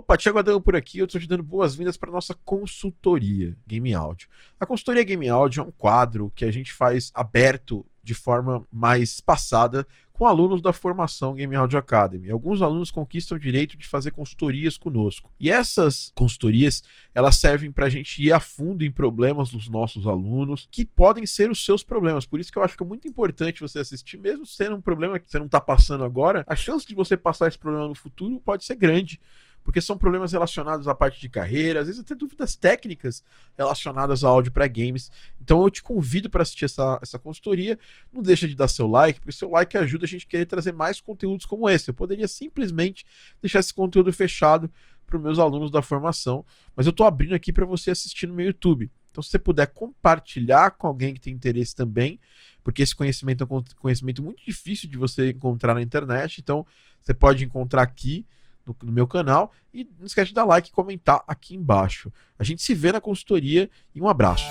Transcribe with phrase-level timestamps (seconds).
[0.00, 4.30] Opa, Thiago Adão por aqui, eu estou te dando boas-vindas para nossa consultoria Game Audio.
[4.58, 9.20] A consultoria Game Audio é um quadro que a gente faz aberto de forma mais
[9.20, 9.86] passada
[10.20, 12.30] com alunos da formação Game Audio Academy.
[12.30, 15.30] Alguns alunos conquistam o direito de fazer consultorias conosco.
[15.38, 16.82] E essas consultorias,
[17.14, 21.26] elas servem para a gente ir a fundo em problemas dos nossos alunos, que podem
[21.26, 22.24] ser os seus problemas.
[22.24, 25.18] Por isso que eu acho que é muito importante você assistir, mesmo sendo um problema
[25.18, 28.40] que você não está passando agora, a chance de você passar esse problema no futuro
[28.40, 29.20] pode ser grande
[29.62, 33.22] porque são problemas relacionados à parte de carreira, às vezes até dúvidas técnicas
[33.56, 35.10] relacionadas ao áudio para games.
[35.40, 37.78] Então eu te convido para assistir essa, essa consultoria.
[38.12, 40.72] Não deixa de dar seu like, porque seu like ajuda a gente a querer trazer
[40.72, 41.90] mais conteúdos como esse.
[41.90, 43.04] Eu poderia simplesmente
[43.40, 44.70] deixar esse conteúdo fechado
[45.06, 48.34] para os meus alunos da formação, mas eu estou abrindo aqui para você assistir no
[48.34, 48.90] meu YouTube.
[49.10, 52.20] Então, se você puder compartilhar com alguém que tem interesse também,
[52.62, 56.64] porque esse conhecimento é um conhecimento muito difícil de você encontrar na internet, então
[57.00, 58.24] você pode encontrar aqui
[58.70, 59.52] no, no, meu canal.
[59.72, 62.12] E não esquece de dar like e comentar aqui embaixo.
[62.38, 64.44] A gente se vê na consultoria e um abraço.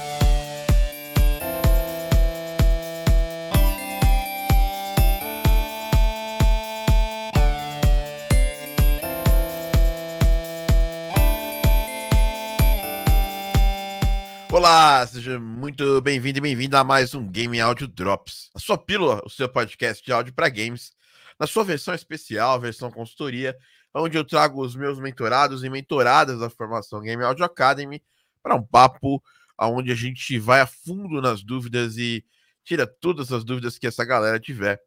[14.52, 19.22] Olá, seja muito bem-vindo e bem-vinda a mais um Game Audio Drops, a sua pílula,
[19.23, 20.92] o seu podcast de áudio para games,
[21.39, 23.56] na sua versão especial, versão consultoria,
[24.00, 28.02] onde eu trago os meus mentorados e mentoradas da formação Game Audio Academy
[28.42, 29.22] para um papo
[29.58, 32.23] onde a gente vai a fundo nas dúvidas e
[32.64, 34.81] tira todas as dúvidas que essa galera tiver.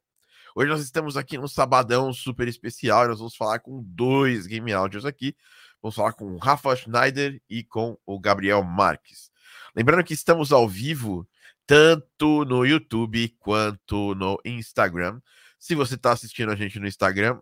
[0.54, 4.72] Hoje nós estamos aqui num sabadão super especial e nós vamos falar com dois Game
[4.72, 5.36] Audios aqui.
[5.80, 9.30] Vamos falar com o Rafa Schneider e com o Gabriel Marques.
[9.74, 11.28] Lembrando que estamos ao vivo
[11.66, 15.20] tanto no YouTube quanto no Instagram.
[15.58, 17.40] Se você está assistindo a gente no Instagram,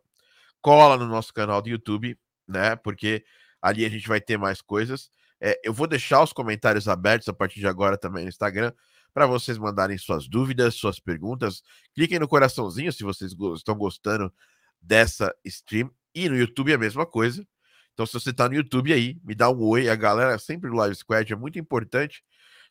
[0.61, 2.77] cola no nosso canal do YouTube, né?
[2.77, 3.25] Porque
[3.61, 5.11] ali a gente vai ter mais coisas.
[5.41, 8.73] É, eu vou deixar os comentários abertos a partir de agora também no Instagram
[9.13, 11.63] para vocês mandarem suas dúvidas, suas perguntas.
[11.95, 14.33] Cliquem no coraçãozinho se vocês estão gostando
[14.81, 15.91] dessa stream.
[16.15, 17.47] E no YouTube é a mesma coisa.
[17.93, 19.89] Então, se você está no YouTube aí, me dá um oi.
[19.89, 22.23] A galera sempre no Live Squad é muito importante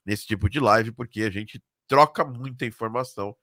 [0.05, 3.35] nesse tipo de live, porque a gente troca muita informação,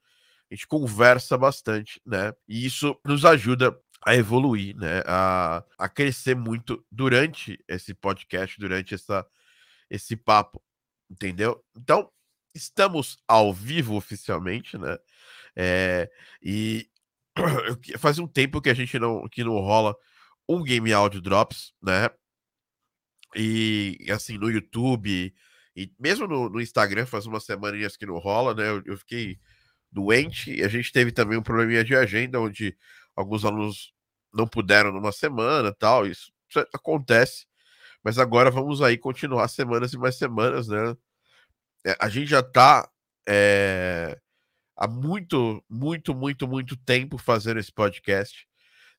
[0.49, 2.33] a gente conversa bastante, né?
[2.47, 5.01] E isso nos ajuda a evoluir, né?
[5.05, 9.25] A, a crescer muito durante esse podcast, durante essa,
[9.89, 10.61] esse papo,
[11.09, 11.63] entendeu?
[11.75, 12.11] Então,
[12.53, 14.97] estamos ao vivo oficialmente, né?
[15.55, 16.09] É,
[16.41, 16.89] e
[17.97, 19.95] faz um tempo que a gente não, que não rola
[20.47, 22.09] um Game Audio Drops, né?
[23.35, 25.33] E assim, no YouTube
[25.75, 28.69] e mesmo no, no Instagram faz umas semaninhas que não rola, né?
[28.69, 29.39] Eu, eu fiquei
[29.91, 32.75] doente e a gente teve também um probleminha de agenda onde
[33.17, 33.91] alguns alunos
[34.33, 37.47] não puderam numa semana tal, isso, isso acontece.
[38.03, 40.95] Mas agora vamos aí continuar semanas e mais semanas, né?
[41.85, 42.89] É, a gente já tá
[43.27, 44.17] é,
[44.75, 48.47] há muito, muito, muito, muito tempo fazendo esse podcast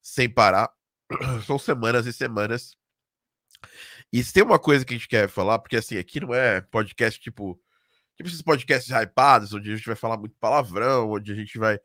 [0.02, 0.70] sem parar.
[1.46, 2.76] São semanas e semanas.
[4.12, 6.60] E se tem uma coisa que a gente quer falar, porque assim, aqui não é
[6.60, 7.60] podcast tipo.
[8.16, 11.78] Tipo esses podcasts hypados, onde a gente vai falar muito palavrão, onde a gente vai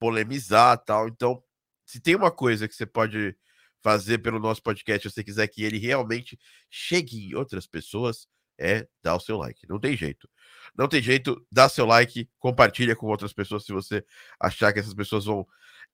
[0.00, 1.06] polemizar tal.
[1.08, 1.40] Então,
[1.86, 3.36] se tem uma coisa que você pode
[3.82, 6.38] fazer pelo nosso podcast, se você quiser que ele realmente
[6.68, 8.26] chegue em outras pessoas,
[8.58, 9.68] é dar o seu like.
[9.68, 10.28] Não tem jeito.
[10.76, 14.04] Não tem jeito, dá seu like, compartilha com outras pessoas se você
[14.40, 15.46] achar que essas pessoas vão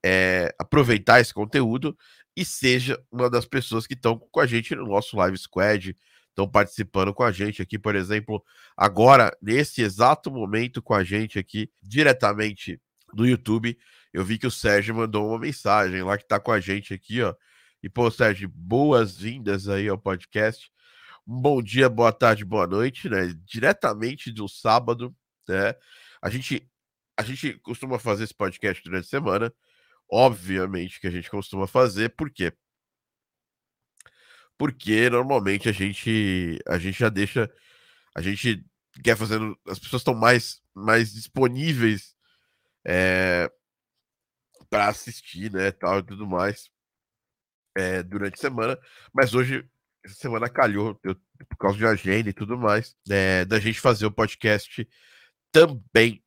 [0.04, 1.96] é, aproveitar esse conteúdo
[2.36, 5.96] e seja uma das pessoas que estão com a gente no nosso Live Squad,
[6.28, 8.42] estão participando com a gente aqui, por exemplo,
[8.76, 12.80] agora, nesse exato momento com a gente aqui, diretamente
[13.12, 13.78] do YouTube,
[14.12, 17.22] eu vi que o Sérgio mandou uma mensagem lá que tá com a gente aqui,
[17.22, 17.34] ó.
[17.82, 20.70] E, pô, Sérgio, boas-vindas aí ao podcast.
[21.26, 23.32] Um bom dia, boa tarde, boa noite, né?
[23.44, 25.16] Diretamente do sábado,
[25.48, 25.74] né?
[26.20, 26.68] A gente,
[27.16, 29.54] a gente costuma fazer esse podcast durante a semana.
[30.10, 32.52] Obviamente que a gente costuma fazer, por quê?
[34.58, 37.50] Porque normalmente a gente, a gente já deixa.
[38.14, 38.64] A gente
[39.02, 39.58] quer fazendo.
[39.66, 42.14] As pessoas estão mais, mais disponíveis
[42.84, 43.50] é,
[44.72, 46.70] para assistir, né, tal e tudo mais,
[47.76, 48.78] é, durante a semana.
[49.12, 49.68] Mas hoje,
[50.02, 51.14] essa semana calhou, eu,
[51.46, 54.88] por causa de agenda e tudo mais, é, da gente fazer o podcast
[55.52, 56.24] também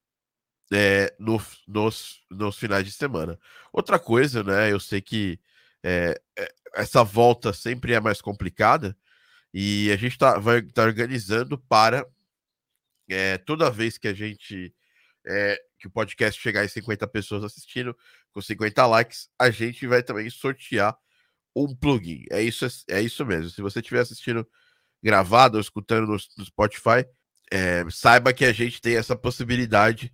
[0.71, 3.39] é, no, nos, nos finais de semana.
[3.73, 5.39] Outra coisa, né, eu sei que
[6.75, 8.95] essa volta sempre é mais complicada
[9.53, 12.05] e a gente tá, vai estar tá organizando para
[13.45, 14.73] toda vez que a gente
[15.85, 17.95] que o podcast chegar em 50 pessoas assistindo,
[18.33, 20.97] com 50 likes, a gente vai também sortear
[21.55, 22.25] um plugin.
[22.31, 23.49] É isso, é isso mesmo.
[23.51, 24.47] Se você estiver assistindo
[25.01, 27.05] gravado ou escutando no, no Spotify,
[27.51, 30.11] é, saiba que a gente tem essa possibilidade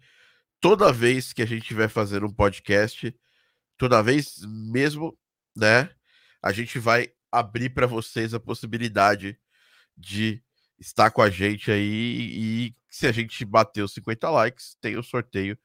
[0.59, 3.15] toda vez que a gente estiver fazendo um podcast,
[3.77, 5.17] toda vez mesmo,
[5.56, 5.89] né?
[6.44, 9.39] A gente vai abrir para vocês a possibilidade
[9.97, 10.44] de
[10.77, 11.85] estar com a gente aí
[12.33, 15.57] e se a gente bater os 50 likes, tem o sorteio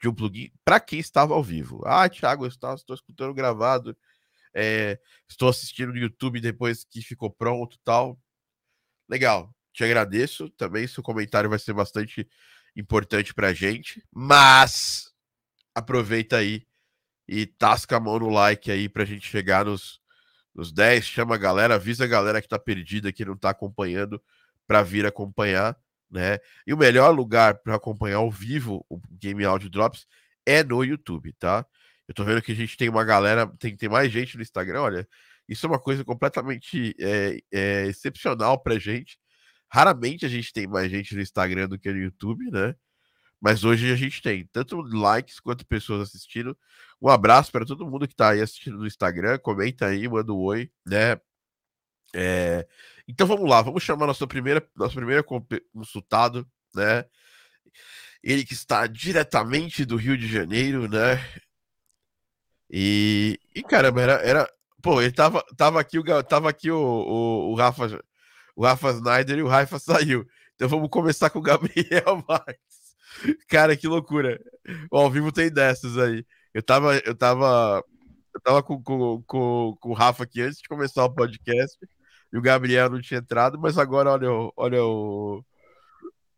[0.00, 1.82] de um plugin para quem estava ao vivo.
[1.84, 3.94] Ah, Thiago, eu estou, estou escutando gravado,
[4.54, 4.98] é,
[5.28, 8.18] estou assistindo no YouTube depois que ficou pronto tal.
[9.06, 10.86] Legal, te agradeço também.
[10.86, 12.26] Seu comentário vai ser bastante
[12.74, 15.12] importante para a gente, mas
[15.74, 16.66] aproveita aí
[17.28, 20.00] e tasca a mão no like aí para a gente chegar nos,
[20.54, 21.04] nos 10.
[21.04, 24.20] Chama a galera, avisa a galera que está perdida, que não está acompanhando,
[24.66, 25.76] para vir acompanhar
[26.10, 26.38] né?
[26.66, 30.06] E o melhor lugar para acompanhar ao vivo o Game Audio Drops
[30.46, 31.64] é no YouTube, tá?
[32.08, 34.80] Eu tô vendo que a gente tem uma galera, tem, tem mais gente no Instagram,
[34.80, 35.08] olha,
[35.48, 39.18] isso é uma coisa completamente é, é, excepcional pra gente.
[39.68, 42.74] Raramente a gente tem mais gente no Instagram do que no YouTube, né?
[43.40, 46.56] Mas hoje a gente tem tanto likes quanto pessoas assistindo.
[47.00, 49.38] Um abraço para todo mundo que está aí assistindo no Instagram.
[49.38, 51.18] Comenta aí, manda um oi, né?
[52.14, 52.66] É,
[53.08, 55.24] então vamos lá, vamos chamar nosso primeiro, nosso primeiro
[55.72, 57.04] consultado, né?
[58.22, 61.24] Ele que está diretamente do Rio de Janeiro, né?
[62.70, 64.52] E, e caramba, era, era.
[64.82, 68.02] Pô, ele tava, tava aqui, o, tava aqui o, o, o Rafa,
[68.56, 70.26] o Rafa Snyder e o Rafa saiu.
[70.54, 72.94] Então vamos começar com o Gabriel Marques.
[73.48, 74.40] Cara, que loucura.
[74.90, 76.24] O ao vivo tem dessas aí.
[76.54, 77.82] Eu tava, eu tava,
[78.34, 81.78] eu tava com, com, com, com o Rafa aqui antes de começar o podcast
[82.32, 85.44] e o Gabriel não tinha entrado, mas agora olha, olha o,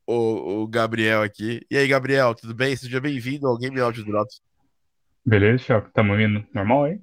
[0.06, 1.60] o, o Gabriel aqui.
[1.70, 2.74] E aí, Gabriel, tudo bem?
[2.74, 4.40] Seja bem-vindo ao Game Audio Drops.
[5.24, 5.90] Beleza, Thiago?
[5.92, 7.00] Tá me ouvindo normal aí?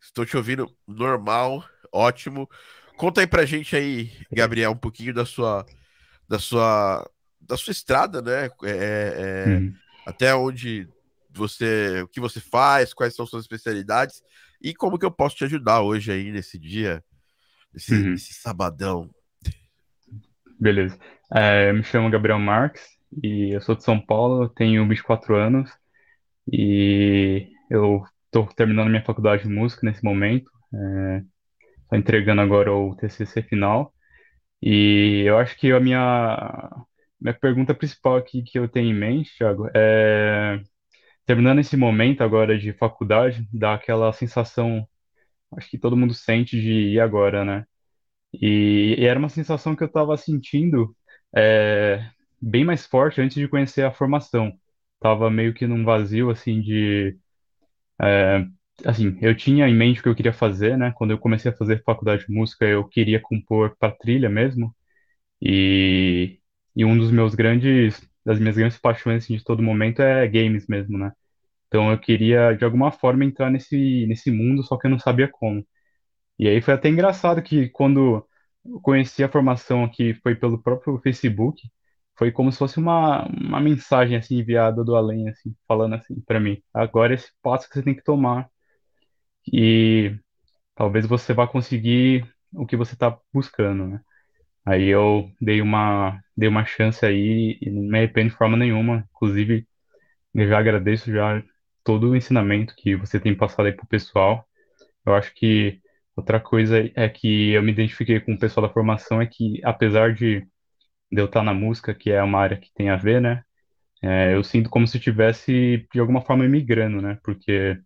[0.00, 2.48] Estou te ouvindo normal, ótimo.
[2.96, 5.64] Conta aí pra gente aí, Gabriel, um pouquinho da sua
[6.28, 7.08] da sua
[7.40, 8.50] da sua estrada, né?
[8.64, 9.74] É, é, uhum.
[10.04, 10.88] Até onde
[11.30, 14.22] você, o que você faz, quais são suas especialidades
[14.60, 17.04] e como que eu posso te ajudar hoje aí nesse dia
[17.76, 18.14] esse, uhum.
[18.14, 19.10] esse sabadão.
[20.58, 20.98] Beleza.
[21.34, 22.82] É, eu me chamo Gabriel Marques
[23.22, 25.70] e eu sou de São Paulo, tenho 24 anos
[26.50, 30.50] e eu estou terminando minha faculdade de música nesse momento.
[30.72, 33.92] Estou é, entregando agora o TCC final
[34.62, 36.70] e eu acho que a minha,
[37.20, 40.60] minha pergunta principal aqui que eu tenho em mente, Thiago, é
[41.26, 44.86] terminando esse momento agora de faculdade, dá aquela sensação
[45.56, 47.64] acho que todo mundo sente de ir agora, né?
[48.34, 50.96] E, e era uma sensação que eu estava sentindo
[51.36, 52.10] é,
[52.42, 54.52] bem mais forte antes de conhecer a formação.
[55.00, 57.18] Tava meio que num vazio, assim, de...
[58.02, 58.46] É,
[58.84, 60.92] assim, eu tinha em mente o que eu queria fazer, né?
[60.96, 64.74] Quando eu comecei a fazer faculdade de música, eu queria compor para trilha mesmo.
[65.42, 66.40] E,
[66.76, 70.66] e um dos meus grandes, das minhas grandes paixões assim, de todo momento é games
[70.68, 71.12] mesmo, né?
[71.68, 75.28] Então eu queria, de alguma forma, entrar nesse, nesse mundo, só que eu não sabia
[75.28, 75.66] como.
[76.38, 78.26] E aí foi até engraçado que quando
[78.64, 81.62] eu conheci a formação aqui, foi pelo próprio Facebook,
[82.18, 86.40] foi como se fosse uma, uma mensagem assim enviada do além, assim, falando assim para
[86.40, 88.48] mim, agora é esse passo que você tem que tomar
[89.52, 90.16] e
[90.74, 94.00] talvez você vá conseguir o que você está buscando, né?
[94.66, 99.06] Aí eu dei uma, dei uma chance aí e não me arrependo de forma nenhuma.
[99.14, 99.66] Inclusive,
[100.34, 101.42] eu já agradeço já
[101.86, 104.46] todo o ensinamento que você tem passado aí pro pessoal.
[105.06, 105.80] Eu acho que
[106.16, 110.14] outra coisa é que eu me identifiquei com o pessoal da formação é que, apesar
[110.14, 110.46] de,
[111.10, 113.42] eu estar na música, que é uma área que tem a ver, né?
[114.02, 117.18] É, eu sinto como se estivesse, de alguma forma, migrando, né?
[117.24, 117.78] Porque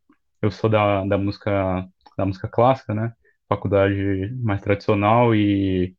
[0.42, 3.12] eu sou da, da música da música clássica, né?
[3.48, 5.96] Faculdade mais tradicional e,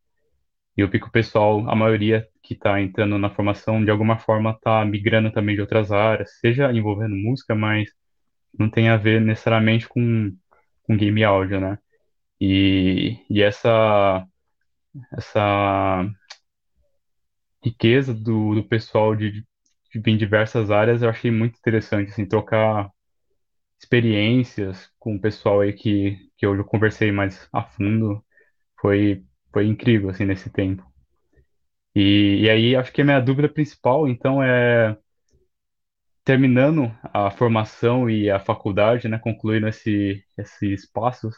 [0.78, 4.52] e eu fico o pessoal, a maioria que está entrando na formação, de alguma forma
[4.52, 7.90] está migrando também de outras áreas, seja envolvendo música, mas
[8.58, 10.32] não tem a ver necessariamente com,
[10.84, 11.78] com game áudio, né?
[12.42, 14.26] E, e essa,
[15.18, 16.06] essa
[17.64, 19.32] riqueza do, do pessoal de,
[19.94, 22.90] de, em diversas áreas eu achei muito interessante, assim, trocar
[23.80, 28.24] experiências com o pessoal aí que, que eu conversei mais a fundo,
[28.82, 29.24] foi,
[29.54, 30.84] foi incrível, assim, nesse tempo.
[31.96, 34.98] E, e aí, acho que a minha dúvida principal, então, é
[36.24, 41.36] terminando a formação e a faculdade, né, concluindo esse, esses passos,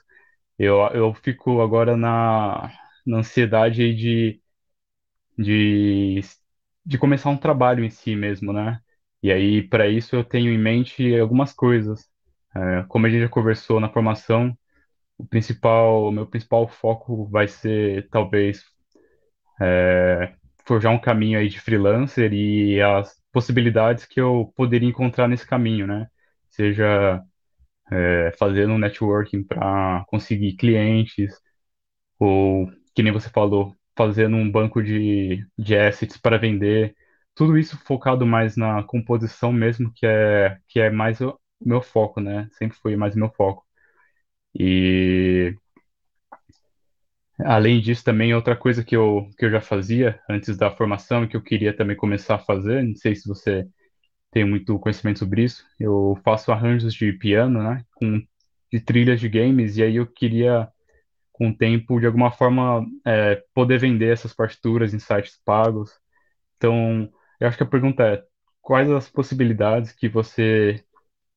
[0.60, 2.72] eu, eu fico agora na,
[3.05, 4.41] na ansiedade de,
[5.38, 6.22] de,
[6.86, 8.79] de começar um trabalho em si mesmo, né?
[9.24, 12.10] E aí, para isso, eu tenho em mente algumas coisas.
[12.55, 14.58] É, como a gente já conversou na formação,
[15.24, 18.63] o principal, meu principal foco vai ser talvez
[19.62, 20.34] é,
[20.65, 25.88] forjar um caminho aí de freelancer e as possibilidades que eu poderia encontrar nesse caminho,
[25.88, 26.08] né?
[26.50, 27.22] Seja
[27.92, 31.34] é, fazendo um networking para conseguir clientes,
[32.20, 36.96] ou, que nem você falou, fazendo um banco de, de assets para vender.
[37.36, 42.22] Tudo isso focado mais na composição mesmo, que é, que é mais o meu foco,
[42.22, 42.50] né?
[42.53, 43.65] Sempre foi mais meu foco.
[44.55, 45.55] E
[47.39, 51.27] além disso, também outra coisa que eu, que eu já fazia antes da formação e
[51.27, 53.67] que eu queria também começar a fazer, não sei se você
[54.31, 57.83] tem muito conhecimento sobre isso, eu faço arranjos de piano, né?
[57.95, 58.22] Com,
[58.72, 60.67] de trilhas de games, e aí eu queria
[61.31, 65.91] com o tempo, de alguma forma, é, poder vender essas partituras em sites pagos.
[66.57, 68.24] Então, eu acho que a pergunta é:
[68.62, 70.83] quais as possibilidades que você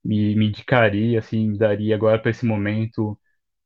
[0.07, 3.19] me, me indicaria, assim, daria agora para esse momento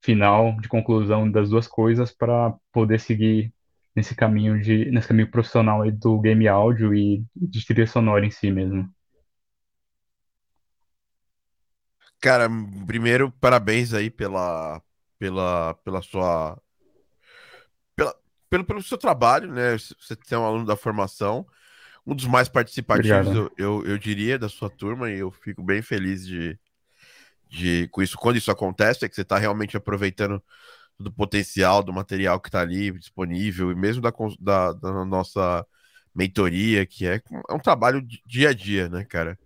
[0.02, 3.52] final de conclusão das duas coisas para poder seguir
[3.94, 8.30] nesse caminho de nesse caminho profissional aí do game áudio e de trilha sonora em
[8.30, 8.88] si mesmo?
[12.20, 12.48] Cara,
[12.86, 14.82] primeiro, parabéns aí pela,
[15.18, 16.60] pela, pela sua.
[17.96, 18.14] Pela,
[18.50, 19.76] pelo, pelo seu trabalho, né?
[19.78, 21.46] Você é um aluno da formação,
[22.06, 25.82] um dos mais participativos, eu, eu, eu, diria, da sua turma, e eu fico bem
[25.82, 26.58] feliz de,
[27.48, 28.16] de com isso.
[28.16, 30.42] Quando isso acontece, é que você está realmente aproveitando
[30.98, 35.66] do potencial do material que está ali disponível, e mesmo da, da, da, nossa
[36.14, 39.38] mentoria, que é, é um trabalho dia a dia, né, cara?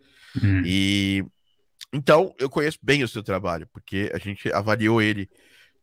[0.43, 0.63] Hum.
[0.65, 1.25] E
[1.93, 5.31] então eu conheço bem o seu trabalho, porque a gente avaliou ele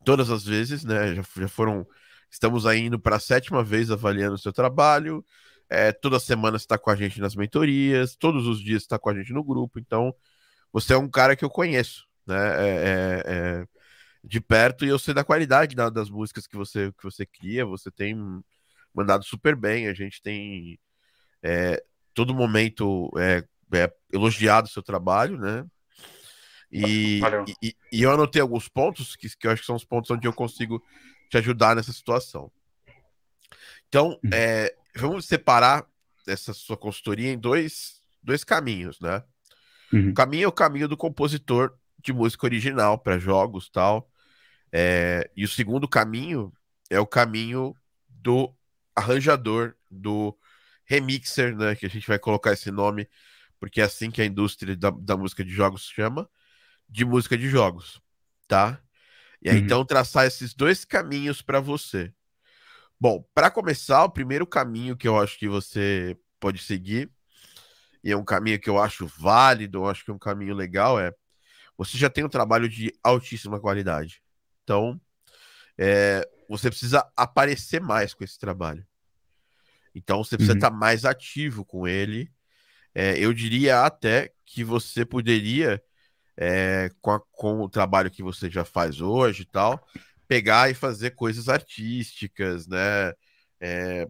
[0.04, 1.16] todas as vezes, né?
[1.16, 1.88] Já, já foram.
[2.30, 5.24] Estamos indo para a sétima vez avaliando o seu trabalho.
[5.74, 9.16] É, toda semana está com a gente nas mentorias, todos os dias está com a
[9.16, 9.80] gente no grupo.
[9.80, 10.14] Então,
[10.70, 12.36] você é um cara que eu conheço, né?
[12.36, 13.66] É, é, é
[14.22, 17.66] de perto e eu sei da qualidade da, das músicas que você, que você cria.
[17.66, 18.18] Você tem
[18.94, 19.88] mandado super bem.
[19.88, 20.78] A gente tem
[21.42, 21.82] é,
[22.14, 23.42] todo momento é,
[24.12, 25.66] elogiado o seu trabalho, né?
[26.70, 27.22] E,
[27.62, 30.28] e, e, eu anotei alguns pontos que, que eu acho que são os pontos onde
[30.28, 30.84] eu consigo
[31.30, 32.52] te ajudar nessa situação.
[33.88, 34.30] Então, uhum.
[34.34, 35.86] é, vamos separar
[36.28, 39.24] essa sua consultoria em dois, dois caminhos, né?
[39.92, 40.10] Uhum.
[40.10, 44.10] O caminho é o caminho do compositor de música original para jogos tal.
[44.72, 46.54] É, e o segundo caminho
[46.90, 47.76] é o caminho
[48.10, 48.54] do
[48.96, 50.38] arranjador, do
[50.86, 51.76] remixer, né?
[51.76, 53.08] Que a gente vai colocar esse nome,
[53.60, 56.30] porque é assim que a indústria da, da música de jogos chama
[56.92, 58.02] de música de jogos,
[58.48, 58.82] tá?
[59.42, 59.64] E aí, uhum.
[59.64, 62.14] então, traçar esses dois caminhos para você.
[63.02, 67.10] Bom, para começar, o primeiro caminho que eu acho que você pode seguir,
[68.04, 71.00] e é um caminho que eu acho válido, eu acho que é um caminho legal,
[71.00, 71.12] é
[71.76, 74.22] você já tem um trabalho de altíssima qualidade.
[74.64, 75.02] Então,
[75.80, 78.86] é, você precisa aparecer mais com esse trabalho.
[79.96, 80.60] Então, você precisa uhum.
[80.60, 82.32] estar mais ativo com ele.
[82.94, 85.84] É, eu diria até que você poderia
[86.38, 89.84] é, com, a, com o trabalho que você já faz hoje e tal,
[90.32, 93.14] pegar e fazer coisas artísticas, né?
[93.60, 94.06] É,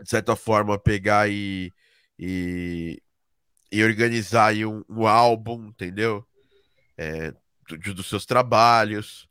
[0.00, 1.72] de certa forma, pegar e,
[2.16, 3.02] e,
[3.72, 6.24] e organizar aí um, um álbum, entendeu?
[6.96, 7.32] É,
[7.68, 9.28] do, dos seus trabalhos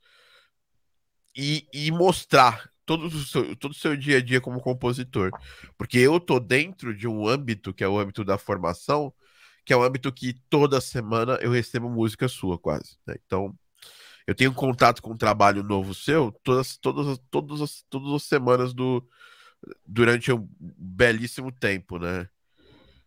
[1.33, 5.31] e, e mostrar todo o, seu, todo o seu dia a dia como compositor.
[5.77, 9.13] Porque eu tô dentro de um âmbito, que é o âmbito da formação,
[9.63, 12.97] que é um âmbito que toda semana eu recebo música sua, quase.
[13.07, 13.15] Né?
[13.25, 13.57] Então,
[14.31, 18.73] eu tenho contato com um trabalho novo seu todas, todas, todas, as, todas as semanas
[18.73, 19.05] do,
[19.85, 22.29] durante um belíssimo tempo, né?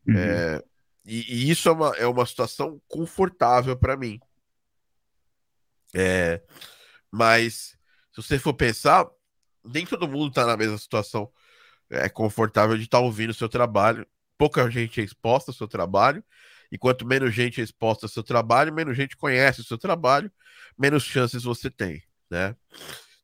[0.06, 0.16] Uhum.
[0.18, 0.62] É,
[1.06, 4.20] e, e, isso é uma, é uma situação confortável para mim.
[5.94, 6.42] É,
[7.10, 7.76] mas,
[8.12, 9.06] se você for pensar,
[9.64, 11.30] nem todo mundo está na mesma situação
[11.88, 15.68] é, confortável de estar tá ouvindo o seu trabalho pouca gente é exposta ao seu
[15.68, 16.22] trabalho,
[16.70, 20.30] e quanto menos gente é exposta ao seu trabalho, menos gente conhece o seu trabalho,
[20.78, 22.56] menos chances você tem, né?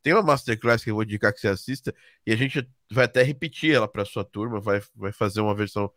[0.03, 1.95] Tem uma masterclass que eu vou indicar que você assista,
[2.27, 5.93] e a gente vai até repetir ela para sua turma, vai, vai fazer uma versão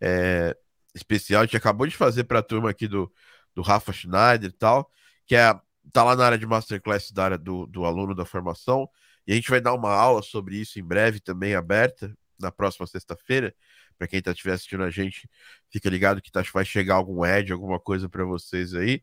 [0.00, 0.56] é,
[0.94, 1.42] especial.
[1.42, 3.12] A gente acabou de fazer para a turma aqui do,
[3.54, 4.90] do Rafa Schneider e tal,
[5.26, 5.58] que é
[5.92, 8.88] tá lá na área de masterclass da área do, do aluno da formação,
[9.26, 12.86] e a gente vai dar uma aula sobre isso em breve também aberta, na próxima
[12.86, 13.54] sexta-feira,
[13.96, 15.28] para quem tá estiver assistindo a gente,
[15.70, 19.02] fica ligado que tá, vai chegar algum ad, alguma coisa para vocês aí.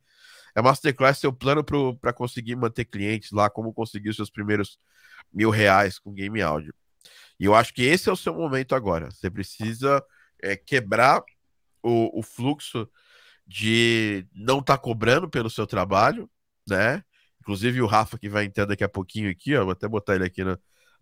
[0.56, 1.64] É Masterclass seu plano
[2.00, 4.80] para conseguir manter clientes lá, como conseguir os seus primeiros
[5.34, 6.74] mil reais com game áudio.
[7.40, 9.12] E eu acho que esse é o seu momento agora.
[9.12, 10.04] Você precisa
[10.42, 11.22] é, quebrar
[11.84, 12.90] o, o, fluxo
[13.46, 16.30] de não estar tá cobrando pelo seu trabalho,
[16.68, 17.04] né?
[17.46, 20.26] inclusive o Rafa que vai entrar daqui a pouquinho aqui, ó, vou até botar ele
[20.26, 20.58] aqui na,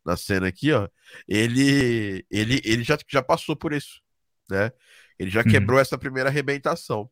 [0.05, 0.89] na cena aqui, ó,
[1.25, 4.01] ele, ele, ele já, já passou por isso,
[4.50, 4.72] né?
[5.17, 5.50] Ele já uhum.
[5.50, 7.10] quebrou essa primeira arrebentação.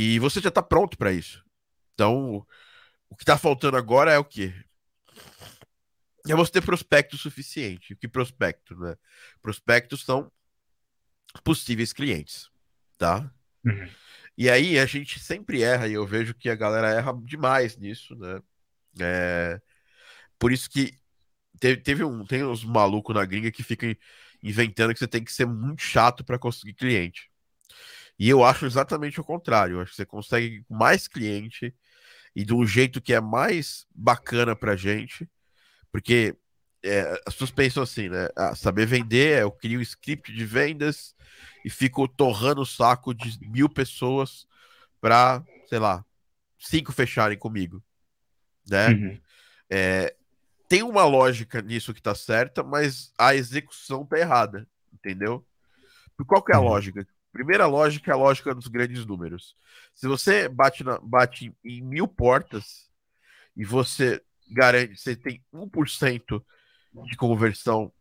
[0.00, 1.44] E você já está pronto para isso.
[1.92, 2.46] Então,
[3.10, 4.54] o que está faltando agora é o quê?
[6.28, 7.94] É você ter prospecto suficiente.
[7.94, 8.94] O que prospecto, né?
[9.42, 10.30] Prospectos são
[11.42, 12.48] possíveis clientes,
[12.96, 13.28] tá?
[13.64, 13.90] Uhum.
[14.36, 18.14] E aí a gente sempre erra, e eu vejo que a galera erra demais nisso,
[18.14, 18.40] né?
[19.00, 19.60] É...
[20.38, 20.96] Por isso que
[21.58, 23.92] teve, teve um, tem uns malucos na gringa que ficam
[24.44, 27.28] inventando que você tem que ser muito chato para conseguir cliente.
[28.18, 29.76] E eu acho exatamente o contrário.
[29.76, 31.74] Eu acho que você consegue mais cliente
[32.34, 35.28] e de um jeito que é mais bacana pra gente,
[35.90, 36.36] porque
[36.82, 38.28] é, as pessoas pensam assim, né?
[38.36, 41.14] Ah, saber vender, eu crio um script de vendas
[41.64, 44.46] e fico torrando o saco de mil pessoas
[45.00, 46.04] para, sei lá,
[46.58, 47.82] cinco fecharem comigo,
[48.68, 48.88] né?
[48.88, 49.20] Uhum.
[49.70, 50.14] É,
[50.68, 55.44] tem uma lógica nisso que tá certa, mas a execução tá errada, entendeu?
[56.26, 56.66] Qual que é a uhum.
[56.66, 57.06] lógica?
[57.38, 59.54] Primeira lógica é a lógica dos grandes números.
[59.94, 62.90] Se você bate, na, bate em mil portas
[63.56, 66.42] e você garante, você tem 1%
[67.06, 67.92] de conversão,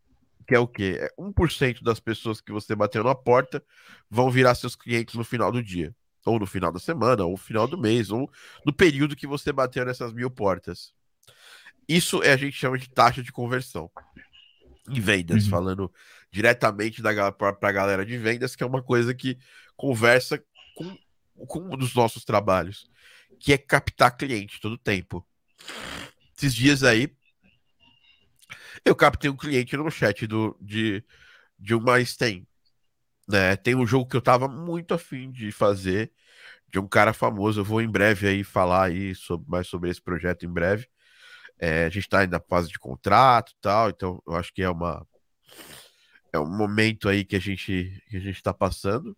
[0.47, 0.97] que é o quê?
[0.99, 3.63] É 1% das pessoas que você bateu na porta
[4.09, 5.95] vão virar seus clientes no final do dia.
[6.25, 8.27] Ou no final da semana, ou no final do mês, ou
[8.65, 10.95] no período que você bateu nessas mil portas.
[11.87, 13.87] Isso é, a gente chama de taxa de conversão
[14.87, 15.49] em vendas, uhum.
[15.49, 15.93] falando
[16.31, 19.37] diretamente para a galera de vendas, que é uma coisa que
[19.75, 20.43] conversa
[20.75, 20.97] com,
[21.45, 22.89] com um dos nossos trabalhos,
[23.39, 25.25] que é captar cliente todo tempo.
[26.37, 27.11] Esses dias aí,
[28.85, 31.03] eu captei um cliente no chat do, de,
[31.59, 32.45] de uma Steam.
[33.27, 33.55] Né?
[33.55, 36.11] Tem um jogo que eu tava muito afim de fazer,
[36.69, 37.59] de um cara famoso.
[37.59, 40.87] Eu vou em breve aí falar aí sobre, mais sobre esse projeto em breve.
[41.59, 44.69] É, a gente está ainda na fase de contrato tal, então eu acho que é
[44.69, 45.05] uma
[46.31, 49.17] é um momento aí que a gente que a gente está passando.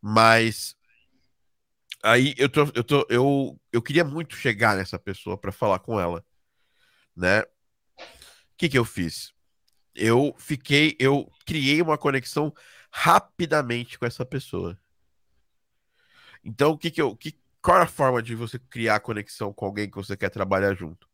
[0.00, 0.76] Mas
[2.02, 6.00] aí eu tô, eu tô eu, eu queria muito chegar nessa pessoa para falar com
[6.00, 6.24] ela,
[7.16, 7.42] né?
[7.42, 7.46] O
[8.56, 9.32] que que eu fiz?
[9.94, 12.54] Eu fiquei, eu criei uma conexão
[12.90, 14.78] rapidamente com essa pessoa.
[16.44, 19.66] Então, o que que eu, que, qual é a forma de você criar conexão com
[19.66, 21.07] alguém que você quer trabalhar junto?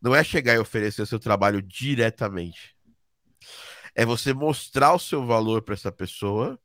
[0.00, 2.76] Não é chegar e oferecer seu trabalho diretamente.
[3.94, 6.58] É você mostrar o seu valor para essa pessoa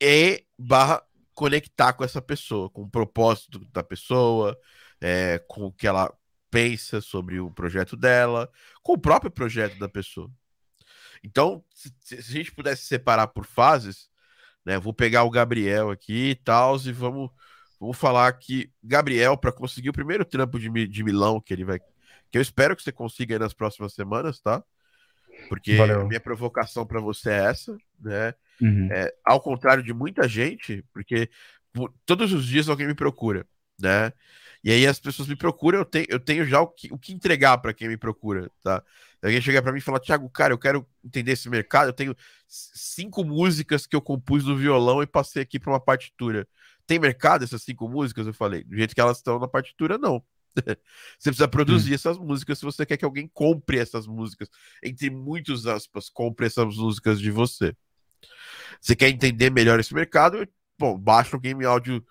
[0.00, 1.02] e barra
[1.34, 4.58] conectar com essa pessoa, com o propósito da pessoa,
[5.00, 6.12] é, com o que ela
[6.50, 8.50] pensa sobre o projeto dela,
[8.82, 10.30] com o próprio projeto da pessoa.
[11.22, 14.08] Então, se, se a gente pudesse separar por fases,
[14.64, 17.30] né, vou pegar o Gabriel aqui e tal, e vamos,
[17.78, 21.80] vamos falar que Gabriel, para conseguir o primeiro trampo de, de Milão que ele vai
[22.30, 24.62] que eu espero que você consiga nas próximas semanas, tá?
[25.48, 26.02] Porque Valeu.
[26.02, 28.34] a minha provocação para você é essa, né?
[28.60, 28.88] Uhum.
[28.90, 31.30] É, ao contrário de muita gente, porque
[31.72, 33.46] por, todos os dias alguém me procura,
[33.78, 34.12] né?
[34.64, 37.12] E aí as pessoas me procuram, eu tenho, eu tenho já o que, o que
[37.12, 38.82] entregar para quem me procura, tá?
[39.22, 42.16] Alguém chega para mim e fala, Thiago, cara, eu quero entender esse mercado, eu tenho
[42.48, 46.48] cinco músicas que eu compus no violão e passei aqui para uma partitura.
[46.86, 48.26] Tem mercado essas cinco músicas?
[48.26, 50.22] Eu falei, do jeito que elas estão na partitura, não.
[51.18, 51.94] você precisa produzir hum.
[51.94, 54.48] essas músicas se você quer que alguém compre essas músicas.
[54.82, 57.76] Entre muitos aspas, compre essas músicas de você.
[58.80, 60.46] Você quer entender melhor esse mercado?
[60.78, 62.04] Bom, baixa o Game Audio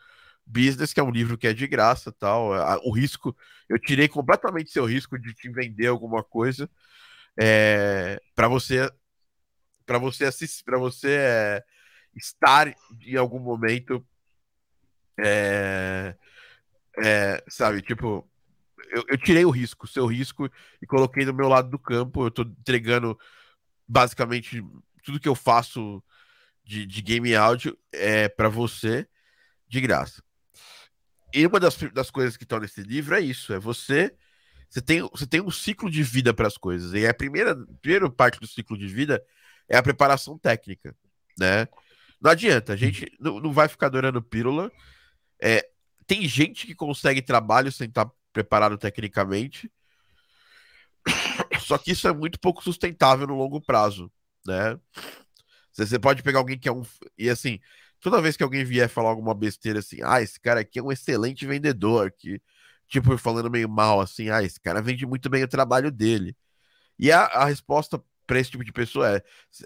[0.45, 2.51] Business, que é um livro que é de graça tal.
[2.83, 3.35] O risco,
[3.67, 6.69] eu tirei completamente seu risco de te vender alguma coisa
[7.37, 8.89] é, para você
[9.85, 11.63] para você assistir, para você é,
[12.15, 14.03] estar em algum momento
[15.19, 16.15] é,
[17.03, 18.27] é, sabe, tipo,
[18.91, 20.49] eu, eu, tirei o risco, o seu risco,
[20.81, 22.25] e coloquei do meu lado do campo.
[22.25, 23.17] Eu tô entregando
[23.87, 24.63] basicamente
[25.03, 26.03] tudo que eu faço
[26.63, 29.07] de, de game áudio é para você
[29.67, 30.23] de graça.
[31.33, 34.15] E uma das, das coisas que estão nesse livro é isso: é você.
[34.69, 36.93] Você tem, você tem um ciclo de vida para as coisas.
[36.93, 39.23] E a primeira, a primeira parte do ciclo de vida
[39.69, 40.95] é a preparação técnica,
[41.37, 41.67] né?
[42.19, 44.71] Não adianta, a gente não, não vai ficar adorando pílula.
[45.41, 45.69] É,
[46.07, 49.71] tem gente que consegue trabalho sem estar preparado tecnicamente.
[51.61, 54.11] Só que isso é muito pouco sustentável no longo prazo,
[54.45, 54.77] né?
[55.71, 56.83] Você pode pegar alguém que é um.
[57.17, 57.59] E assim,
[58.01, 60.91] toda vez que alguém vier falar alguma besteira assim, ah, esse cara aqui é um
[60.91, 62.41] excelente vendedor, que,
[62.87, 66.35] tipo, falando meio mal assim, ah, esse cara vende muito bem o trabalho dele.
[66.99, 69.23] E a, a resposta para esse tipo de pessoa é: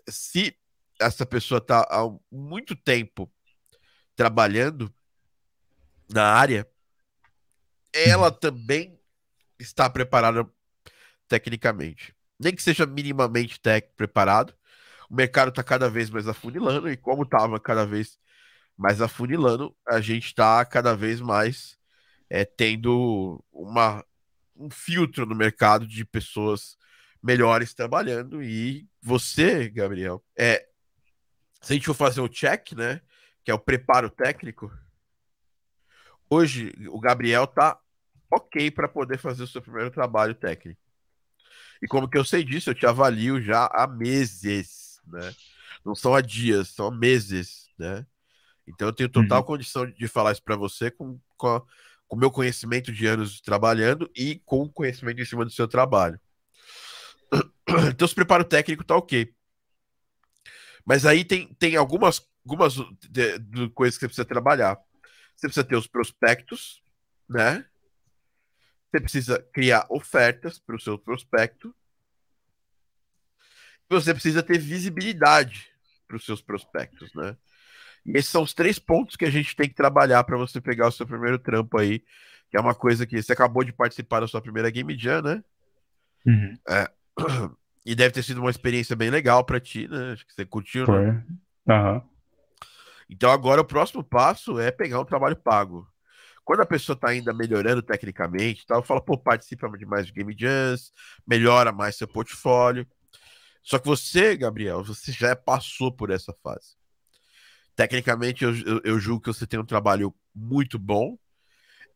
[0.07, 0.55] se
[0.99, 3.31] essa pessoa tá há muito tempo
[4.15, 4.93] trabalhando
[6.11, 6.67] na área,
[8.07, 8.99] ela também
[9.59, 10.47] está preparada
[11.27, 12.15] tecnicamente.
[12.39, 14.53] Nem que seja minimamente tech preparado.
[15.09, 18.17] O mercado está cada vez mais afunilando, e como estava cada vez
[18.77, 21.77] mais afunilando, a gente está cada vez mais
[22.29, 24.05] é, tendo uma,
[24.55, 26.77] um filtro no mercado de pessoas
[27.21, 28.41] melhores trabalhando.
[28.41, 30.65] E você, Gabriel, é,
[31.61, 33.01] se a gente for fazer o check, né,
[33.43, 34.71] que é o preparo técnico,
[36.29, 37.77] hoje o Gabriel tá
[38.31, 40.79] ok para poder fazer o seu primeiro trabalho técnico.
[41.81, 45.33] E como que eu sei disso, eu te avalio já há meses, né?
[45.85, 48.05] Não são há dias, são há meses, né?
[48.67, 49.45] Então eu tenho total uhum.
[49.45, 51.65] condição de falar isso para você com, com,
[52.09, 56.19] o meu conhecimento de anos trabalhando e com o conhecimento em cima do seu trabalho.
[57.93, 59.31] Então, o preparo técnico tá ok.
[60.83, 62.73] Mas aí tem, tem algumas, algumas
[63.07, 64.75] de, de coisas que você precisa trabalhar.
[65.35, 66.81] Você precisa ter os prospectos,
[67.29, 67.63] né?
[68.89, 71.73] Você precisa criar ofertas para o seu prospecto.
[73.87, 75.67] Você precisa ter visibilidade
[76.07, 77.35] para os seus prospectos, né?
[78.05, 80.87] E esses são os três pontos que a gente tem que trabalhar para você pegar
[80.87, 81.99] o seu primeiro trampo aí,
[82.49, 85.43] que é uma coisa que você acabou de participar da sua primeira Game Jam, né?
[86.25, 86.57] Uhum.
[86.67, 86.91] É,
[87.85, 90.13] e deve ter sido uma experiência bem legal para ti, né?
[90.13, 91.05] Acho que você curtiu, Foi.
[91.05, 91.25] né?
[91.67, 92.01] Uhum.
[93.09, 95.87] Então agora o próximo passo é pegar um trabalho pago.
[96.49, 100.91] Quando a pessoa está ainda melhorando tecnicamente, tal, fala, pô, participa de mais Game Jams,
[101.27, 102.87] melhora mais seu portfólio.
[103.61, 106.75] Só que você, Gabriel, você já passou por essa fase.
[107.75, 111.19] Tecnicamente, eu, eu, eu julgo que você tem um trabalho muito bom.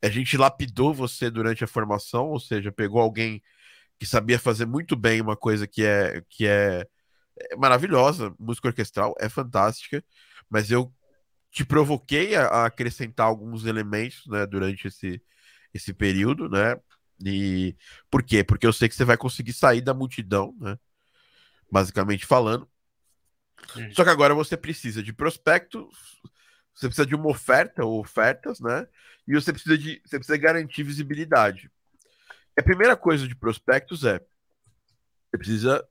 [0.04, 3.42] A gente lapidou você durante a formação, ou seja, pegou alguém
[3.98, 6.88] que sabia fazer muito bem uma coisa que é, que é,
[7.40, 10.06] é maravilhosa, música orquestral, é fantástica,
[10.48, 10.94] mas eu
[11.54, 15.22] te provoquei a, acrescentar alguns elementos né, durante esse,
[15.72, 16.76] esse período, né?
[17.24, 17.78] E
[18.10, 18.44] por quê?
[18.44, 20.78] Porque eu sei que você vai conseguir sair da multidão, né?
[21.72, 22.68] Basicamente falando,
[23.94, 26.20] só que agora você precisa de prospectos,
[26.74, 28.88] você precisa de uma oferta ou ofertas, né?
[29.28, 31.72] E você precisa de você precisa garantir visibilidade.
[32.58, 35.88] A primeira coisa de prospectos é você precisa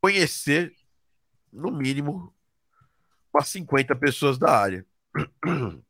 [0.00, 0.74] conhecer
[1.52, 2.34] no mínimo
[3.32, 4.86] umas 50 pessoas da área.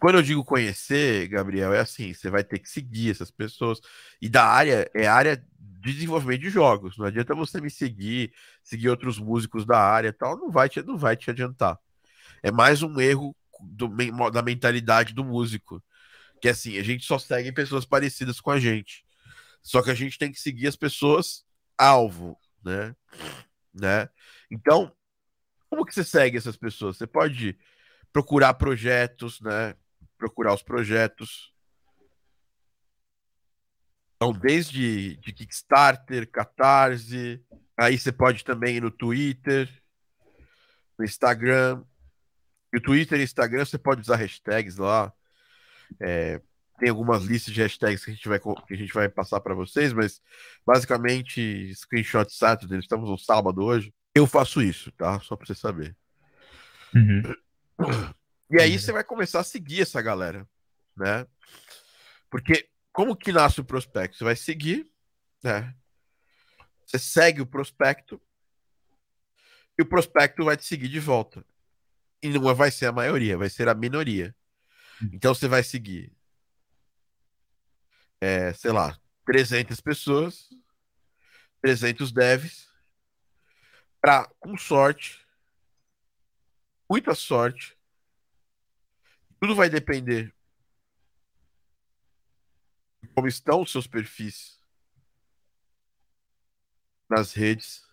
[0.00, 3.80] Quando eu digo conhecer, Gabriel, é assim, você vai ter que seguir essas pessoas.
[4.20, 6.96] E da área, é área desenvolvimento de jogos.
[6.96, 10.96] Não adianta você me seguir, seguir outros músicos da área tal, não vai te, não
[10.96, 11.78] vai te adiantar.
[12.42, 13.88] É mais um erro do,
[14.30, 15.82] da mentalidade do músico.
[16.40, 19.04] Que é assim, a gente só segue pessoas parecidas com a gente.
[19.62, 21.44] Só que a gente tem que seguir as pessoas
[21.76, 22.96] alvo, né?
[23.74, 24.08] né?
[24.50, 24.92] Então,
[25.68, 26.96] como que você segue essas pessoas?
[26.96, 27.58] Você pode
[28.12, 29.74] procurar projetos, né?
[30.18, 31.50] Procurar os projetos,
[34.22, 37.42] então, desde de Kickstarter, Catarse,
[37.74, 39.66] aí você pode também ir no Twitter,
[40.98, 41.82] no Instagram.
[42.70, 45.10] E o Twitter e Instagram você pode usar hashtags lá.
[45.98, 46.38] É,
[46.78, 49.54] tem algumas listas de hashtags que a gente vai, que a gente vai passar para
[49.54, 50.20] vocês, mas
[50.66, 53.90] basicamente, screenshot Saturday, estamos no sábado hoje.
[54.14, 55.20] Eu faço isso, tá?
[55.20, 55.96] Só para você saber.
[56.94, 57.22] Uhum.
[58.50, 60.48] E aí você vai começar a seguir essa galera,
[60.96, 61.26] né?
[62.28, 64.16] Porque como que nasce o prospecto?
[64.16, 64.90] Você vai seguir,
[65.42, 65.74] né?
[66.84, 68.20] Você segue o prospecto
[69.78, 71.44] e o prospecto vai te seguir de volta.
[72.22, 74.34] E não vai ser a maioria, vai ser a minoria.
[75.12, 76.12] Então você vai seguir,
[78.20, 80.50] é, sei lá, 300 pessoas,
[81.62, 82.69] 300 devs,
[84.00, 85.24] para, com sorte,
[86.88, 87.76] muita sorte,
[89.40, 90.34] tudo vai depender
[93.14, 94.58] como estão os seus perfis
[97.08, 97.84] nas redes,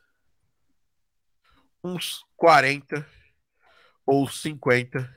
[1.83, 3.05] uns 40
[4.05, 5.15] ou 50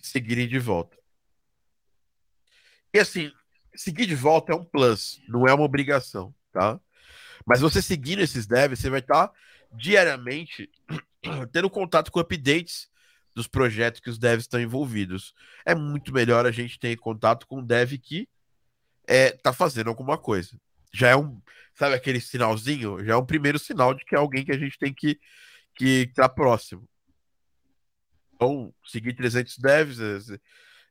[0.00, 0.96] seguirem de volta.
[2.94, 3.32] E assim,
[3.74, 6.80] seguir de volta é um plus, não é uma obrigação, tá?
[7.46, 9.34] Mas você seguindo esses devs, você vai estar tá
[9.72, 10.70] diariamente
[11.52, 12.90] tendo contato com updates
[13.34, 15.34] dos projetos que os devs estão envolvidos.
[15.64, 18.28] É muito melhor a gente ter contato com um dev que
[19.06, 20.60] é, tá fazendo alguma coisa.
[20.92, 21.40] Já é um,
[21.74, 23.04] sabe aquele sinalzinho?
[23.04, 25.18] Já é um primeiro sinal de que é alguém que a gente tem que
[25.74, 26.86] que tá próximo.
[28.34, 30.38] Então, seguir 300 devs é,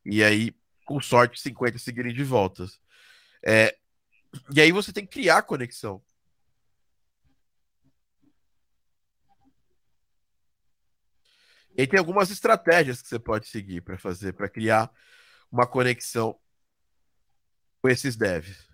[0.05, 2.79] e aí, com sorte, 50 seguirem de voltas.
[3.45, 3.75] É,
[4.53, 6.01] e aí você tem que criar conexão.
[11.77, 14.91] E tem algumas estratégias que você pode seguir para fazer, para criar
[15.51, 16.37] uma conexão
[17.81, 18.67] com esses devs.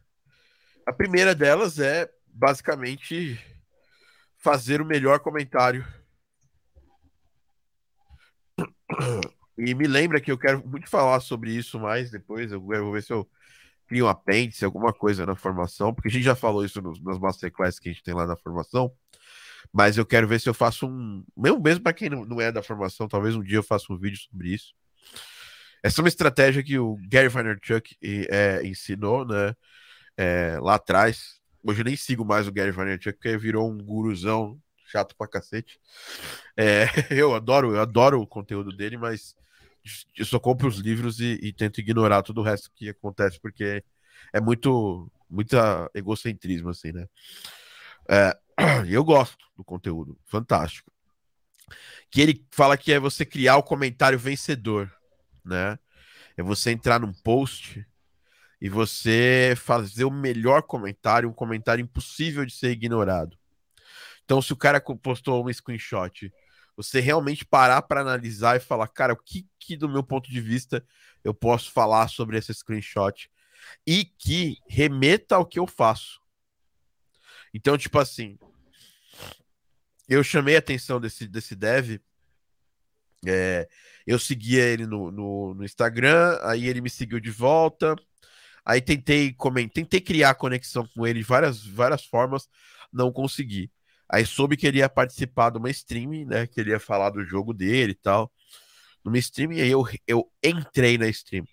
[0.85, 3.39] A primeira delas é basicamente
[4.37, 5.85] fazer o melhor comentário.
[9.57, 12.51] E me lembra que eu quero muito falar sobre isso mais depois.
[12.51, 13.27] Eu vou ver se eu
[13.87, 17.17] crio um apêndice, alguma coisa na formação, porque a gente já falou isso nos, nas
[17.17, 18.93] masterclass que a gente tem lá na formação.
[19.73, 21.23] Mas eu quero ver se eu faço um.
[21.35, 24.19] Mesmo, mesmo para quem não é da formação, talvez um dia eu faça um vídeo
[24.19, 24.73] sobre isso.
[25.83, 29.55] Essa é uma estratégia que o Gary Vaynerchuk é, ensinou, né?
[30.17, 31.39] É, lá atrás.
[31.63, 35.79] Hoje eu nem sigo mais o Gary Vaynerchuk, porque virou um guruzão chato pra cacete.
[36.55, 39.35] É, eu adoro, eu adoro o conteúdo dele, mas
[40.17, 43.83] eu só compro os livros e, e, tento ignorar todo o resto que acontece, porque
[44.33, 47.07] é muito, muita egocentrismo, assim, né?
[48.09, 48.37] É,
[48.87, 50.91] eu gosto do conteúdo, fantástico.
[52.09, 54.91] Que ele fala que é você criar o comentário vencedor,
[55.43, 55.77] né?
[56.35, 57.85] É você entrar num post
[58.61, 63.37] e você fazer o melhor comentário, um comentário impossível de ser ignorado.
[64.23, 66.31] Então, se o cara postou um screenshot,
[66.75, 70.41] você realmente parar para analisar e falar, cara, o que, que do meu ponto de
[70.41, 70.85] vista
[71.23, 73.29] eu posso falar sobre esse screenshot
[73.85, 76.21] e que remeta ao que eu faço.
[77.53, 78.37] Então, tipo assim,
[80.07, 81.99] eu chamei a atenção desse, desse dev.
[83.25, 83.67] É,
[84.05, 87.95] eu seguia ele no, no, no, Instagram, aí ele me seguiu de volta.
[88.65, 92.49] Aí tentei comentar, tentei criar conexão com ele de várias, várias formas,
[92.91, 93.71] não consegui.
[94.09, 96.47] Aí soube que ele ia participar de uma stream, né?
[96.47, 98.31] Que ele ia falar do jogo dele e tal.
[99.03, 101.45] Numa stream, e aí eu, eu entrei na stream.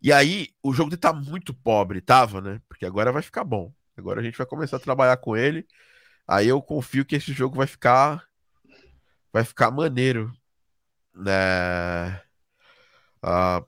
[0.00, 2.60] E aí, o jogo dele tá muito pobre, tava, né?
[2.68, 3.72] Porque agora vai ficar bom.
[3.98, 5.66] Agora a gente vai começar a trabalhar com ele.
[6.26, 8.26] Aí eu confio que esse jogo vai ficar.
[9.32, 10.32] Vai ficar maneiro.
[11.14, 12.22] Né?
[13.22, 13.64] Ah,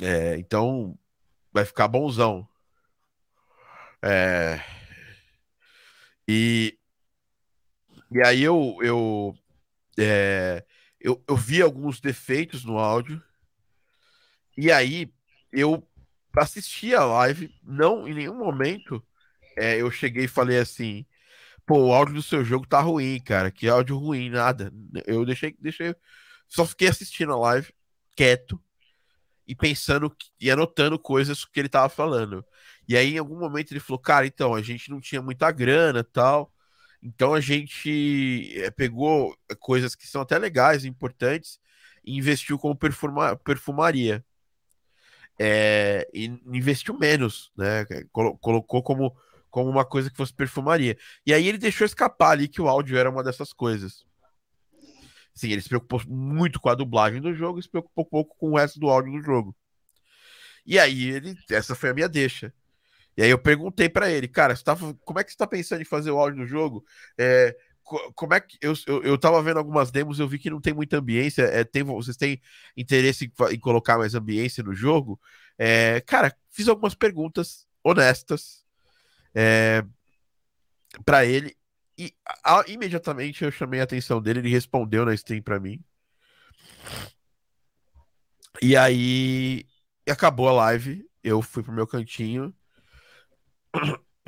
[0.00, 0.98] é, então,
[1.52, 2.48] vai ficar bonzão.
[4.02, 4.60] É.
[6.26, 6.78] E,
[8.10, 9.34] e aí eu, eu,
[9.98, 10.64] é,
[11.00, 13.22] eu, eu vi alguns defeitos no áudio.
[14.56, 15.12] E aí
[15.52, 15.87] eu
[16.40, 19.04] assisti a live, não em nenhum momento
[19.56, 21.06] é, eu cheguei e falei assim:
[21.66, 23.50] pô, o áudio do seu jogo tá ruim, cara.
[23.50, 24.72] Que áudio ruim, nada.
[25.06, 25.94] Eu deixei, deixei,
[26.48, 27.72] só fiquei assistindo a live,
[28.16, 28.60] quieto,
[29.46, 32.44] e pensando e anotando coisas que ele tava falando.
[32.88, 36.04] E aí, em algum momento, ele falou: Cara, então, a gente não tinha muita grana
[36.04, 36.52] tal.
[37.02, 41.60] Então a gente é, pegou coisas que são até legais, importantes,
[42.04, 44.24] e investiu como perfuma, perfumaria.
[45.40, 47.86] É, investiu menos, né?
[48.40, 49.16] Colocou como,
[49.50, 50.96] como uma coisa que fosse perfumaria.
[51.24, 54.04] E aí ele deixou escapar ali que o áudio era uma dessas coisas.
[55.34, 58.50] Sim, ele se preocupou muito com a dublagem do jogo e se preocupou pouco com
[58.50, 59.56] o resto do áudio do jogo.
[60.66, 62.52] E aí ele, essa foi a minha deixa.
[63.16, 65.80] E aí eu perguntei para ele, cara, você tava, como é que você tá pensando
[65.80, 66.84] em fazer o áudio do jogo?
[67.16, 67.56] É,
[68.14, 70.74] como é que eu, eu, eu tava vendo algumas demos, eu vi que não tem
[70.74, 71.42] muita ambiência.
[71.42, 72.40] É, tem, vocês têm
[72.76, 75.20] interesse em, em colocar mais ambiência no jogo?
[75.56, 78.64] É, cara, fiz algumas perguntas honestas
[79.34, 79.84] é,
[81.04, 81.56] para ele
[81.96, 85.82] e a, imediatamente eu chamei a atenção dele, ele respondeu na stream para mim.
[88.62, 89.66] E aí
[90.08, 92.54] acabou a live, eu fui pro meu cantinho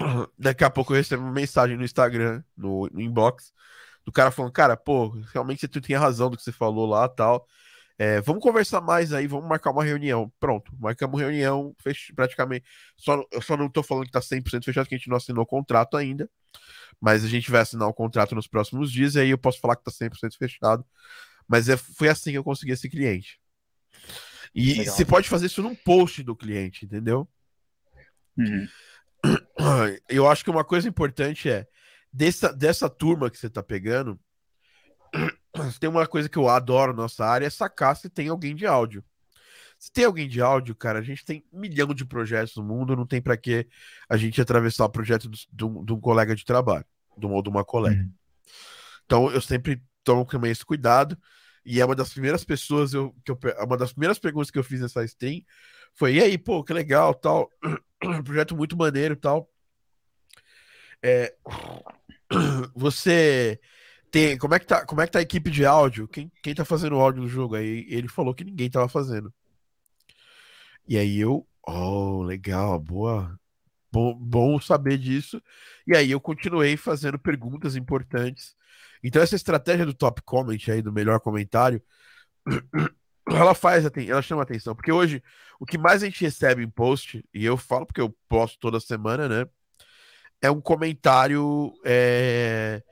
[0.39, 3.53] Daqui a pouco eu recebo uma mensagem no Instagram, no, no inbox,
[4.05, 7.47] do cara falando, cara, pô, realmente tu tinha razão do que você falou lá tal.
[7.99, 10.33] É, vamos conversar mais aí, vamos marcar uma reunião.
[10.41, 12.15] Pronto, marcamos reunião, fech...
[12.15, 12.65] praticamente.
[12.97, 15.43] Só, eu só não tô falando que tá 100% fechado, que a gente não assinou
[15.43, 16.29] o contrato ainda.
[16.99, 19.77] Mas a gente vai assinar o contrato nos próximos dias, e aí eu posso falar
[19.77, 20.85] que tá 100% fechado.
[21.47, 23.39] Mas é, foi assim que eu consegui esse cliente.
[24.55, 24.95] E Legal.
[24.95, 27.29] você pode fazer isso num post do cliente, entendeu?
[28.37, 28.67] Uhum.
[30.09, 31.67] Eu acho que uma coisa importante é
[32.13, 34.19] dessa, dessa turma que você tá pegando,
[35.81, 39.05] tem uma coisa que eu adoro nossa área é sacar se tem alguém de áudio.
[39.79, 42.95] Se tem alguém de áudio, cara, a gente tem um milhão de projetos no mundo,
[42.95, 43.67] não tem para que
[44.09, 46.85] a gente atravessar o projeto de um colega de trabalho,
[47.17, 48.03] de uma, de uma colega.
[48.03, 48.13] Uhum.
[49.07, 51.19] Então eu sempre tomo também esse cuidado.
[51.65, 54.65] E é uma das primeiras pessoas eu, que eu, uma das primeiras perguntas que eu
[54.65, 55.43] fiz nessa stream
[55.95, 57.51] foi: e aí, pô, que legal, tal.
[58.25, 59.49] projeto muito maneiro tal.
[61.03, 61.35] É,
[62.75, 63.61] você
[64.11, 64.39] tem.
[64.39, 66.09] Como é, que tá, como é que tá a equipe de áudio?
[66.09, 67.55] Quem, quem tá fazendo o áudio do jogo?
[67.57, 69.33] Aí ele falou que ninguém tava fazendo.
[70.89, 71.47] E aí eu.
[71.67, 73.39] Oh, legal, boa.
[73.93, 75.43] Bom, bom saber disso.
[75.87, 78.57] E aí eu continuei fazendo perguntas importantes.
[79.03, 81.83] Então essa estratégia do top comment aí, do melhor comentário,
[83.37, 85.23] ela faz, ela chama atenção, porque hoje
[85.59, 88.81] o que mais a gente recebe em post, e eu falo porque eu posto toda
[88.81, 89.47] semana, né?
[90.43, 92.83] É um comentário, é...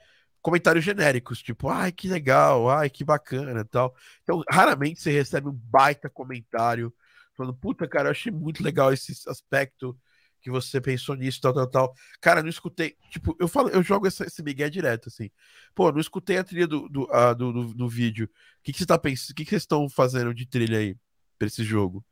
[0.43, 3.95] comentários genéricos, tipo, ai que legal, ai que bacana, tal.
[4.23, 6.93] Então, raramente você recebe um baita comentário
[7.37, 9.97] falando, puta, cara, eu achei muito legal esse aspecto
[10.41, 11.95] que você pensou nisso, tal, tal, tal.
[12.21, 12.97] Cara, não escutei.
[13.11, 15.31] Tipo, eu falo, eu jogo essa, esse migué direto, assim.
[15.75, 18.27] Pô, não escutei a trilha do, do, uh, do, do, do, vídeo.
[18.27, 19.31] O que, que você tá pensando?
[19.31, 20.97] O que, que vocês estão fazendo de trilha aí
[21.39, 22.05] pra esse jogo?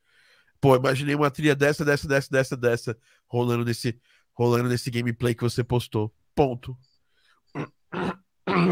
[0.61, 4.01] Pô, imaginei uma trilha dessa, dessa, dessa, dessa, dessa, rolando nesse,
[4.35, 6.15] rolando nesse gameplay que você postou.
[6.35, 6.77] Ponto.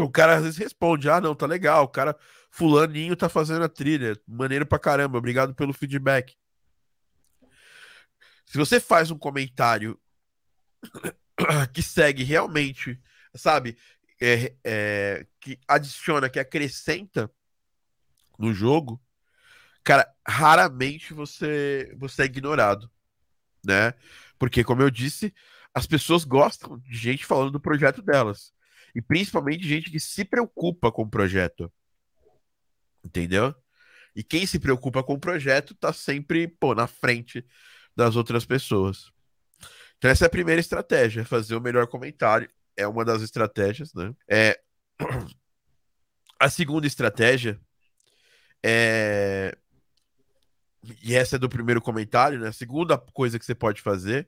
[0.03, 1.83] O cara às vezes responde: ah, não, tá legal.
[1.83, 2.15] O cara,
[2.49, 4.17] fulaninho, tá fazendo a trilha.
[4.27, 5.17] Maneiro pra caramba.
[5.17, 6.35] Obrigado pelo feedback.
[8.45, 9.99] Se você faz um comentário
[11.73, 12.99] que segue realmente,
[13.35, 13.77] sabe,
[14.21, 17.31] é, é, que adiciona, que acrescenta
[18.37, 19.01] no jogo,
[19.83, 22.89] cara, raramente você, você é ignorado,
[23.65, 23.93] né?
[24.37, 25.33] Porque, como eu disse,
[25.73, 28.53] as pessoas gostam de gente falando do projeto delas.
[28.93, 31.71] E principalmente gente que se preocupa com o projeto.
[33.03, 33.53] Entendeu?
[34.15, 37.45] E quem se preocupa com o projeto tá sempre, pô, na frente
[37.95, 39.11] das outras pessoas.
[39.97, 42.49] Então, essa é a primeira estratégia, fazer o melhor comentário.
[42.75, 44.13] É uma das estratégias, né?
[44.29, 44.59] É...
[46.37, 47.57] A segunda estratégia
[48.61, 49.55] é.
[51.01, 52.49] E essa é do primeiro comentário, né?
[52.49, 54.27] A segunda coisa que você pode fazer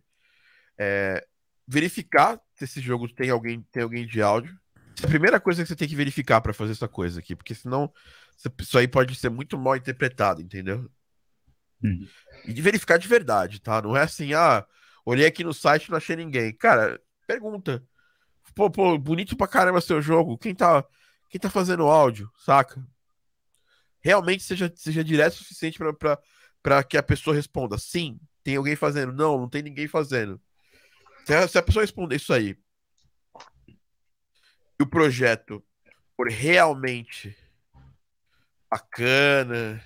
[0.77, 1.25] é
[1.67, 4.57] verificar se esse jogo tem alguém, tem alguém de áudio.
[4.95, 7.35] Essa é a primeira coisa que você tem que verificar para fazer essa coisa aqui,
[7.35, 7.91] porque senão
[8.59, 10.89] isso aí pode ser muito mal interpretado, entendeu?
[11.83, 12.07] Uhum.
[12.45, 13.81] E de verificar de verdade, tá?
[13.81, 14.65] Não é assim, ah,
[15.05, 16.53] olhei aqui no site não achei ninguém.
[16.53, 17.83] Cara, pergunta.
[18.55, 20.37] Pô, pô, bonito pra caramba seu jogo.
[20.37, 20.83] Quem tá,
[21.29, 22.85] quem tá fazendo áudio, saca?
[24.01, 25.79] Realmente seja, seja direto o suficiente
[26.63, 29.13] para que a pessoa responda sim, tem alguém fazendo.
[29.13, 30.41] Não, não tem ninguém fazendo.
[31.25, 32.57] Se a, se a pessoa responder isso aí
[34.79, 35.63] e o projeto
[36.15, 37.35] for realmente
[38.69, 39.83] bacana,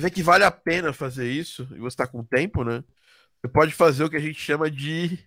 [0.00, 2.82] vê que vale a pena fazer isso, e você está com tempo, né?
[3.40, 5.18] Você pode fazer o que a gente chama de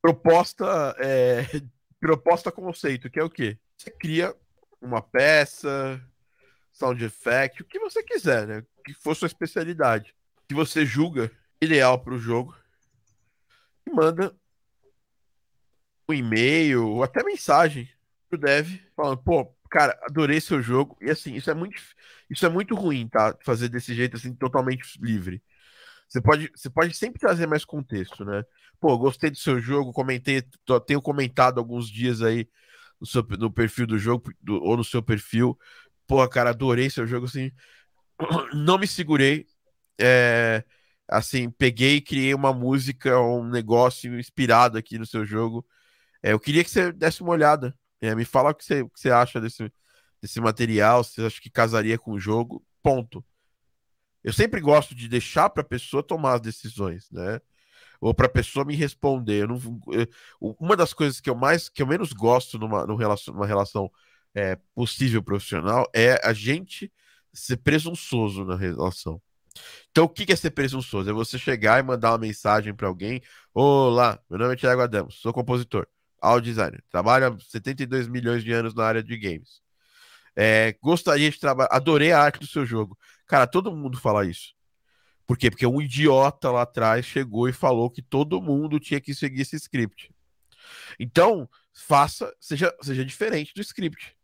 [0.00, 1.46] proposta, é,
[2.00, 3.58] proposta conceito, que é o quê?
[3.76, 4.34] Você cria
[4.80, 6.00] uma peça,
[6.72, 8.64] sound effect, o que você quiser, né?
[8.84, 10.14] Que for sua especialidade,
[10.48, 12.56] que você julga ideal para o jogo,
[13.86, 14.34] e manda
[16.08, 17.88] um e-mail ou até mensagem
[18.28, 20.96] pro dev falando, pô, cara, adorei seu jogo.
[21.00, 21.80] E assim, isso é muito,
[22.30, 23.36] isso é muito ruim, tá?
[23.42, 25.42] Fazer desse jeito assim, totalmente livre.
[26.08, 28.44] Você pode, você pode sempre trazer mais contexto, né?
[28.78, 30.42] Pô, gostei do seu jogo, comentei,
[30.86, 32.48] tenho comentado alguns dias aí
[33.00, 35.58] no, seu, no perfil do jogo, do, ou no seu perfil.
[36.06, 37.50] Pô, cara, adorei seu jogo, assim.
[38.54, 39.46] Não me segurei.
[40.00, 40.64] É,
[41.08, 45.66] assim, peguei e criei uma música, um negócio inspirado aqui no seu jogo.
[46.22, 47.74] É, eu queria que você desse uma olhada.
[48.02, 49.72] É, me fala o que você, o que você acha desse,
[50.20, 52.66] desse material, se você acha que casaria com o jogo.
[52.82, 53.24] Ponto.
[54.24, 57.40] Eu sempre gosto de deixar para a pessoa tomar as decisões, né?
[58.00, 59.42] Ou para a pessoa me responder.
[59.42, 60.06] Eu não, eu,
[60.58, 63.88] uma das coisas que eu mais, que eu menos gosto numa, numa relação, numa relação
[64.34, 66.92] é, possível profissional é a gente
[67.32, 69.22] ser presunçoso na relação.
[69.90, 71.08] Então, o que é ser presunçoso?
[71.08, 73.22] É você chegar e mandar uma mensagem para alguém:
[73.54, 75.86] Olá, meu nome é Thiago Adamos, sou compositor
[76.22, 79.60] audio designer, trabalha 72 milhões de anos na área de games.
[80.34, 82.96] É, gostaria de trabalhar, adorei a arte do seu jogo.
[83.26, 84.54] Cara, todo mundo fala isso.
[85.26, 85.50] Por quê?
[85.50, 89.56] Porque um idiota lá atrás chegou e falou que todo mundo tinha que seguir esse
[89.56, 90.10] script.
[90.98, 94.16] Então, faça, seja, seja diferente do script.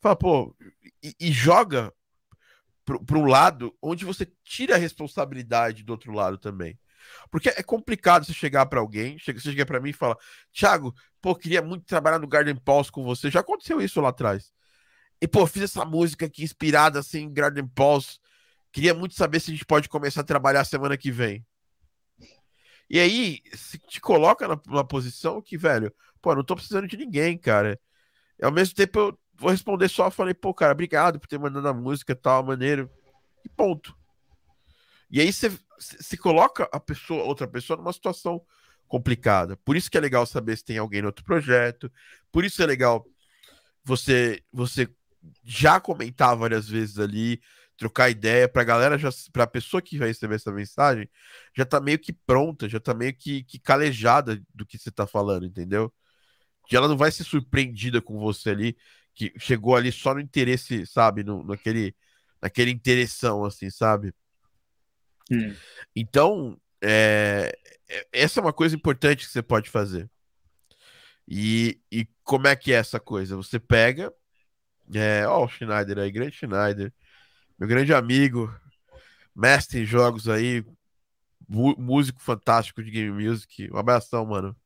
[0.00, 0.56] Fala, pô,
[1.02, 1.92] e, e joga
[2.84, 6.78] para um lado onde você tira a responsabilidade do outro lado também.
[7.30, 10.16] Porque é complicado você chegar para alguém, você chegar para mim e falar,
[10.52, 13.30] Thiago, pô, queria muito trabalhar no Garden Pulse com você.
[13.30, 14.52] Já aconteceu isso lá atrás.
[15.20, 18.18] E, pô, fiz essa música aqui inspirada assim em Garden Pulse.
[18.72, 21.46] Queria muito saber se a gente pode começar a trabalhar semana que vem.
[22.90, 27.38] E aí, se te coloca numa posição que, velho, pô, não tô precisando de ninguém,
[27.38, 27.80] cara.
[28.38, 31.68] E ao mesmo tempo eu vou responder só, falei, pô, cara, obrigado por ter mandado
[31.68, 32.90] a música tal, maneiro.
[33.44, 33.96] E ponto.
[35.10, 35.50] E aí você
[35.82, 38.42] se coloca a pessoa, outra pessoa numa situação
[38.88, 39.56] complicada.
[39.58, 41.90] Por isso que é legal saber se tem alguém no outro projeto.
[42.30, 43.06] Por isso é legal
[43.84, 44.88] você você
[45.44, 47.40] já comentar várias vezes ali,
[47.76, 51.08] trocar ideia para a galera já para a pessoa que vai receber essa mensagem,
[51.56, 55.06] já tá meio que pronta, já tá meio que, que calejada do que você tá
[55.06, 55.92] falando, entendeu?
[56.68, 58.76] Que ela não vai ser surpreendida com você ali,
[59.14, 61.24] que chegou ali só no interesse, sabe?
[61.24, 61.94] No, naquele,
[62.40, 64.14] naquele interessão, assim, sabe?
[65.30, 65.54] Hum.
[65.94, 67.56] Então, é,
[67.88, 70.10] é, essa é uma coisa importante que você pode fazer.
[71.28, 73.36] E, e como é que é essa coisa?
[73.36, 74.12] Você pega,
[74.94, 76.92] é, ó, o Schneider aí, grande Schneider,
[77.58, 78.52] meu grande amigo,
[79.34, 80.64] mestre em jogos aí,
[81.48, 83.70] músico fantástico de game music.
[83.72, 84.56] Um abração, mano.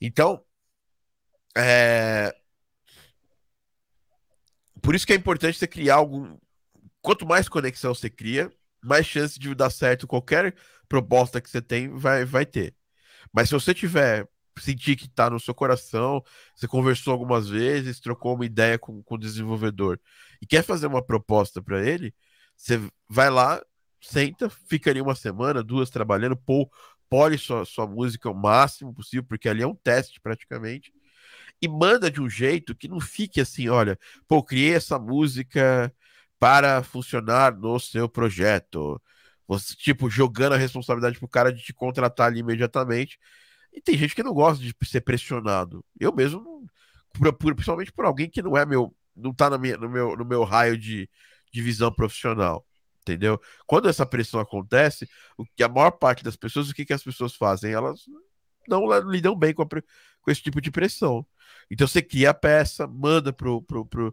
[0.00, 0.44] Então,
[1.56, 2.34] é...
[4.80, 6.36] por isso que é importante você criar algum.
[7.00, 8.52] Quanto mais conexão você cria,
[8.82, 10.54] mais chance de dar certo qualquer
[10.88, 12.74] proposta que você tem vai, vai ter.
[13.32, 14.28] Mas se você tiver
[14.58, 16.22] sentir que está no seu coração,
[16.54, 19.98] você conversou algumas vezes, trocou uma ideia com, com o desenvolvedor
[20.40, 22.14] e quer fazer uma proposta para ele,
[22.56, 23.62] você vai lá,
[24.00, 26.70] senta, fica ali uma semana, duas trabalhando, pô,
[27.08, 30.92] pole sua, sua música o máximo possível, porque ali é um teste praticamente,
[31.60, 35.94] e manda de um jeito que não fique assim, olha, pô, criei essa música
[36.42, 39.00] para funcionar no seu projeto.
[39.46, 43.16] Você, tipo, jogando a responsabilidade pro cara de te contratar ali imediatamente.
[43.72, 45.84] E tem gente que não gosta de ser pressionado.
[46.00, 46.66] Eu mesmo,
[47.38, 50.42] principalmente por alguém que não é meu, não tá na minha, no, meu, no meu
[50.42, 51.08] raio de,
[51.52, 52.66] de visão profissional.
[53.02, 53.40] Entendeu?
[53.64, 57.04] Quando essa pressão acontece, o que a maior parte das pessoas, o que, que as
[57.04, 57.72] pessoas fazem?
[57.72, 58.00] Elas
[58.66, 61.24] não lidam bem com, a, com esse tipo de pressão.
[61.70, 64.12] Então você cria a peça, manda pro, pro, pro,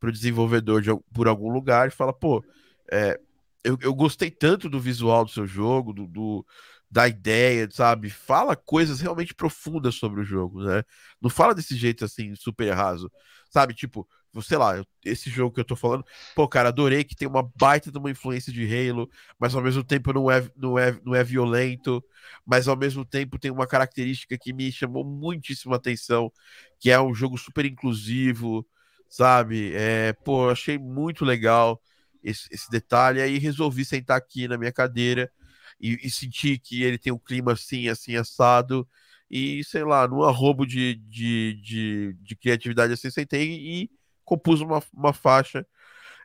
[0.00, 2.42] pro desenvolvedor de, por algum lugar e fala, pô,
[2.90, 3.20] é,
[3.62, 6.46] eu, eu gostei tanto do visual do seu jogo, do, do,
[6.90, 8.10] da ideia, sabe?
[8.10, 10.82] Fala coisas realmente profundas sobre o jogo, né?
[11.20, 13.10] Não fala desse jeito assim, super raso,
[13.50, 13.74] sabe?
[13.74, 14.08] Tipo,
[14.42, 17.90] sei lá, esse jogo que eu tô falando, pô, cara, adorei que tem uma baita
[17.92, 21.22] de uma influência de Halo, mas ao mesmo tempo não é, não é, não é
[21.22, 22.02] violento,
[22.46, 26.32] mas ao mesmo tempo tem uma característica que me chamou muitíssima atenção,
[26.78, 28.66] que é um jogo super inclusivo,
[29.10, 29.74] sabe?
[29.74, 31.82] É, pô, achei muito legal
[32.22, 35.30] esse, esse detalhe, aí resolvi sentar aqui na minha cadeira
[35.80, 38.88] e, e sentir que ele tem um clima assim, assim, assado,
[39.30, 43.90] e sei lá, num arrobo de, de, de, de criatividade assim, sentei e
[44.24, 45.66] compus uma, uma faixa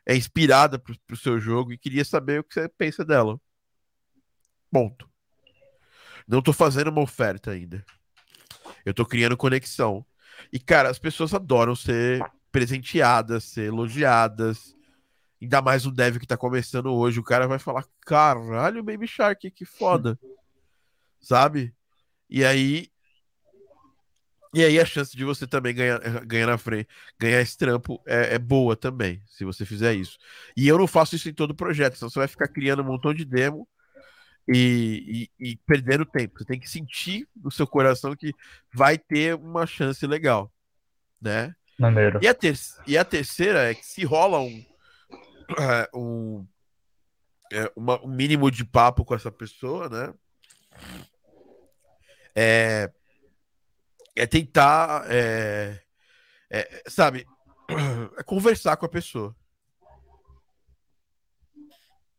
[0.06, 3.40] é, inspirada para o seu jogo e queria saber o que você pensa dela.
[4.70, 5.08] Ponto.
[6.28, 7.84] Não estou fazendo uma oferta ainda.
[8.84, 10.04] Eu estou criando conexão.
[10.52, 12.20] E, cara, as pessoas adoram ser
[12.56, 14.74] presenteadas, ser elogiadas.
[15.42, 17.20] Ainda mais o dev que tá começando hoje.
[17.20, 20.18] O cara vai falar: caralho, Baby Shark, que foda.
[21.20, 21.74] Sabe?
[22.30, 22.90] E aí
[24.54, 26.88] e aí a chance de você também ganhar, ganhar na frente,
[27.18, 30.16] ganhar esse trampo é, é, boa também, se você fizer isso.
[30.56, 33.12] E eu não faço isso em todo projeto, senão você vai ficar criando um montão
[33.12, 33.68] de demo
[34.48, 36.38] e, e, e perdendo tempo.
[36.38, 38.32] Você tem que sentir no seu coração que
[38.72, 40.50] vai ter uma chance legal,
[41.20, 41.54] né?
[41.78, 42.18] Maneiro.
[42.22, 42.54] E a, ter
[42.86, 44.64] e a terceira é que se rola um,
[45.94, 46.46] um,
[47.52, 50.14] é, uma, um mínimo de papo com essa pessoa, né?
[52.34, 52.90] É,
[54.14, 55.80] é tentar, é,
[56.50, 57.26] é, sabe,
[58.18, 59.34] é conversar com a pessoa.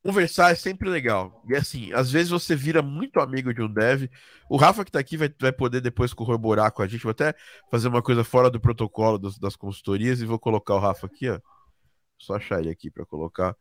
[0.07, 1.43] Conversar é sempre legal.
[1.49, 4.09] E assim, às vezes você vira muito amigo de um dev.
[4.49, 7.03] O Rafa que tá aqui vai, vai poder depois corroborar com a gente.
[7.03, 7.35] Vou até
[7.69, 11.29] fazer uma coisa fora do protocolo das, das consultorias e vou colocar o Rafa aqui,
[11.29, 11.37] ó.
[12.17, 13.53] Só achar ele aqui para colocar.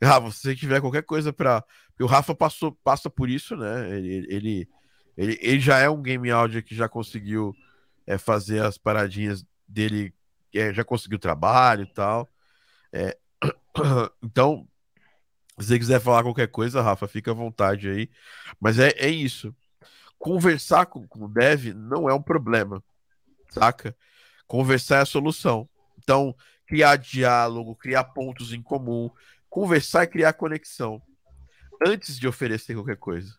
[0.00, 1.64] Rafa, se você tiver qualquer coisa para.
[2.00, 3.98] O Rafa passou, passa por isso, né?
[3.98, 4.68] Ele, ele,
[5.16, 7.52] ele, ele já é um game audio que já conseguiu
[8.06, 10.14] é, fazer as paradinhas dele,
[10.54, 12.28] é, já conseguiu trabalho e tal.
[12.92, 13.18] É,
[14.22, 14.64] então,
[15.60, 18.10] se você quiser falar qualquer coisa, Rafa, fica à vontade aí.
[18.60, 19.54] Mas é, é isso.
[20.18, 22.82] Conversar com, com o dev não é um problema,
[23.50, 23.96] saca?
[24.46, 25.68] Conversar é a solução.
[25.98, 26.34] Então,
[26.66, 29.10] criar diálogo, criar pontos em comum,
[29.48, 31.02] conversar e criar conexão
[31.84, 33.36] antes de oferecer qualquer coisa.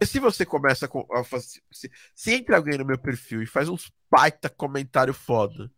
[0.00, 1.40] E se você começa a.
[1.40, 5.70] Se, se entra alguém no meu perfil e faz uns baita comentário foda,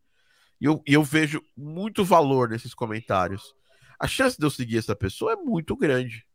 [0.61, 3.55] e eu, e eu vejo muito valor nesses comentários,
[4.01, 6.27] a chance de eu seguir essa pessoa é muito grande.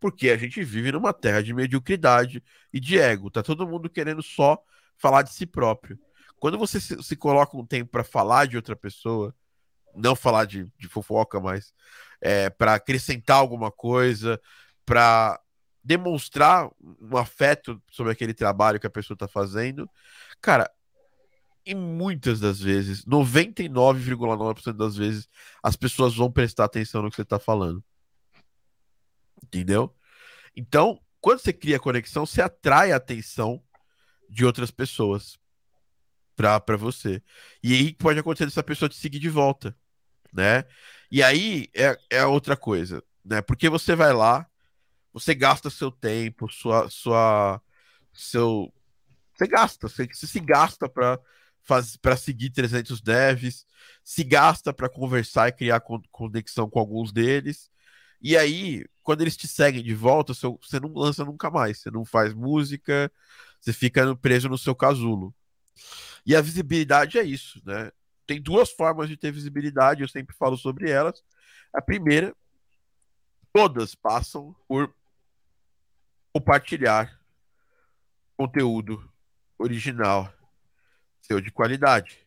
[0.00, 3.30] Porque a gente vive numa terra de mediocridade e de ego.
[3.30, 4.58] Tá todo mundo querendo só
[4.96, 5.98] falar de si próprio.
[6.40, 9.34] Quando você se, se coloca um tempo para falar de outra pessoa,
[9.94, 11.74] não falar de, de fofoca, mas
[12.22, 14.40] é, para acrescentar alguma coisa,
[14.86, 15.38] para
[15.84, 19.90] demonstrar um afeto sobre aquele trabalho que a pessoa está fazendo,
[20.40, 20.70] cara,
[21.68, 25.28] e muitas das vezes, 99,9% das vezes,
[25.62, 27.84] as pessoas vão prestar atenção no que você está falando.
[29.44, 29.94] Entendeu?
[30.56, 33.62] Então, quando você cria conexão, você atrai a atenção
[34.30, 35.38] de outras pessoas.
[36.34, 37.22] para você.
[37.62, 39.76] E aí pode acontecer dessa pessoa te seguir de volta,
[40.32, 40.64] né?
[41.10, 43.42] E aí é, é outra coisa, né?
[43.42, 44.48] Porque você vai lá,
[45.12, 47.60] você gasta seu tempo, sua, sua,
[48.14, 48.72] seu,
[49.34, 51.20] você gasta, você, você se gasta para
[52.00, 53.66] para seguir 300 devs,
[54.02, 57.70] se gasta para conversar e criar conexão com alguns deles.
[58.20, 62.04] E aí, quando eles te seguem de volta, você não lança nunca mais, você não
[62.04, 63.12] faz música,
[63.60, 65.34] você fica preso no seu casulo.
[66.24, 67.92] E a visibilidade é isso, né?
[68.26, 71.22] Tem duas formas de ter visibilidade, eu sempre falo sobre elas.
[71.72, 72.34] A primeira,
[73.52, 74.92] todas passam por
[76.32, 77.18] compartilhar
[78.36, 79.10] conteúdo
[79.58, 80.32] original,
[81.28, 82.26] seu de qualidade.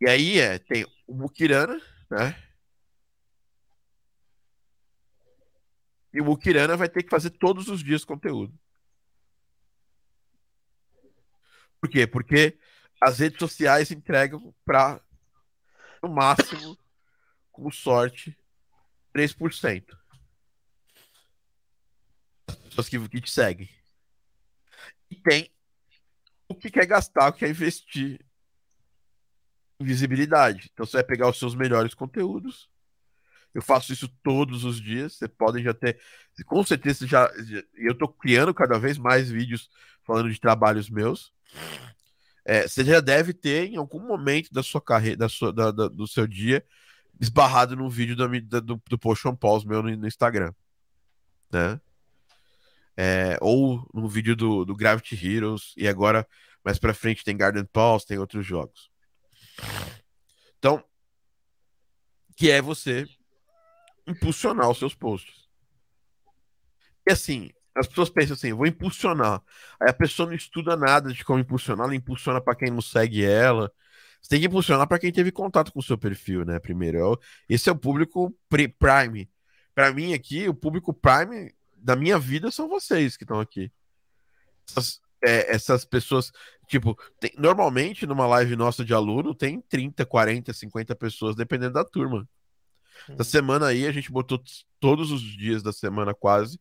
[0.00, 1.78] E aí é, tem o Mukirana,
[2.10, 2.42] né?
[6.12, 8.58] E o Mukirana vai ter que fazer todos os dias conteúdo.
[11.80, 12.06] Por quê?
[12.06, 12.58] Porque
[13.00, 15.00] as redes sociais entregam para,
[16.02, 16.78] no máximo,
[17.52, 18.36] com sorte,
[19.14, 19.98] 3%.
[22.46, 23.68] As pessoas que, que te seguem.
[25.10, 25.53] E tem
[26.48, 28.20] o que quer gastar, o que quer investir
[29.80, 30.70] em visibilidade.
[30.72, 32.68] Então você vai pegar os seus melhores conteúdos.
[33.54, 35.14] Eu faço isso todos os dias.
[35.14, 36.00] Você podem já ter.
[36.46, 37.30] Com certeza já.
[37.74, 39.70] Eu estou criando cada vez mais vídeos
[40.02, 41.32] falando de trabalhos meus.
[42.44, 45.88] É, você já deve ter em algum momento da sua carreira, da sua, da, da,
[45.88, 46.62] do seu dia,
[47.18, 50.52] esbarrado num vídeo do, do, do Potion Pause meu no, no, Instagram.
[51.50, 51.80] Né?
[52.96, 56.26] É, ou no vídeo do, do Gravity Heroes, e agora
[56.64, 58.90] mais pra frente tem Garden Pulse, tem outros jogos.
[60.58, 60.82] Então,
[62.36, 63.06] que é você
[64.06, 65.48] impulsionar os seus posts.
[67.06, 69.42] E assim, as pessoas pensam assim, vou impulsionar.
[69.80, 73.24] Aí a pessoa não estuda nada de como impulsionar, ela impulsiona para quem não segue
[73.24, 73.70] ela.
[74.22, 76.58] Você tem que impulsionar para quem teve contato com o seu perfil, né?
[76.58, 79.30] Primeiro, esse é o público prime.
[79.74, 81.52] Para mim aqui, o público prime
[81.84, 83.70] da minha vida são vocês que estão aqui.
[84.66, 86.32] Essas, é, essas pessoas,
[86.66, 91.84] tipo, tem, normalmente numa live nossa de aluno tem 30, 40, 50 pessoas, dependendo da
[91.84, 92.26] turma.
[93.08, 93.16] Hum.
[93.16, 94.42] Da semana aí a gente botou
[94.80, 96.58] todos os dias da semana quase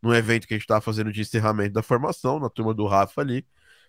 [0.00, 3.20] num evento que a gente estava fazendo de encerramento da formação, na turma do Rafa
[3.20, 3.44] ali,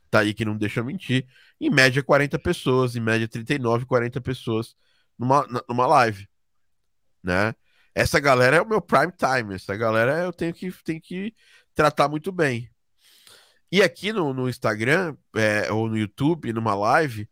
[0.10, 1.26] tá aí que não deixa mentir,
[1.60, 4.76] em média 40 pessoas, em média 39, 40 pessoas
[5.18, 6.28] numa, numa live,
[7.24, 7.56] né?
[7.94, 11.34] Essa galera é o meu prime time, essa galera eu tenho que, tenho que
[11.74, 12.70] tratar muito bem.
[13.72, 17.30] E aqui no, no Instagram, é, ou no YouTube, numa live,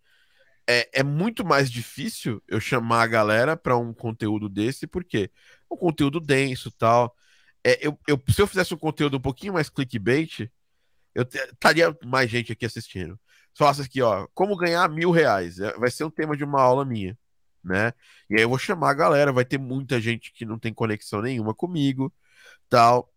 [0.67, 5.31] é, é muito mais difícil eu chamar a galera para um conteúdo desse, porque
[5.69, 7.15] um conteúdo denso tal.
[7.63, 10.49] É, eu, eu, se eu fizesse um conteúdo um pouquinho mais clickbait,
[11.15, 13.19] eu estaria mais gente aqui assistindo.
[13.57, 15.59] Falasse aqui, ó, como ganhar mil reais.
[15.59, 17.17] É, vai ser um tema de uma aula minha,
[17.63, 17.93] né?
[18.29, 21.21] E aí eu vou chamar a galera, vai ter muita gente que não tem conexão
[21.21, 22.13] nenhuma comigo,
[22.69, 23.13] tal.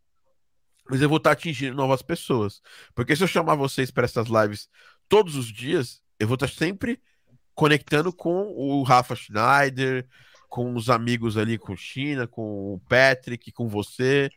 [0.89, 2.61] Mas eu vou estar atingindo novas pessoas.
[2.95, 4.69] Porque se eu chamar vocês para essas lives
[5.09, 7.01] todos os dias, eu vou estar sempre
[7.55, 10.07] conectando com o Rafa Schneider,
[10.49, 14.31] com os amigos ali, com China, com o Patrick, com você,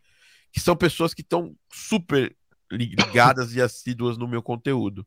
[0.51, 2.35] que são pessoas que estão super
[2.71, 5.05] ligadas e assíduas no meu conteúdo.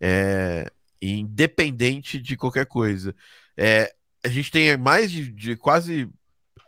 [0.00, 0.70] É,
[1.00, 3.14] independente de qualquer coisa.
[3.56, 3.94] É,
[4.24, 6.08] a gente tem mais de, de quase,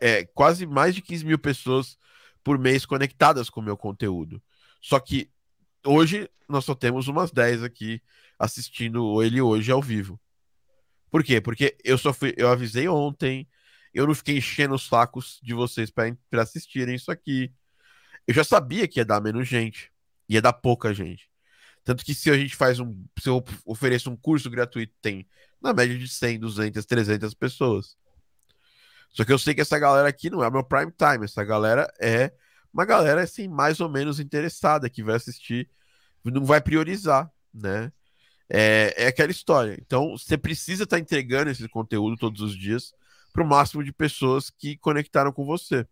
[0.01, 1.97] é, quase mais de 15 mil pessoas
[2.43, 4.41] por mês conectadas com o meu conteúdo.
[4.81, 5.29] Só que
[5.85, 8.01] hoje nós só temos umas 10 aqui
[8.37, 10.19] assistindo ele hoje ao vivo.
[11.09, 11.39] Por quê?
[11.39, 13.47] Porque eu só fui, eu avisei ontem,
[13.93, 17.53] eu não fiquei enchendo os sacos de vocês para assistirem isso aqui.
[18.27, 19.91] Eu já sabia que ia dar menos gente,
[20.27, 21.29] ia dar pouca gente.
[21.83, 25.27] Tanto que se a gente faz um, se eu ofereço um curso gratuito, tem
[25.61, 27.97] na média de 100, 200, 300 pessoas.
[29.09, 31.91] Só que eu sei que essa galera aqui não é meu prime time, essa galera
[32.01, 32.33] é
[32.73, 35.69] uma galera assim mais ou menos interessada que vai assistir,
[36.23, 37.91] não vai priorizar, né?
[38.49, 39.77] É, é aquela história.
[39.79, 42.93] Então, você precisa estar tá entregando esse conteúdo todos os dias
[43.31, 45.87] para o máximo de pessoas que conectaram com você.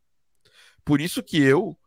[0.84, 1.78] Por isso que eu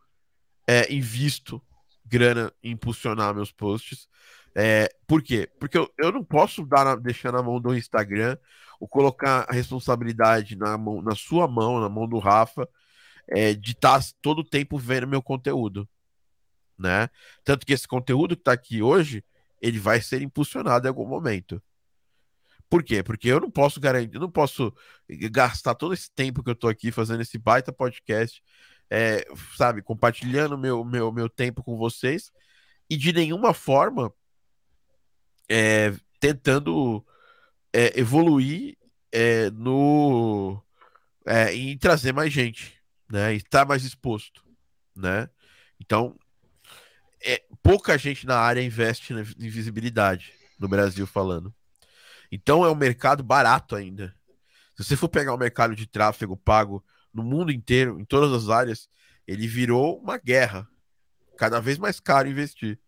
[0.67, 1.61] é, invisto
[2.05, 4.07] grana em impulsionar meus posts.
[4.55, 5.49] É, por quê?
[5.59, 8.37] Porque eu, eu não posso dar na, deixar na mão do Instagram
[8.79, 12.67] ou colocar a responsabilidade na, mão, na sua mão, na mão do Rafa,
[13.27, 15.87] é, de estar tá todo o tempo vendo meu conteúdo.
[16.77, 17.09] Né?
[17.43, 19.23] Tanto que esse conteúdo que está aqui hoje
[19.61, 21.61] ele vai ser impulsionado em algum momento.
[22.69, 23.03] Por quê?
[23.03, 24.73] Porque eu não posso garantir, eu não posso
[25.09, 28.43] gastar todo esse tempo que eu tô aqui fazendo esse baita podcast,
[28.89, 29.25] é,
[29.57, 32.31] sabe, compartilhando meu, meu, meu tempo com vocês
[32.89, 34.13] e de nenhuma forma
[35.49, 37.05] é, tentando
[37.73, 38.77] é, evoluir
[39.11, 40.61] é, no
[41.25, 42.79] é, em trazer mais gente,
[43.09, 43.33] né?
[43.33, 44.43] Estar mais exposto,
[44.95, 45.29] né?
[45.79, 46.17] Então,
[47.23, 51.53] é, pouca gente na área investe em visibilidade no Brasil falando.
[52.31, 54.15] Então é um mercado barato ainda.
[54.75, 56.83] Se você for pegar o mercado de tráfego pago
[57.15, 58.89] no mundo inteiro, em todas as áreas,
[59.25, 60.67] ele virou uma guerra.
[61.37, 62.79] Cada vez mais caro investir.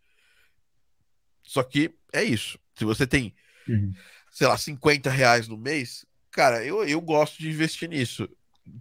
[1.42, 2.58] Só que é isso.
[2.76, 3.34] Se você tem,
[3.66, 3.92] uhum.
[4.30, 8.28] sei lá, 50 reais no mês, cara, eu, eu gosto de investir nisso.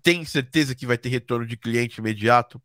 [0.04, 2.62] Tem certeza que vai ter retorno de cliente imediato?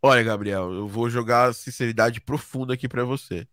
[0.00, 3.46] Olha, Gabriel, eu vou jogar sinceridade profunda aqui para você.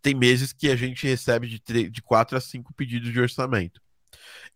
[0.00, 3.83] Tem meses que a gente recebe de, de 4 a 5 pedidos de orçamento.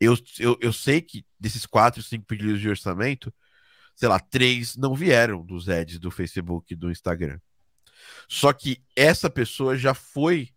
[0.00, 3.32] Eu, eu, eu sei que desses 4, 5 pedidos de orçamento,
[3.94, 7.40] sei lá, três não vieram dos ads do Facebook e do Instagram.
[8.28, 10.50] Só que essa pessoa já foi,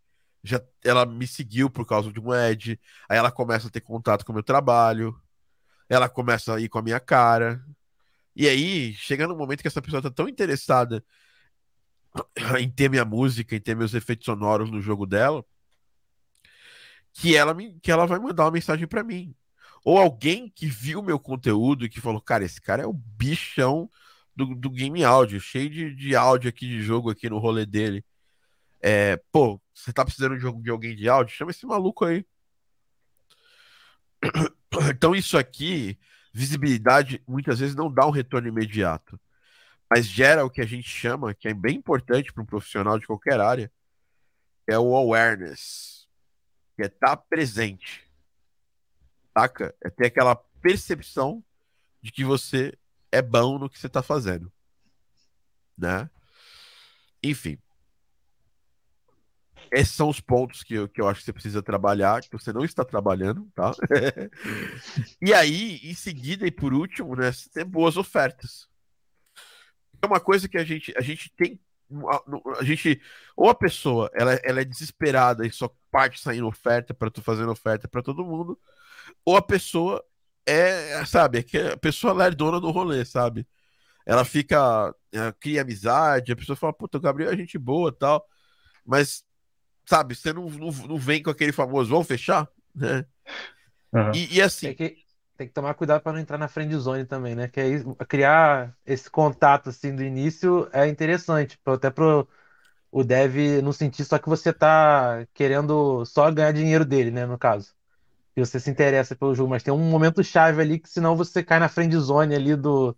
[0.43, 4.25] já ela me seguiu por causa de um ad, aí ela começa a ter contato
[4.25, 5.19] com o meu trabalho,
[5.89, 7.63] ela começa a ir com a minha cara.
[8.35, 11.03] E aí, chega no momento que essa pessoa tá tão interessada
[12.59, 15.45] em ter minha música, em ter meus efeitos sonoros no jogo dela,
[17.21, 19.35] que ela me, que ela vai mandar uma mensagem para mim.
[19.85, 23.87] Ou alguém que viu meu conteúdo e que falou, cara, esse cara é o bichão
[24.35, 28.03] do, do game áudio, cheio de, de áudio aqui de jogo aqui no rolê dele.
[28.81, 31.35] É, pô, você tá precisando de, de alguém de áudio?
[31.35, 32.25] Chama esse maluco aí.
[34.89, 35.99] Então isso aqui,
[36.33, 39.19] visibilidade, muitas vezes não dá um retorno imediato,
[39.89, 43.05] mas gera o que a gente chama, que é bem importante para um profissional de
[43.05, 43.69] qualquer área,
[44.65, 46.00] é o awareness,
[46.81, 48.03] que é estar tá presente,
[49.37, 49.75] saca?
[49.81, 51.43] É ter aquela percepção
[52.01, 52.75] de que você
[53.11, 54.51] é bom no que você está fazendo,
[55.77, 56.09] né?
[57.23, 57.59] Enfim.
[59.71, 62.51] Esses são os pontos que eu, que eu acho que você precisa trabalhar, que você
[62.51, 63.71] não está trabalhando, tá?
[65.21, 68.67] e aí, em seguida e por último, né, ter boas ofertas.
[70.01, 71.59] É uma coisa que a gente, a gente tem
[72.57, 73.01] a gente
[73.35, 77.51] ou a pessoa ela, ela é desesperada e só parte saindo oferta para tu fazendo
[77.51, 78.57] oferta para todo mundo
[79.25, 80.03] ou a pessoa
[80.45, 83.47] é, sabe, é que a pessoa lerdona do rolê, sabe?
[84.05, 88.25] Ela fica, ela cria amizade, a pessoa fala, puta, o Gabriel é gente boa tal,
[88.85, 89.23] mas,
[89.85, 93.05] sabe, você não, não, não vem com aquele famoso, vamos fechar, né?
[93.93, 94.11] Uhum.
[94.15, 94.73] E, e, assim.
[94.73, 94.97] Tem que,
[95.37, 97.47] tem que tomar cuidado para não entrar na friend zone também, né?
[97.47, 102.27] Que aí, criar esse contato assim do início é interessante, até pro
[102.91, 107.25] o dev não sentir só que você tá querendo só ganhar dinheiro dele, né?
[107.25, 107.73] No caso
[108.33, 111.43] que você se interessa pelo jogo, mas tem um momento chave ali que senão você
[111.43, 112.95] cai na friend zone ali do,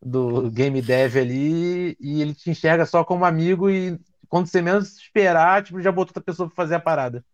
[0.00, 3.98] do game dev ali e ele te enxerga só como amigo e
[4.28, 7.24] quando você menos esperar, tipo, já botou outra pessoa pra fazer a parada.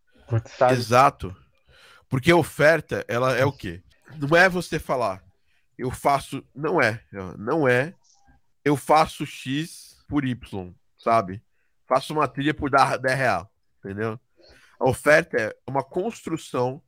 [0.59, 0.75] Sabe?
[0.75, 1.35] Exato.
[2.09, 3.81] Porque a oferta, ela é o quê?
[4.17, 5.23] Não é você falar,
[5.79, 6.45] eu faço.
[6.55, 7.01] Não é.
[7.39, 7.95] Não é.
[8.65, 11.41] Eu faço X por Y, sabe?
[11.91, 13.53] Faço uma trilha por 10 real.
[13.81, 14.19] Entendeu?
[14.79, 16.81] A oferta é uma construção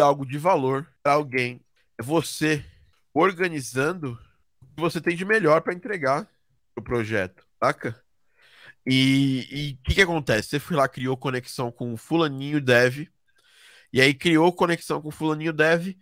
[0.00, 1.60] algo de valor para alguém.
[1.98, 2.64] É você
[3.12, 4.18] organizando
[4.60, 6.28] o que você tem de melhor para entregar
[6.76, 8.00] o projeto, saca?
[8.86, 10.48] E o que, que acontece?
[10.48, 13.08] Você foi lá, criou conexão com o Fulaninho Dev,
[13.92, 15.96] e aí criou conexão com o Fulaninho Dev,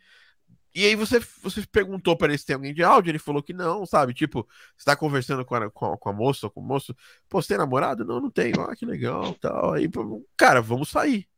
[0.74, 3.52] e aí você, você perguntou para ele se tem alguém de áudio, ele falou que
[3.52, 4.14] não, sabe?
[4.14, 6.96] Tipo, você tá conversando com a, com a, com a moça, com o moço,
[7.28, 8.04] pô, você tem namorado?
[8.04, 8.60] Não, não tenho.
[8.62, 9.74] Ah, que legal, tal.
[9.74, 9.88] Aí,
[10.36, 11.28] cara, vamos sair.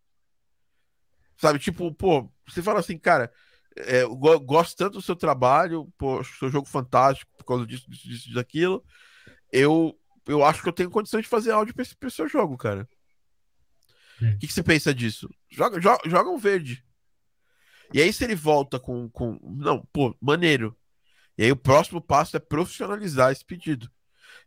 [1.36, 3.32] Sabe, tipo, pô, você fala assim, cara,
[3.76, 8.08] é, eu gosto tanto do seu trabalho, pô, seu jogo fantástico por causa disso, disso,
[8.08, 8.84] disso, daquilo.
[9.50, 12.28] Eu, eu acho que eu tenho condição de fazer áudio pra esse, pra esse seu
[12.28, 12.88] jogo, cara.
[14.22, 15.28] O que, que, você pensa disso?
[15.50, 16.84] Joga, joga, joga um verde.
[17.94, 19.38] E aí, se ele volta com, com.
[19.56, 20.76] Não, pô, maneiro.
[21.38, 23.88] E aí, o próximo passo é profissionalizar esse pedido.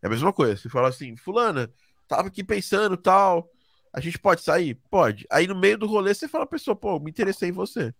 [0.02, 0.58] É a mesma coisa.
[0.58, 1.74] Você fala assim, Fulana,
[2.10, 3.50] tava aqui pensando tal.
[3.93, 4.76] A gente pode sair?
[4.89, 5.26] Pode.
[5.32, 7.95] Aí no meio do rolê você fala a pessoa, pô, me interessei em você.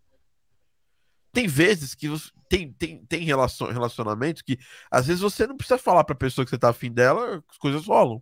[1.32, 4.60] Tem vezes que você, tem, tem, tem relacion, relacionamento que
[4.92, 7.86] às vezes você não precisa falar pra pessoa que você tá afim dela, as coisas
[7.86, 8.22] rolam.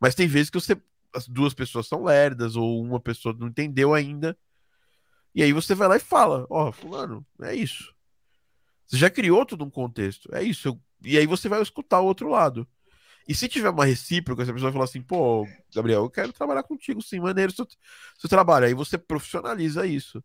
[0.00, 0.80] Mas tem vezes que você,
[1.14, 4.36] as duas pessoas são lerdas ou uma pessoa não entendeu ainda.
[5.34, 7.94] E aí você vai lá e fala, ó, oh, fulano, é isso.
[8.86, 10.28] Você já criou todo um contexto.
[10.34, 10.68] É isso.
[10.68, 10.80] Eu...
[11.02, 12.66] E aí você vai escutar o outro lado.
[13.28, 16.64] E se tiver uma recíproca, se a pessoa falar assim, pô, Gabriel, eu quero trabalhar
[16.64, 17.66] contigo, sim, maneiro seu,
[18.18, 18.66] seu trabalho.
[18.66, 20.22] Aí você profissionaliza isso.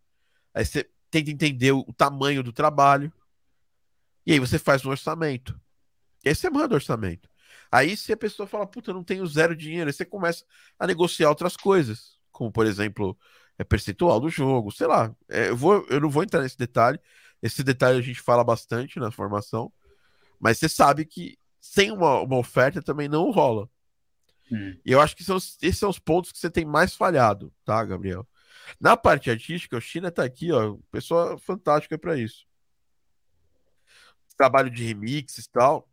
[0.53, 3.13] Aí você tenta entender o, tamanho do trabalho.
[4.25, 5.59] E aí você faz um orçamento.
[6.23, 7.29] E aí você manda o orçamento.
[7.71, 10.43] Aí se a pessoa fala, puta, eu não tenho zero dinheiro, aí você começa
[10.79, 13.17] a negociar outras coisas como por exemplo,
[13.57, 15.15] é percentual do jogo, sei lá.
[15.29, 16.99] É, eu, vou, eu não vou entrar nesse detalhe.
[17.41, 19.71] Esse detalhe a gente fala bastante na formação,
[20.39, 23.69] mas você sabe que sem uma, uma oferta também não rola.
[24.51, 24.77] Hum.
[24.85, 27.83] E eu acho que são, esses são os pontos que você tem mais falhado, tá,
[27.83, 28.27] Gabriel?
[28.79, 32.45] Na parte artística, o China tá aqui, ó, pessoa fantástica para isso.
[34.37, 35.87] Trabalho de remixes e tal.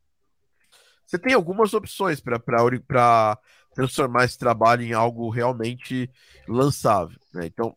[1.06, 3.36] Você tem algumas opções para
[3.74, 6.10] transformar esse trabalho em algo realmente
[6.46, 7.18] lançável.
[7.32, 7.46] Né?
[7.46, 7.76] Então,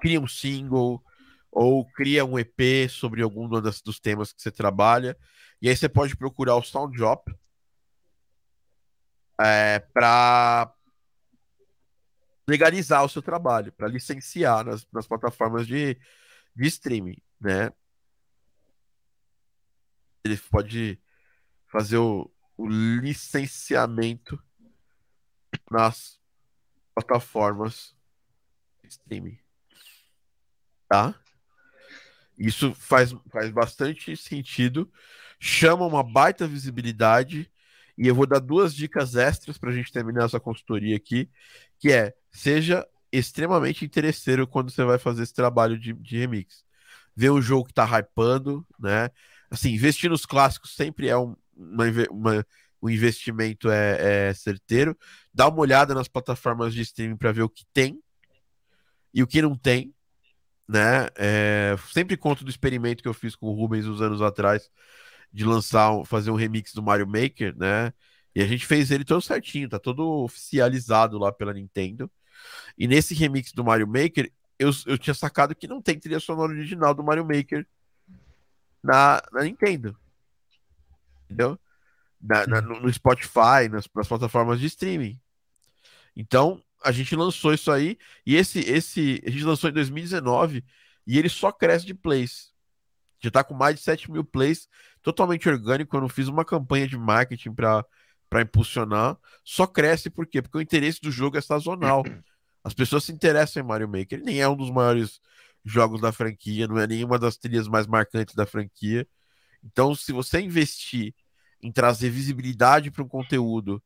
[0.00, 1.02] cria um single
[1.50, 5.16] ou cria um EP sobre algum das, dos temas que você trabalha.
[5.60, 7.32] E aí você pode procurar o Sound Drop
[9.40, 10.72] é, para
[12.48, 15.96] legalizar o seu trabalho, para licenciar nas, nas plataformas de,
[16.54, 17.72] de streaming, né?
[20.24, 21.00] Ele pode
[21.70, 24.40] fazer o, o licenciamento
[25.70, 26.20] nas
[26.94, 27.94] plataformas
[28.84, 29.38] streaming.
[30.88, 31.14] Tá?
[32.38, 34.90] Isso faz, faz bastante sentido,
[35.38, 37.50] chama uma baita visibilidade,
[37.96, 41.30] e eu vou dar duas dicas extras para a gente terminar essa consultoria aqui,
[41.78, 46.64] que é, seja extremamente interesseiro quando você vai fazer esse trabalho de, de remix.
[47.14, 49.10] Ver um jogo que está hypando, né?
[49.50, 52.46] Assim, investir nos clássicos sempre é um, uma, uma
[52.82, 54.98] o investimento é, é certeiro.
[55.32, 58.02] Dá uma olhada nas plataformas de streaming para ver o que tem
[59.14, 59.94] e o que não tem.
[60.68, 61.06] Né?
[61.16, 64.68] É, sempre conto do experimento que eu fiz com o Rubens uns anos atrás
[65.32, 67.92] de lançar, fazer um remix do Mario Maker, né?
[68.34, 72.10] E a gente fez ele todo certinho, tá todo oficializado lá pela Nintendo.
[72.76, 76.52] E nesse remix do Mario Maker, eu, eu tinha sacado que não tem trilha sonora
[76.52, 77.66] original do Mario Maker
[78.82, 79.96] na, na Nintendo.
[81.24, 81.58] Entendeu?
[82.22, 85.20] Na, na, no Spotify, nas, nas, plataformas de streaming.
[86.14, 90.64] Então, a gente lançou isso aí, e esse, esse a gente lançou em 2019,
[91.06, 92.52] e ele só cresce de plays.
[93.22, 94.68] Já tá com mais de 7 mil plays,
[95.00, 95.96] totalmente orgânico.
[95.96, 99.16] Eu não fiz uma campanha de marketing para impulsionar.
[99.44, 100.42] Só cresce por quê?
[100.42, 102.02] Porque o interesse do jogo é sazonal.
[102.64, 104.18] As pessoas se interessam em Mario Maker.
[104.18, 105.20] Ele nem é um dos maiores
[105.64, 109.06] jogos da franquia, não é nenhuma das trilhas mais marcantes da franquia.
[109.62, 111.14] Então, se você investir
[111.62, 113.82] em trazer visibilidade para um conteúdo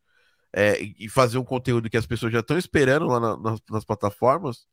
[0.53, 3.85] é, e fazer um conteúdo que as pessoas já estão esperando lá na, nas, nas,
[3.85, 4.67] plataformas,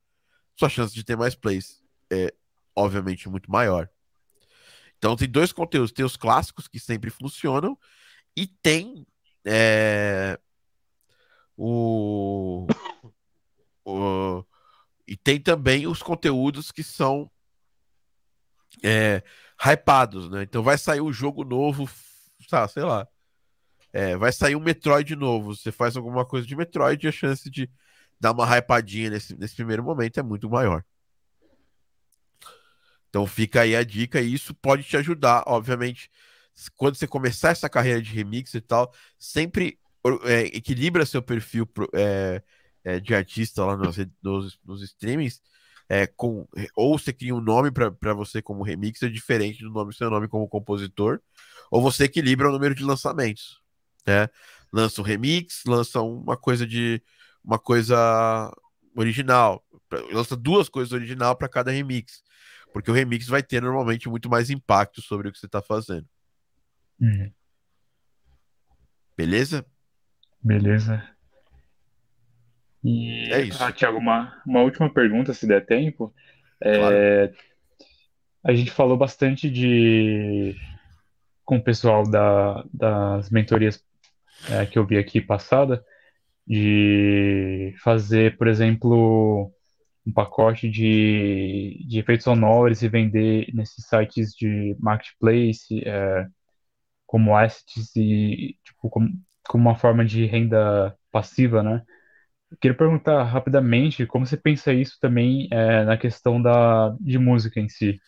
[0.56, 2.34] sua chance de ter mais plays é
[2.76, 3.90] obviamente muito maior.
[4.98, 7.78] Então tem dois conteúdos, tem os clássicos que sempre funcionam
[8.36, 9.06] e tem
[9.46, 10.40] é,
[11.58, 12.66] o,
[13.84, 14.46] o,
[15.06, 17.30] e tem também os conteúdos que são
[18.82, 19.22] é,
[19.60, 20.44] hypados, né?
[20.44, 21.86] Então vai sair um jogo novo
[22.48, 23.08] tá, sei lá.
[23.92, 25.56] É, vai sair um Metroid novo.
[25.56, 27.70] Você faz alguma coisa de Metroid e a chance de
[28.20, 30.84] dar uma hypadinha nesse, nesse primeiro momento é muito maior.
[33.10, 36.10] Então fica aí a dica e isso pode te ajudar, obviamente.
[36.76, 39.78] Quando você começar essa carreira de remix e tal, sempre
[40.24, 42.42] é, equilibra seu perfil é,
[42.84, 45.42] é, de artista lá nos, nos, nos streamings.
[45.90, 50.10] É, com, ou você cria um nome para você como remixer diferente do nome seu
[50.10, 51.20] nome como compositor,
[51.74, 53.60] ou você equilibra o número de lançamentos,
[54.06, 54.30] né?
[54.72, 57.02] Lança um remix, lança uma coisa de
[57.44, 58.54] uma coisa
[58.96, 59.66] original,
[60.12, 62.24] lança duas coisas original para cada remix,
[62.72, 66.06] porque o remix vai ter normalmente muito mais impacto sobre o que você está fazendo.
[67.02, 67.32] Uhum.
[69.18, 69.66] Beleza?
[70.44, 71.04] Beleza.
[72.84, 73.64] E, é isso.
[73.64, 76.14] Ah, Tiago, uma, uma última pergunta, se der tempo.
[76.62, 77.36] É, claro.
[78.44, 80.56] A gente falou bastante de
[81.46, 83.84] com o pessoal da, das mentorias
[84.50, 85.84] é, que eu vi aqui passada,
[86.46, 89.52] de fazer, por exemplo,
[90.06, 96.28] um pacote de, de efeitos sonoros e vender nesses sites de marketplace é,
[97.06, 99.10] como assets e tipo, como,
[99.48, 101.84] como uma forma de renda passiva, né?
[102.62, 107.70] Queria perguntar rapidamente como você pensa isso também é, na questão da, de música em
[107.70, 108.00] si,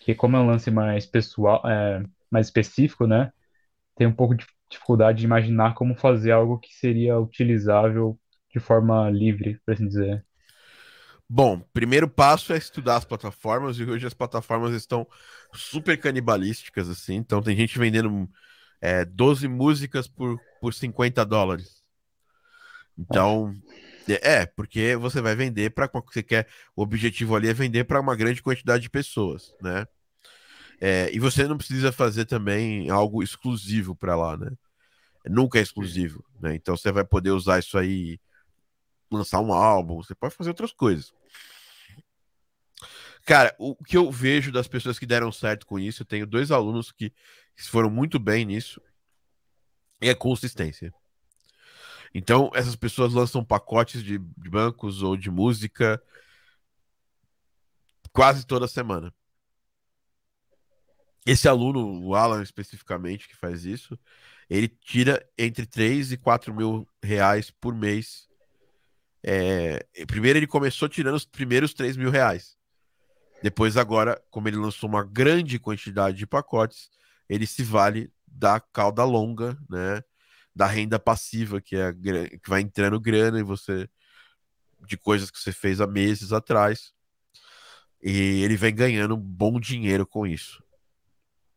[0.00, 2.02] que como é um lance mais pessoal, é,
[2.32, 3.30] mais específico, né?
[3.96, 8.18] Tem um pouco de dificuldade de imaginar como fazer algo que seria utilizável
[8.52, 10.24] de forma livre, por assim dizer.
[11.28, 15.06] Bom, primeiro passo é estudar as plataformas, e hoje as plataformas estão
[15.54, 18.28] super canibalísticas, assim, então tem gente vendendo
[18.80, 21.82] é, 12 músicas por, por 50 dólares.
[22.98, 23.54] Então,
[24.20, 28.16] é, porque você vai vender para você quer, o objetivo ali é vender para uma
[28.16, 29.86] grande quantidade de pessoas, né?
[30.84, 34.50] É, e você não precisa fazer também algo exclusivo para lá, né?
[35.24, 36.56] Nunca é exclusivo, né?
[36.56, 38.18] Então você vai poder usar isso aí
[39.08, 41.14] lançar um álbum, você pode fazer outras coisas.
[43.24, 46.50] Cara, o que eu vejo das pessoas que deram certo com isso, eu tenho dois
[46.50, 47.12] alunos que
[47.70, 48.82] foram muito bem nisso,
[50.00, 50.92] é consistência.
[52.12, 56.02] Então, essas pessoas lançam pacotes de, de bancos ou de música
[58.12, 59.14] quase toda semana.
[61.24, 63.98] Esse aluno, o Alan especificamente, que faz isso,
[64.50, 68.28] ele tira entre 3 e 4 mil reais por mês.
[69.22, 72.56] É, primeiro ele começou tirando os primeiros 3 mil reais.
[73.42, 76.90] Depois, agora, como ele lançou uma grande quantidade de pacotes,
[77.28, 80.02] ele se vale da cauda longa, né?
[80.54, 83.88] Da renda passiva, que é que vai entrando grana e você
[84.86, 86.92] de coisas que você fez há meses atrás.
[88.02, 90.61] E ele vem ganhando bom dinheiro com isso.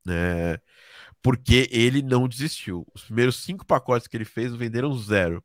[0.06, 0.58] Né?
[1.22, 2.86] Porque ele não desistiu.
[2.94, 5.44] Os primeiros cinco pacotes que ele fez venderam zero.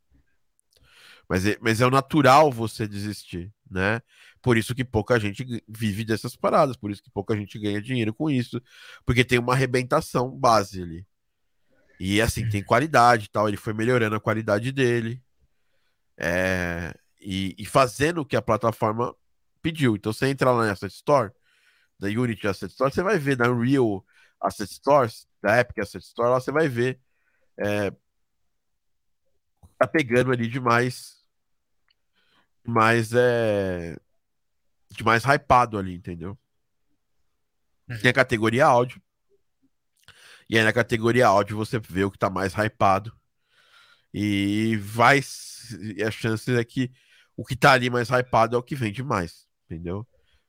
[1.29, 4.03] Mas é, mas é o natural você desistir, né?
[4.43, 8.13] Por isso que pouca gente vive dessas paradas, por isso que pouca gente ganha dinheiro
[8.13, 8.61] com isso,
[9.07, 11.07] porque tem uma arrebentação base ali.
[12.01, 15.23] E assim, tem qualidade tal, ele foi melhorando a qualidade dele.
[16.17, 19.15] É, e, e, fazendo o que a plataforma
[19.63, 19.97] pediu.
[19.97, 21.31] Então, você entra lá na Asset Store,
[21.99, 24.05] da Unity Asset Store, você vai ver na Real
[24.41, 27.01] Asset Stores, da Epic Asset Store, lá você vai ver
[27.59, 27.91] é,
[29.79, 31.21] tá pegando ali demais
[32.65, 33.97] mais é
[34.91, 36.39] de mais hypado ali, entendeu?
[38.03, 39.01] Tem a categoria áudio.
[40.49, 43.17] E aí na categoria áudio você vê o que tá mais hypado.
[44.13, 45.21] E vai.
[45.97, 46.91] E a chance é que
[47.37, 50.07] o que tá ali mais hypado é o que vende mais, entendeu?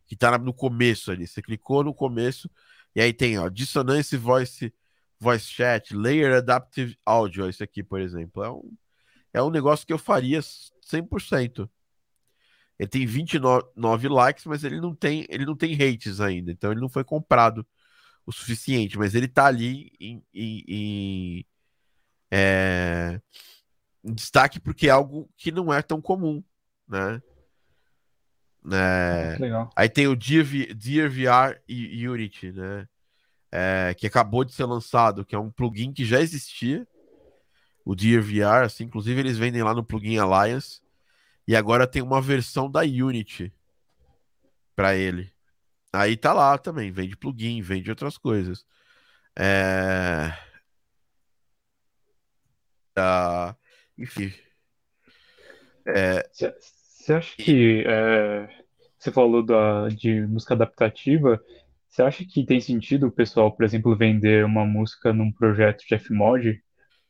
[0.08, 1.28] Que tá no começo ali.
[1.28, 2.50] Você clicou no começo,
[2.96, 4.74] e aí tem, ó, Dissonance Voice,
[5.20, 7.48] voice Chat, Layer Adaptive Audio.
[7.48, 8.44] Esse aqui, por exemplo.
[8.44, 8.74] É um,
[9.34, 11.70] é um negócio que eu faria 100%.
[12.78, 16.52] Ele tem 29 likes, mas ele não tem, ele não tem hates ainda.
[16.52, 17.66] Então ele não foi comprado
[18.26, 18.98] o suficiente.
[18.98, 21.46] Mas ele tá ali em, em, em,
[22.32, 23.22] é,
[24.04, 26.44] em destaque porque é algo que não é tão comum,
[26.88, 27.22] né?
[28.72, 29.38] É,
[29.76, 30.46] aí tem o Dear,
[30.76, 32.88] Dear VR e Unity, né?
[33.52, 36.88] É, que acabou de ser lançado, que é um plugin que já existia,
[37.84, 40.82] o Dear VR, assim, inclusive eles vendem lá no Plugin Alliance.
[41.48, 43.54] E agora tem uma versão da Unity
[44.76, 45.34] para ele.
[45.92, 48.66] Aí tá lá também, vende plugin, vende outras coisas.
[49.38, 50.32] É...
[52.96, 53.56] Ah,
[53.98, 54.34] enfim.
[57.02, 58.48] Você acha que é...
[58.98, 61.42] você falou da, de música adaptativa?
[61.90, 65.98] Você acha que tem sentido o pessoal, por exemplo, vender uma música num projeto de
[65.98, 66.62] Fmod?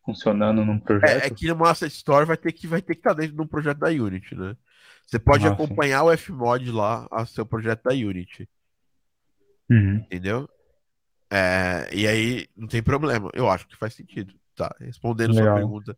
[0.03, 1.23] funcionando num projeto.
[1.23, 3.35] É, é que no Asset Store vai ter que vai ter que estar tá dentro
[3.35, 4.55] de um projeto da Unity, né?
[5.05, 6.05] Você pode ah, acompanhar sim.
[6.07, 8.49] o Fmod lá, a seu projeto da Unity.
[9.69, 9.97] Uhum.
[9.97, 10.49] Entendeu?
[11.29, 13.29] É, e aí não tem problema.
[13.33, 14.33] Eu acho que faz sentido.
[14.55, 15.45] Tá, respondendo Legal.
[15.45, 15.97] sua pergunta,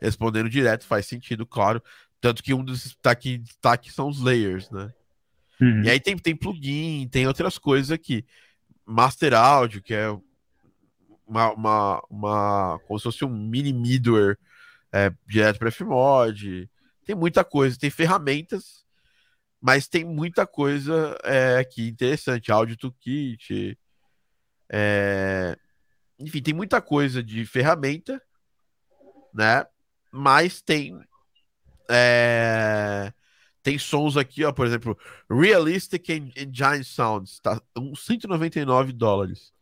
[0.00, 1.82] respondendo direto, faz sentido, claro.
[2.26, 4.92] Tanto que um dos destaques destaque são os layers, né?
[5.60, 5.84] Uhum.
[5.84, 8.26] E aí tem, tem plugin, tem outras coisas aqui.
[8.84, 10.08] Master Audio, que é
[11.24, 14.36] uma, uma, uma como se fosse um mini middleware
[14.92, 16.68] é, direto para Fmod.
[17.04, 18.84] Tem muita coisa, tem ferramentas,
[19.60, 22.50] mas tem muita coisa é, aqui interessante.
[22.50, 23.78] Audio Toolkit,
[24.68, 25.56] é,
[26.18, 28.20] enfim, tem muita coisa de ferramenta,
[29.32, 29.64] né?
[30.10, 31.00] Mas tem
[31.90, 33.12] é,
[33.62, 34.98] tem sons aqui, ó, por exemplo,
[35.30, 37.60] Realistic Engine Sounds, tá?
[37.76, 39.52] Uns 199 dólares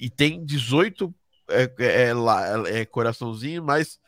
[0.00, 1.14] e tem 18
[1.50, 4.00] é, é, é, é, coraçãozinho, mas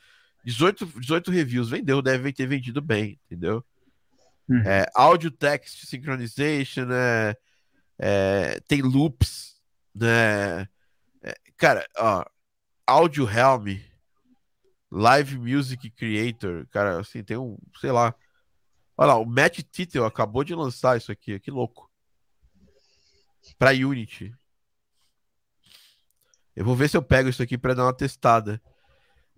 [0.44, 1.68] 18, 18 reviews.
[1.68, 3.62] Vendeu, deve ter vendido bem, entendeu?
[4.48, 4.62] Hum.
[4.64, 7.34] É, audio text synchronization, né?
[7.98, 9.60] É, tem loops,
[9.94, 10.62] né?
[11.22, 12.24] É, cara, ó,
[12.86, 13.78] Audio Helm,
[14.94, 18.14] Live Music Creator, cara, assim, tem um, sei lá.
[18.94, 21.90] Olha lá, o Matt Tittle acabou de lançar isso aqui, que louco.
[23.58, 24.34] Pra Unity.
[26.54, 28.60] Eu vou ver se eu pego isso aqui para dar uma testada.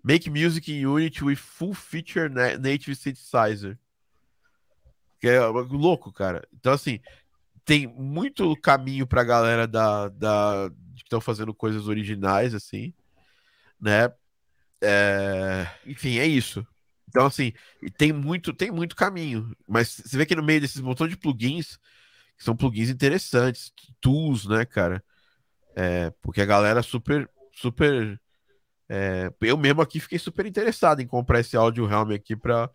[0.02, 3.78] Make music in Unity with full feature native synthesizer.
[5.20, 6.46] Que é louco, cara.
[6.52, 6.98] Então, assim,
[7.64, 12.92] tem muito caminho pra galera da, da, que estão fazendo coisas originais, assim,
[13.80, 14.12] né?
[14.84, 15.66] É...
[15.86, 16.66] Enfim, é isso.
[17.08, 17.52] Então, assim,
[17.96, 19.56] tem muito, tem muito caminho.
[19.68, 21.78] Mas você vê que no meio desses montão de plugins,
[22.36, 25.02] que são plugins interessantes, tools, né, cara?
[25.76, 28.20] É, porque a galera super, super.
[28.88, 32.70] É, eu mesmo aqui fiquei super interessado em comprar esse áudio Helm aqui para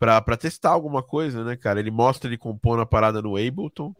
[0.00, 1.80] pra, pra testar alguma coisa, né, cara?
[1.80, 3.94] Ele mostra ele compondo a parada no Ableton.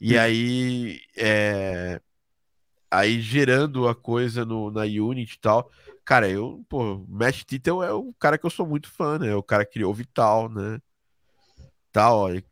[0.00, 2.00] E aí, é,
[2.90, 5.70] aí gerando a coisa no, na Unity e tal.
[6.04, 9.34] Cara, eu, pô, Matt Tittle é o cara que eu sou muito fã, né?
[9.34, 10.80] O cara que criou o Vital, né?
[11.92, 12.42] Tal, ó, é,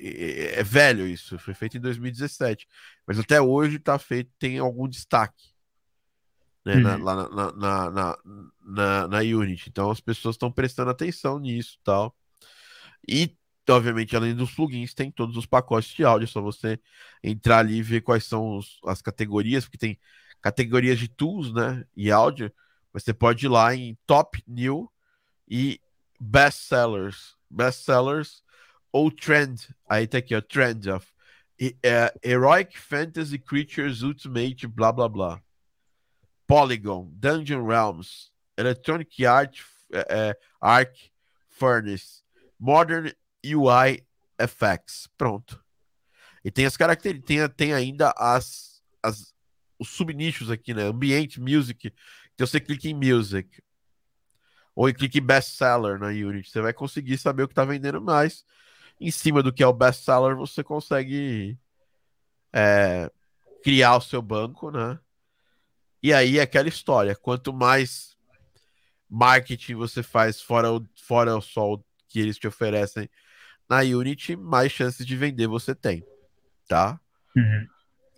[0.00, 2.66] é, velho isso, foi feito em 2017.
[3.06, 5.52] Mas até hoje tá feito, tem algum destaque.
[6.64, 7.04] Né, na, Uhum.
[7.04, 8.18] lá na, na, na, na,
[8.62, 9.68] na- na Unity.
[9.68, 12.14] Então as pessoas estão prestando atenção nisso tal.
[13.06, 13.36] E,
[13.68, 16.24] obviamente, além dos plugins, tem todos os pacotes de áudio.
[16.24, 16.78] É só você
[17.22, 19.98] entrar ali e ver quais são os- as categorias, porque tem
[20.40, 21.84] categorias de tools, né?
[21.96, 22.52] E áudio.
[22.92, 24.90] Você pode ir lá em Top New
[25.48, 25.80] e
[26.20, 27.36] Best Sellers.
[27.50, 28.42] Best Sellers
[28.92, 29.68] ou Trend.
[29.88, 30.40] Aí tá aqui, ó.
[30.40, 31.06] Trend of
[31.82, 35.42] é, Heroic Fantasy Creatures Ultimate, blá blá blá.
[36.46, 39.60] Polygon, Dungeon Realms, Electronic Art,
[39.92, 41.10] é, é, Arc,
[41.48, 42.22] Furnace,
[42.58, 43.12] Modern
[43.44, 44.06] UI
[44.38, 45.08] FX.
[45.16, 45.62] Pronto.
[46.44, 49.34] E tem as características, tem, tem ainda as, as,
[49.78, 50.82] os subnichos aqui, né?
[50.82, 51.92] Ambiente, Music.
[52.34, 53.62] Então você clica em Music.
[54.74, 56.50] Ou clica em Best Seller na Unity.
[56.50, 58.44] Você vai conseguir saber o que está vendendo mais.
[59.00, 61.58] Em cima do que é o Best Seller, você consegue
[62.52, 63.10] é,
[63.62, 64.98] criar o seu banco, né?
[66.02, 67.16] E aí é aquela história.
[67.16, 68.14] Quanto mais
[69.08, 73.08] marketing você faz fora, o, fora o que eles te oferecem
[73.68, 76.04] na Unity, mais chances de vender você tem,
[76.68, 77.00] tá?
[77.36, 77.68] Uhum.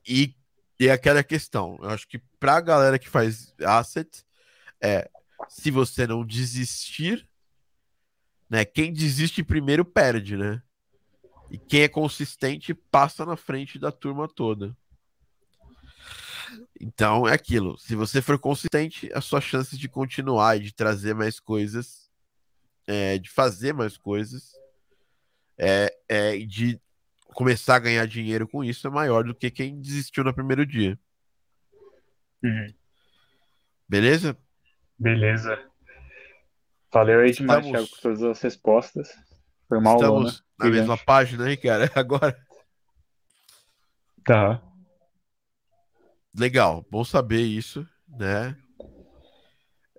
[0.07, 0.35] E,
[0.79, 4.25] e aquela questão, eu acho que pra galera que faz asset,
[4.81, 5.09] é
[5.49, 7.29] se você não desistir,
[8.49, 8.65] né?
[8.65, 10.63] Quem desiste primeiro perde, né?
[11.51, 14.77] E quem é consistente passa na frente da turma toda.
[16.81, 17.77] Então é aquilo.
[17.79, 22.11] Se você for consistente, a sua chance de continuar e de trazer mais coisas,
[22.87, 24.53] é, de fazer mais coisas,
[25.59, 26.81] é, é, de
[27.35, 30.99] começar a ganhar dinheiro com isso é maior do que quem desistiu no primeiro dia.
[32.43, 32.75] Uhum.
[33.89, 34.37] Beleza?
[34.99, 35.59] Beleza.
[36.93, 39.09] Valeu aí demais, Estamos- Thiago, por todas as respostas.
[39.69, 40.31] Foi uma aula, né?
[40.31, 41.91] Estamos na mesma página aí, cara.
[41.95, 42.47] Agora,
[44.25, 44.63] Tá.
[46.37, 46.85] legal.
[46.91, 48.57] Bom saber isso, né?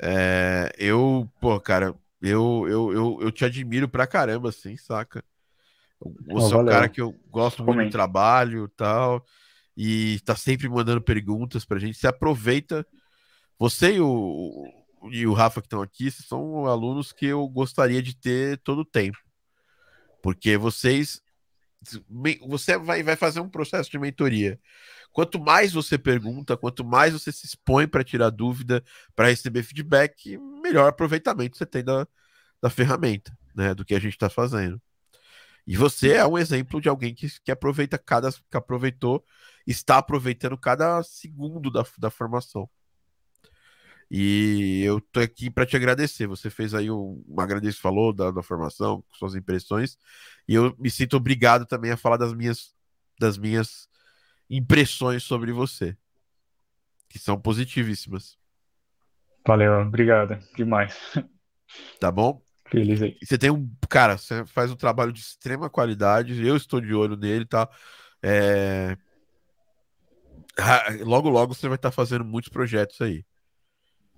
[0.01, 5.23] É, eu, pô, cara, eu, eu, eu, eu te admiro pra caramba, assim, saca?
[6.27, 7.91] Você é um cara que eu gosto muito do Comenta.
[7.91, 9.25] trabalho e tal,
[9.75, 11.97] e tá sempre mandando perguntas pra gente.
[11.97, 12.85] Você aproveita.
[13.59, 14.65] Você e o,
[15.11, 18.85] e o Rafa que estão aqui são alunos que eu gostaria de ter todo o
[18.85, 19.17] tempo.
[20.21, 21.21] Porque vocês.
[22.47, 24.59] Você vai, vai fazer um processo de mentoria.
[25.11, 28.83] Quanto mais você pergunta, quanto mais você se expõe para tirar dúvida,
[29.15, 32.07] para receber feedback, melhor aproveitamento você tem da,
[32.61, 33.73] da ferramenta, né?
[33.73, 34.81] Do que a gente está fazendo.
[35.67, 38.31] E você é um exemplo de alguém que, que aproveita cada.
[38.31, 39.23] que aproveitou,
[39.65, 42.69] está aproveitando cada segundo da, da formação.
[44.09, 46.25] E eu tô aqui para te agradecer.
[46.27, 49.97] Você fez aí um, um agradeço, falou da, da formação, suas impressões,
[50.47, 52.73] e eu me sinto obrigado também a falar das minhas,
[53.19, 53.89] das minhas
[54.49, 55.97] impressões sobre você,
[57.09, 58.37] que são positivíssimas,
[59.47, 60.37] Valeu, obrigado.
[60.57, 60.93] Demais.
[62.01, 62.46] tá bom?
[62.69, 63.17] Feliz aí.
[63.23, 63.69] Você tem um.
[63.89, 66.45] Cara, você faz um trabalho de extrema qualidade.
[66.45, 67.69] Eu estou de olho nele, tá?
[68.21, 68.97] É,
[71.03, 73.23] Logo, logo você vai estar fazendo muitos projetos aí.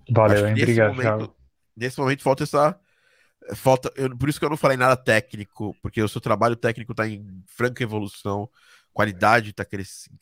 [0.09, 0.53] Valeu, hein?
[0.53, 1.35] Obrigado, momento,
[1.75, 2.79] nesse momento falta essa.
[3.55, 6.91] Falta, eu- por isso que eu não falei nada técnico, porque o seu trabalho técnico
[6.91, 8.49] está em franca evolução,
[8.93, 9.65] qualidade está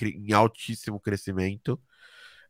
[0.01, 1.79] em altíssimo crescimento.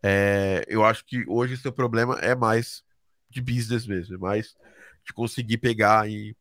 [0.03, 2.83] É, eu acho que hoje seu problema é mais
[3.29, 4.55] de business mesmo, é mais
[5.07, 6.35] de conseguir pegar e,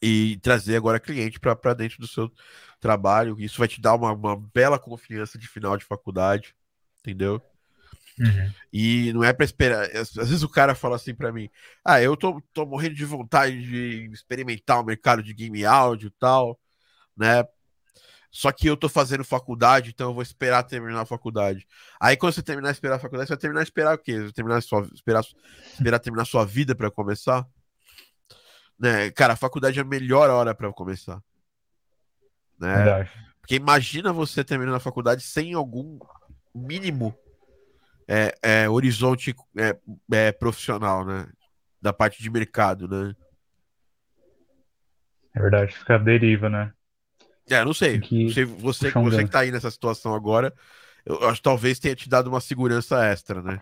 [0.00, 2.32] e trazer agora cliente para dentro do seu
[2.80, 3.36] trabalho.
[3.38, 6.54] Isso vai te dar uma, uma bela confiança de final de faculdade,
[7.00, 7.42] entendeu?
[8.18, 8.52] Uhum.
[8.72, 9.84] E não é pra esperar.
[9.96, 11.50] Às vezes o cara fala assim pra mim:
[11.84, 16.18] Ah, eu tô, tô morrendo de vontade de experimentar o mercado de game áudio e
[16.18, 16.60] tal,
[17.16, 17.44] né?
[18.32, 21.66] Só que eu tô fazendo faculdade, então eu vou esperar terminar a faculdade.
[22.00, 24.14] Aí quando você terminar esperar a faculdade, você vai terminar esperar o quê?
[24.14, 25.22] Você vai terminar a sua, esperar,
[25.74, 27.46] esperar terminar a sua vida pra começar?
[28.78, 29.10] Né?
[29.10, 31.22] Cara, a faculdade é a melhor hora pra começar.
[32.58, 32.74] Né?
[32.74, 33.10] Verdade.
[33.42, 35.98] Porque imagina você terminando a faculdade sem algum
[36.54, 37.14] mínimo
[38.08, 39.76] é, é, horizonte é,
[40.10, 41.28] é, profissional, né?
[41.82, 43.14] Da parte de mercado, né?
[45.34, 45.76] É verdade.
[45.76, 46.72] Fica à deriva, né?
[47.48, 48.00] É, não sei.
[48.00, 50.52] Que Não sei você, um você que tá aí nessa situação agora,
[51.04, 53.60] eu acho que talvez tenha te dado uma segurança extra, né?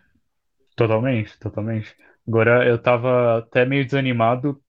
[0.76, 1.94] Totalmente, totalmente.
[2.26, 4.60] Agora eu tava até meio desanimado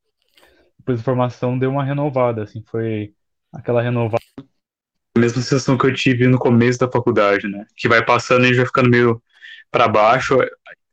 [0.81, 3.13] depois da formação deu uma renovada, assim, foi
[3.53, 4.23] aquela renovada.
[5.15, 7.65] A mesma sensação que eu tive no começo da faculdade, né?
[7.75, 9.21] Que vai passando e já ficando meio
[9.69, 10.37] para baixo,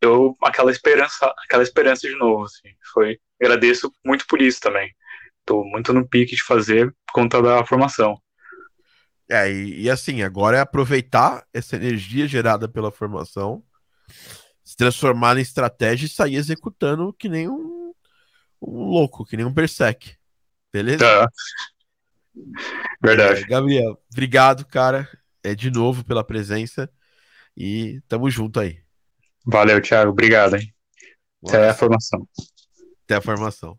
[0.00, 2.68] eu aquela esperança, aquela esperança de novo, assim.
[2.92, 4.94] Foi, agradeço muito por isso também.
[5.48, 8.20] Tô muito no pique de fazer por conta da formação.
[9.30, 13.64] É, e, e assim, agora é aproveitar essa energia gerada pela formação,
[14.62, 17.94] se transformar em estratégia e sair executando que nem um,
[18.60, 20.16] um louco, que nem um Berserk.
[20.70, 20.98] Beleza?
[20.98, 21.30] Tá.
[23.02, 23.44] Verdade.
[23.44, 25.08] É, Gabriel, obrigado, cara,
[25.42, 26.90] é, de novo pela presença
[27.56, 28.82] e tamo junto aí.
[29.46, 30.10] Valeu, Thiago.
[30.10, 30.74] Obrigado, hein?
[31.42, 32.28] Até a formação.
[33.06, 33.78] Até a formação.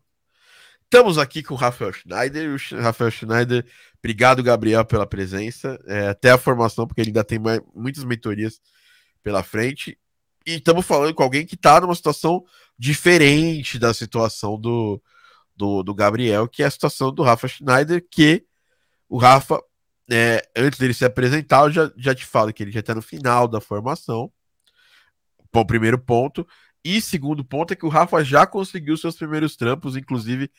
[0.92, 2.52] Estamos aqui com o Rafael Schneider.
[2.52, 3.64] O Rafael Schneider,
[4.00, 5.80] obrigado, Gabriel, pela presença.
[5.86, 8.60] É, até a formação, porque ele ainda tem mais, muitas mentorias
[9.22, 9.96] pela frente.
[10.44, 12.44] E estamos falando com alguém que está numa situação
[12.76, 15.00] diferente da situação do,
[15.54, 18.44] do, do, Gabriel, que é a situação do Rafa Schneider, que
[19.08, 19.62] o Rafa,
[20.10, 23.02] é, antes dele se apresentar, eu já, já te falo que ele já está no
[23.02, 24.32] final da formação.
[25.52, 26.44] Bom, primeiro ponto.
[26.84, 30.50] E segundo ponto é que o Rafa já conseguiu seus primeiros trampos, inclusive,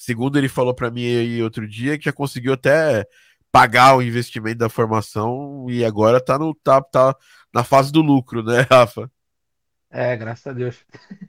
[0.00, 3.06] segundo ele falou para mim aí outro dia, que já conseguiu até
[3.52, 7.14] pagar o investimento da formação e agora tá no tá, tá
[7.52, 9.10] na fase do lucro, né, Rafa?
[9.90, 10.76] É, graças a Deus.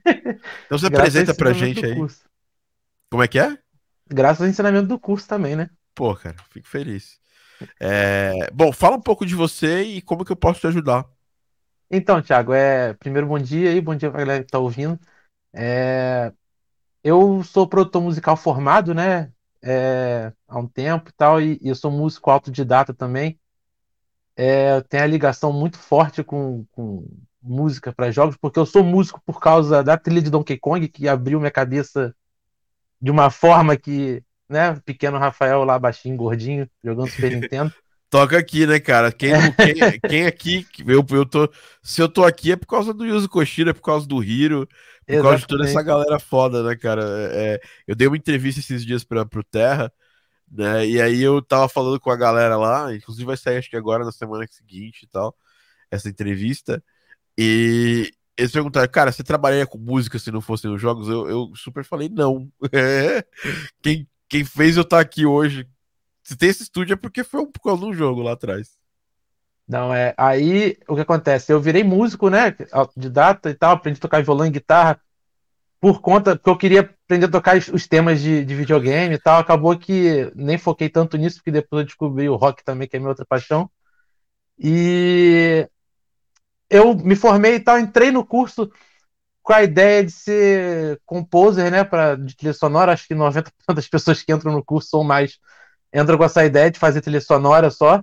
[0.64, 1.94] Então você apresenta pra gente aí.
[1.94, 2.24] Curso.
[3.10, 3.58] Como é que é?
[4.08, 5.68] Graças ao ensinamento do curso também, né?
[5.94, 7.20] Pô, cara, fico feliz.
[7.78, 8.50] É...
[8.54, 11.04] Bom, fala um pouco de você e como que eu posso te ajudar.
[11.90, 12.94] Então, Thiago, é...
[12.94, 14.98] primeiro bom dia aí, bom dia pra galera que tá ouvindo.
[15.52, 16.32] É...
[17.02, 19.30] Eu sou produtor musical formado, né?
[19.62, 20.32] É...
[20.46, 23.38] Há um tempo e tal, e eu sou músico autodidata também.
[24.36, 24.76] É...
[24.76, 27.06] Eu tenho a ligação muito forte com, com
[27.42, 31.08] música para jogos, porque eu sou músico por causa da trilha de Donkey Kong, que
[31.08, 32.14] abriu minha cabeça
[33.00, 37.74] de uma forma que, né, pequeno Rafael lá, baixinho, gordinho, jogando Super Nintendo.
[38.08, 39.10] Toca aqui, né, cara?
[39.10, 41.50] Quem, quem, quem, aqui, eu, eu tô,
[41.82, 44.68] se eu tô aqui é por causa do Yuzo Koshiro, é por causa do Hiro,
[45.06, 45.22] por Exatamente.
[45.22, 47.04] causa de toda essa galera foda, né, cara?
[47.32, 49.92] É, eu dei uma entrevista esses dias para pro Terra,
[50.50, 53.76] né, e aí eu tava falando com a galera lá, inclusive vai sair acho que
[53.76, 55.36] agora na semana seguinte e tal,
[55.90, 56.82] essa entrevista,
[57.36, 61.08] e eles perguntaram, cara, você trabalharia com música se não fossem os jogos?
[61.08, 62.50] Eu, eu super falei, não.
[63.82, 65.68] quem, quem fez eu estar tá aqui hoje,
[66.22, 68.81] se tem esse estúdio é porque foi por causa de um jogo lá atrás.
[69.72, 70.14] Não, é.
[70.18, 71.50] Aí o que acontece?
[71.50, 72.54] Eu virei músico, né?
[72.70, 75.00] Autodidata e tal, aprendi a tocar violão e guitarra
[75.80, 79.40] por conta, porque eu queria aprender a tocar os temas de, de videogame e tal.
[79.40, 82.98] Acabou que nem foquei tanto nisso, porque depois eu descobri o rock também, que é
[83.00, 83.70] minha outra paixão.
[84.58, 85.68] E
[86.70, 88.70] eu me formei e tal, entrei no curso
[89.42, 92.92] com a ideia de ser composer, né, para de trilha sonora.
[92.92, 95.38] Acho que 90% das pessoas que entram no curso ou mais
[95.94, 98.02] entram com essa ideia de fazer trilha sonora só.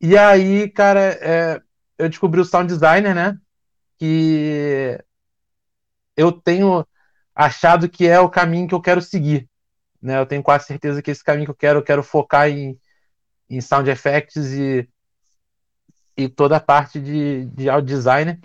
[0.00, 1.62] E aí, cara, é,
[1.98, 3.38] eu descobri o sound designer, né,
[3.98, 4.98] que
[6.16, 6.86] eu tenho
[7.34, 9.48] achado que é o caminho que eu quero seguir,
[10.00, 10.18] né?
[10.18, 12.78] Eu tenho quase certeza que esse caminho que eu quero, eu quero focar em,
[13.50, 14.88] em sound effects e
[16.16, 18.40] e toda a parte de, de audio design.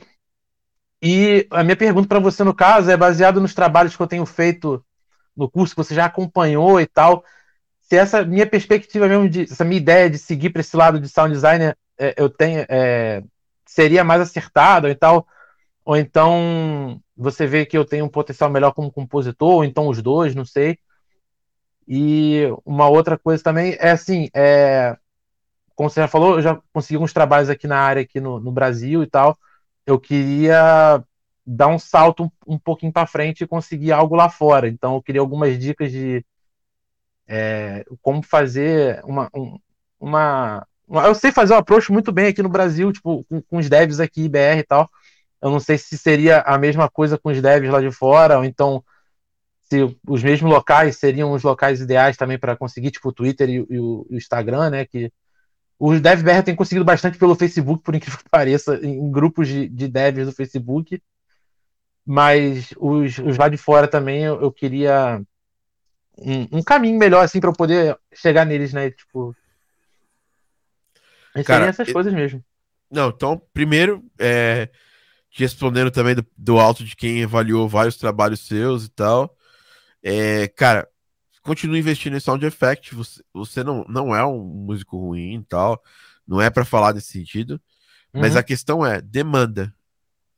[1.01, 4.25] E a minha pergunta para você, no caso, é baseado nos trabalhos que eu tenho
[4.25, 4.83] feito
[5.35, 7.23] no curso, que você já acompanhou e tal.
[7.91, 11.09] Se essa minha perspectiva mesmo, de, essa minha ideia de seguir para esse lado de
[11.09, 13.21] sound designer, é, eu tenho, é,
[13.65, 15.27] seria mais acertada e tal,
[15.83, 20.01] ou então você vê que eu tenho um potencial melhor como compositor, ou então os
[20.01, 20.79] dois, não sei.
[21.85, 24.95] E uma outra coisa também é assim, é,
[25.75, 28.53] como você já falou, eu já consegui alguns trabalhos aqui na área, aqui no, no
[28.53, 29.37] Brasil e tal.
[29.85, 31.03] Eu queria
[31.45, 34.69] dar um salto um, um pouquinho para frente e conseguir algo lá fora.
[34.69, 36.25] Então, eu queria algumas dicas de
[37.27, 39.57] é, como fazer uma, um,
[39.99, 43.57] uma, uma, Eu sei fazer um approach muito bem aqui no Brasil, tipo, com, com
[43.57, 44.89] os devs aqui, BR e tal.
[45.41, 48.45] Eu não sei se seria a mesma coisa com os devs lá de fora, ou
[48.45, 48.83] então
[49.71, 53.53] se os mesmos locais seriam os locais ideais também para conseguir, tipo o Twitter e,
[53.53, 54.85] e, o, e, o, Instagram, né?
[54.85, 55.11] Que
[55.79, 59.87] os DevBR têm conseguido bastante pelo Facebook, por incrível que pareça, em grupos de, de
[59.87, 61.01] devs do Facebook.
[62.05, 65.21] Mas os, os lá de fora também eu, eu queria
[66.17, 68.91] um, um, caminho melhor, assim, para eu poder chegar neles, né?
[68.91, 69.35] Tipo.
[71.45, 71.93] Cara, essas eu...
[71.93, 72.43] coisas mesmo.
[72.89, 74.69] Não, então, primeiro, é,
[75.29, 79.35] te respondendo também do, do alto de quem avaliou vários trabalhos seus e tal.
[80.03, 80.87] É, cara,
[81.41, 82.93] continue investindo em sound effect.
[82.93, 85.81] Você, você não, não é um músico ruim e tal.
[86.27, 87.53] Não é para falar nesse sentido.
[88.13, 88.21] Uhum.
[88.21, 89.73] Mas a questão é demanda.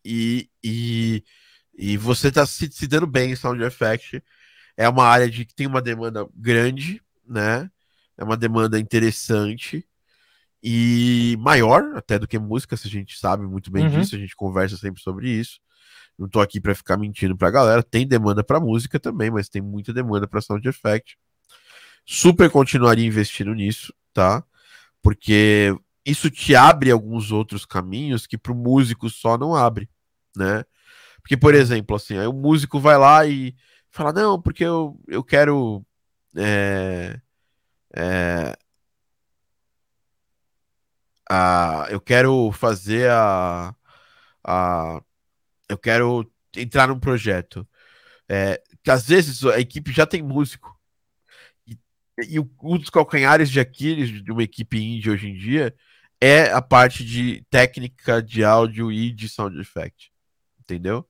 [0.06, 1.24] E, e,
[1.76, 4.24] e você tá se, se dando bem em sound effect.
[4.78, 7.70] É uma área de que tem uma demanda grande, né?
[8.18, 9.86] É uma demanda interessante
[10.62, 14.00] e maior até do que música, se a gente sabe muito bem uhum.
[14.00, 15.60] disso, a gente conversa sempre sobre isso.
[16.18, 19.62] Não tô aqui para ficar mentindo pra galera, tem demanda para música também, mas tem
[19.62, 21.18] muita demanda para sound effect.
[22.06, 24.44] Super continuaria investindo nisso, tá?
[25.02, 25.76] Porque
[26.06, 29.90] isso te abre alguns outros caminhos que pro músico só não abre,
[30.36, 30.64] né?
[31.22, 33.56] Porque, por exemplo, assim, aí o músico vai lá e
[33.94, 35.86] fala, não, porque eu, eu quero.
[36.36, 37.22] É,
[37.96, 38.58] é,
[41.30, 43.76] a, eu quero fazer a,
[44.44, 45.02] a.
[45.70, 47.68] Eu quero entrar num projeto.
[48.30, 50.78] É, que às vezes a equipe já tem músico.
[51.68, 55.76] E, um dos calcanhares de Aquiles de uma equipe indie hoje em dia
[56.22, 60.12] é a parte de técnica de áudio e de sound effect.
[60.60, 61.08] Entendeu?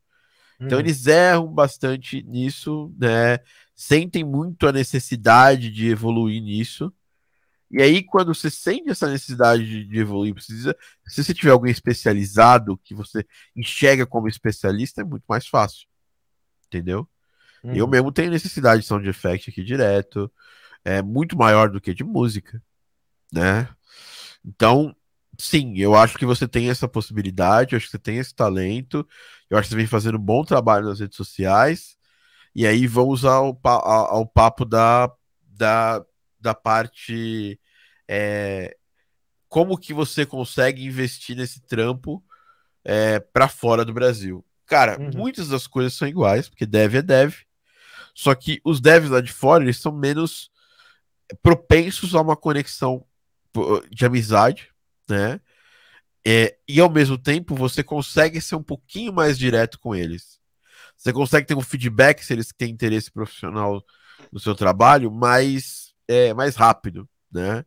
[0.66, 0.84] Então uhum.
[0.84, 3.40] eles erram bastante nisso, né?
[3.76, 6.94] Sentem muito a necessidade de evoluir nisso.
[7.72, 10.76] E aí, quando você sente essa necessidade de, de evoluir, precisa.
[11.08, 13.26] Se você tiver alguém especializado que você
[13.56, 15.88] enxerga como especialista, é muito mais fácil.
[16.68, 17.10] Entendeu?
[17.64, 17.74] Uhum.
[17.74, 20.32] Eu mesmo tenho necessidade de sound effect aqui direto.
[20.86, 22.62] É muito maior do que de música,
[23.32, 23.68] né?
[24.46, 24.96] Então,
[25.38, 29.08] sim, eu acho que você tem essa possibilidade, eu acho que você tem esse talento,
[29.50, 31.98] eu acho que você vem fazendo um bom trabalho nas redes sociais,
[32.56, 35.12] e aí vamos ao, ao, ao papo da,
[35.42, 36.06] da,
[36.40, 37.60] da parte.
[38.08, 38.76] É,
[39.50, 42.24] como que você consegue investir nesse trampo
[42.84, 44.46] é, para fora do Brasil?
[44.66, 45.12] Cara, uhum.
[45.16, 47.34] muitas das coisas são iguais, porque dev é dev,
[48.14, 50.52] só que os devs lá de fora eles são menos
[51.42, 53.06] propensos a uma conexão
[53.90, 54.73] de amizade,
[55.10, 55.40] né?
[56.26, 60.40] É, e ao mesmo tempo você consegue ser um pouquinho mais direto com eles.
[60.98, 63.84] Você consegue ter um feedback se eles têm interesse profissional
[64.32, 67.66] no seu trabalho mais, é, mais rápido, né?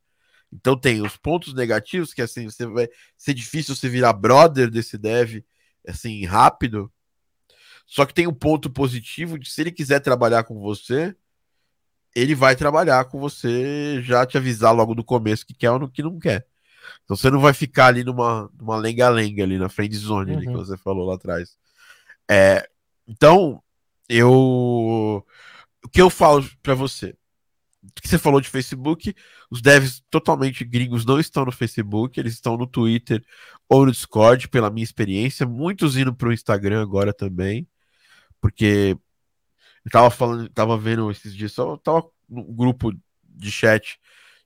[0.53, 4.97] Então tem os pontos negativos, que assim, você vai ser difícil você virar brother desse
[4.97, 5.45] dev
[5.87, 6.91] assim, rápido.
[7.87, 11.15] Só que tem um ponto positivo de se ele quiser trabalhar com você,
[12.15, 16.03] ele vai trabalhar com você, já te avisar logo do começo que quer ou que
[16.03, 16.47] não quer.
[17.05, 20.37] Então você não vai ficar ali numa, lenga-lenga ali na friend zone uhum.
[20.39, 21.57] ali, que você falou lá atrás.
[22.31, 22.69] É,
[23.07, 23.63] então,
[24.09, 25.25] eu.
[25.85, 27.17] O que eu falo para você?
[27.83, 29.15] O que você falou de Facebook,
[29.49, 33.25] os devs totalmente gringos não estão no Facebook, eles estão no Twitter
[33.69, 35.47] ou no Discord, pela minha experiência.
[35.47, 37.69] Muitos indo para o Instagram agora também,
[38.41, 38.97] porque
[39.85, 42.93] eu tava falando, tava vendo esses dias, só tava no grupo
[43.25, 44.01] de chat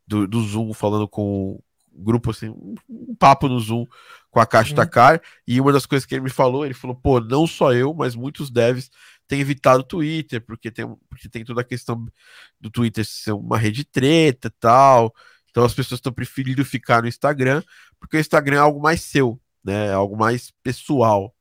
[0.07, 1.63] do, do Zoom falando com,
[2.01, 3.87] grupo, assim, um, um, papo no Zoom
[4.31, 4.77] com a Caixa uhum.
[4.77, 7.93] Takar, e uma das coisas que ele me falou, ele falou, pô, não só eu,
[7.93, 8.91] mas muitos devs
[9.27, 12.07] têm evitado o Twitter, porque tem, porque tem toda a questão
[12.61, 15.15] do Twitter ser uma rede treta e tal,
[15.51, 17.63] então as pessoas estão preferindo ficar no Instagram,
[17.99, 21.35] porque o Instagram é algo mais seu, né, é algo mais pessoal,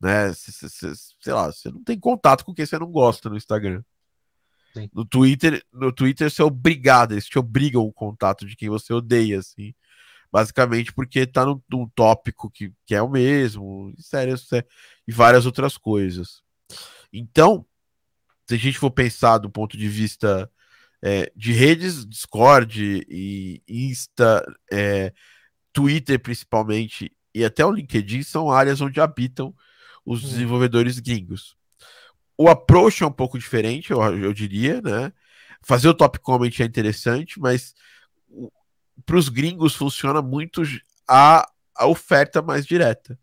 [0.00, 3.82] né, sei lá, você não tem contato com quem você não gosta no Instagram.
[4.74, 4.90] Sim.
[4.92, 8.92] No Twitter, no Twitter você é obrigado, eles te obrigam o contato de quem você
[8.92, 9.74] odeia, assim.
[10.30, 14.34] Basicamente porque tá num, num tópico que, que é o mesmo, sério,
[15.06, 16.42] e várias outras coisas.
[17.12, 17.64] Então,
[18.46, 20.50] se a gente for pensar do ponto de vista
[21.02, 25.12] é, de redes, Discord e Insta, é,
[25.72, 29.54] Twitter principalmente, e até o LinkedIn são áreas onde habitam
[30.04, 30.28] os hum.
[30.28, 31.56] desenvolvedores gringos.
[32.36, 35.12] O approach é um pouco diferente, eu, eu diria, né?
[35.62, 37.74] Fazer o top comment é interessante, mas
[39.04, 40.62] para os gringos funciona muito
[41.06, 43.18] a, a oferta mais direta.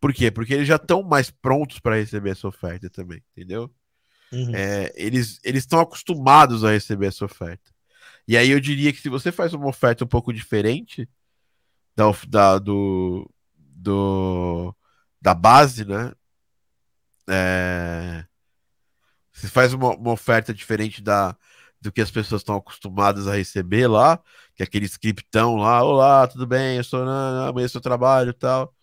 [0.00, 0.30] Por quê?
[0.30, 3.70] Porque eles já estão mais prontos para receber essa oferta também, entendeu?
[4.30, 4.54] Uhum.
[4.54, 7.72] É, eles estão acostumados a receber essa oferta.
[8.26, 11.08] E aí eu diria que se você faz uma oferta um pouco diferente
[11.96, 14.74] da, da do, do,
[15.20, 16.12] da base, né?
[17.28, 18.24] É...
[19.32, 21.36] Você faz uma, uma, oferta diferente da,
[21.80, 24.20] do que as pessoas estão acostumadas a receber lá,
[24.58, 28.74] que é aquele scriptão lá, olá, tudo bem, eu sou amanhã seu trabalho e tal.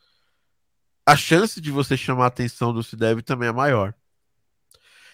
[1.05, 3.93] A chance de você chamar a atenção do CIDEV também é maior.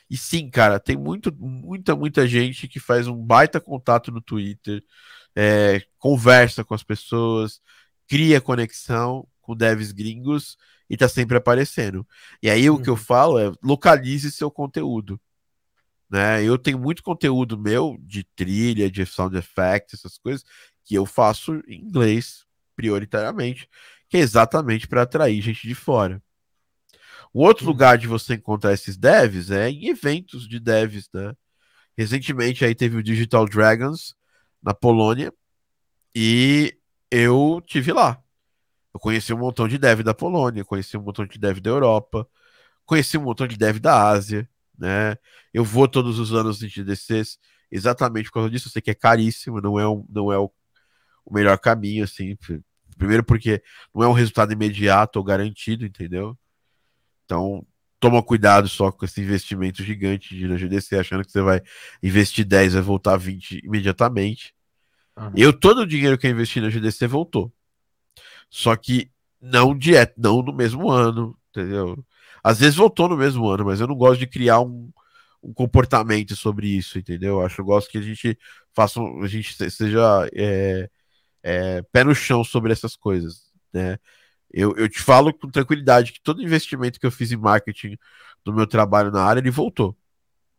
[0.08, 4.84] E sim, cara, tem muito, muita, muita gente que faz um baita contato no Twitter,
[5.36, 7.60] é, conversa com as pessoas,
[8.08, 10.58] cria conexão com devs gringos
[10.88, 12.08] e tá sempre aparecendo.
[12.40, 12.76] E aí uhum.
[12.76, 13.00] o que eu uhum.
[13.00, 15.20] falo é localize seu conteúdo.
[16.12, 16.44] Né?
[16.44, 20.44] Eu tenho muito conteúdo meu de trilha, de sound effects, essas coisas,
[20.84, 23.70] que eu faço em inglês, prioritariamente,
[24.10, 26.22] que é exatamente para atrair gente de fora.
[27.34, 31.34] O outro lugar de você encontrar esses devs é em eventos de devs, né?
[31.98, 34.14] Recentemente aí teve o Digital Dragons
[34.62, 35.34] na Polônia
[36.14, 36.78] e
[37.10, 38.22] eu tive lá.
[38.94, 42.28] Eu conheci um montão de dev da Polônia, conheci um montão de dev da Europa,
[42.86, 44.50] conheci um montão de dev da Ásia,
[44.82, 45.16] né?
[45.54, 47.38] Eu vou todos os anos em GDCs
[47.72, 48.68] exatamente por causa disso.
[48.68, 50.52] Eu sei que é caríssimo, não é, um, não é o,
[51.24, 52.36] o melhor caminho, assim.
[52.98, 53.62] Primeiro porque
[53.94, 56.38] não é um resultado imediato ou garantido, entendeu?
[57.24, 57.66] Então,
[58.00, 61.62] toma cuidado só com esse investimento gigante de na GDC, achando que você vai
[62.02, 64.56] investir 10 vai voltar 20 imediatamente.
[65.16, 65.32] Uhum.
[65.38, 67.54] Eu, todo o dinheiro que eu investi na GDC voltou.
[68.50, 72.04] Só que não direto, não no mesmo ano, entendeu?
[72.44, 74.90] Às vezes voltou no mesmo ano, mas eu não gosto de criar um,
[75.44, 77.40] um comportamento sobre isso, entendeu?
[77.40, 78.38] Eu acho eu gosto que a gente
[78.74, 80.90] faça, a gente seja é,
[81.44, 83.98] é, pé no chão sobre essas coisas, né?
[84.54, 87.98] Eu, eu te falo com tranquilidade que todo investimento que eu fiz em marketing
[88.44, 89.96] do meu trabalho na área, ele voltou.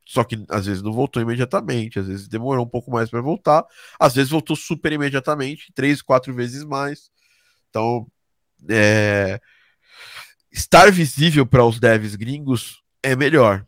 [0.06, 3.64] Só que às vezes não voltou imediatamente, às vezes demorou um pouco mais para voltar,
[4.00, 7.10] às vezes voltou super imediatamente, três, quatro vezes mais.
[7.70, 8.06] Então,
[8.68, 9.40] é...
[10.52, 13.66] estar visível para os devs gringos é melhor.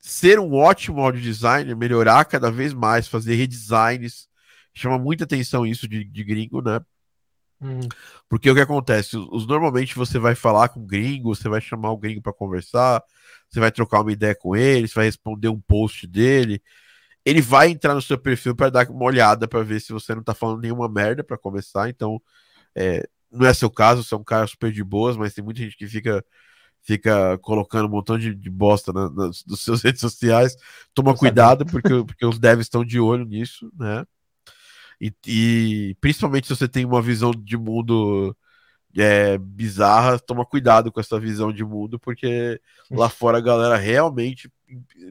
[0.00, 4.28] Ser um ótimo audio designer, melhorar cada vez mais, fazer redesigns,
[4.74, 6.80] chama muita atenção isso de, de gringo, né?
[7.62, 7.80] Hum.
[8.28, 9.16] Porque o que acontece?
[9.16, 13.02] Os, normalmente você vai falar com o gringo, você vai chamar o gringo para conversar,
[13.48, 16.60] você vai trocar uma ideia com ele, você vai responder um post dele.
[17.24, 20.22] Ele vai entrar no seu perfil para dar uma olhada para ver se você não
[20.22, 21.88] tá falando nenhuma merda para começar.
[21.88, 22.20] Então,
[22.74, 25.60] é, não é seu caso, você é um cara super de boas, mas tem muita
[25.60, 26.24] gente que fica
[26.84, 30.56] fica colocando um montão de, de bosta na, nas, nas suas redes sociais.
[30.92, 34.04] Toma cuidado, porque, porque os devs estão de olho nisso, né?
[35.00, 38.36] E, e, principalmente se você tem uma visão de mundo
[38.96, 44.52] é, bizarra, toma cuidado com essa visão de mundo, porque lá fora a galera realmente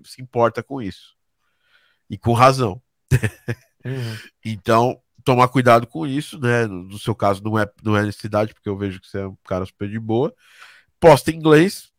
[0.06, 1.16] se importa com isso.
[2.10, 2.82] E com razão.
[3.84, 4.18] Uhum.
[4.46, 6.66] então, tomar cuidado com isso, né?
[6.66, 9.38] No seu caso, não é, não é necessidade, porque eu vejo que você é um
[9.48, 10.34] cara super de boa.
[11.00, 11.90] Posta em inglês,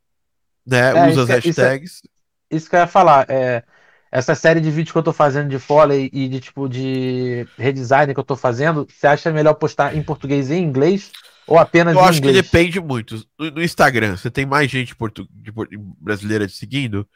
[0.66, 0.90] né?
[0.90, 1.92] É, Usa as é, hashtags.
[1.92, 2.02] Isso,
[2.50, 3.26] é, isso que eu ia falar.
[3.28, 3.62] É,
[4.10, 8.14] essa série de vídeos que eu tô fazendo de foley e de tipo de redesign
[8.14, 11.10] que eu tô fazendo, você acha melhor postar em português e em inglês
[11.46, 13.22] ou apenas eu em acho que depende muito.
[13.38, 17.06] No, no, Instagram, você tem mais gente portu, de, de, brasileira te seguindo?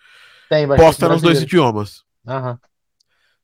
[0.48, 2.02] Tem, Posta nos dois idiomas.
[2.26, 2.59] Uhum.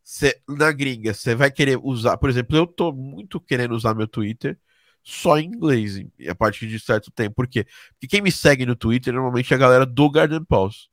[0.05, 2.18] Cê, na gringa, você vai querer usar.
[2.18, 4.59] Por exemplo, eu tô muito querendo usar meu Twitter
[5.02, 5.98] só em inglês
[6.28, 7.35] a partir de certo tempo.
[7.36, 7.66] Por quê?
[7.93, 10.89] Porque quem me segue no Twitter normalmente é a galera do Garden Pulse.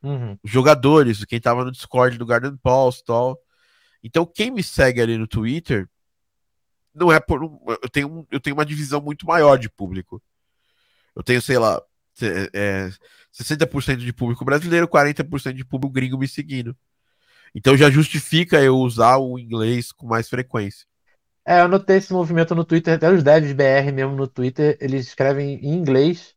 [0.00, 0.38] Uhum.
[0.44, 3.38] Jogadores, quem tava no Discord do Garden Pulse e tal.
[4.02, 5.88] Então, quem me segue ali no Twitter
[6.94, 7.42] não é por.
[7.82, 10.22] Eu tenho, eu tenho uma divisão muito maior de público.
[11.16, 11.80] Eu tenho, sei lá,
[12.52, 12.90] é,
[13.32, 16.76] 60% de público brasileiro, 40% de público gringo me seguindo.
[17.54, 20.86] Então já justifica eu usar o inglês com mais frequência.
[21.46, 25.08] É, eu notei esse movimento no Twitter, até os devs BR mesmo no Twitter, eles
[25.08, 26.34] escrevem em inglês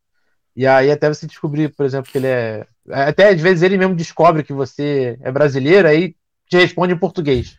[0.55, 2.65] e aí até você descobrir, por exemplo, que ele é.
[2.89, 6.15] Até às vezes ele mesmo descobre que você é brasileiro, aí
[6.49, 7.57] te responde em português.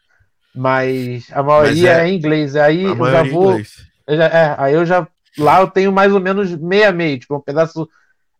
[0.54, 2.56] Mas a maioria Mas é, é, em inglês.
[2.56, 3.60] Aí eu já vou.
[4.06, 5.06] Eu já, é, aí eu já.
[5.36, 7.86] Lá eu tenho mais ou menos meia meia, tipo, um pedaço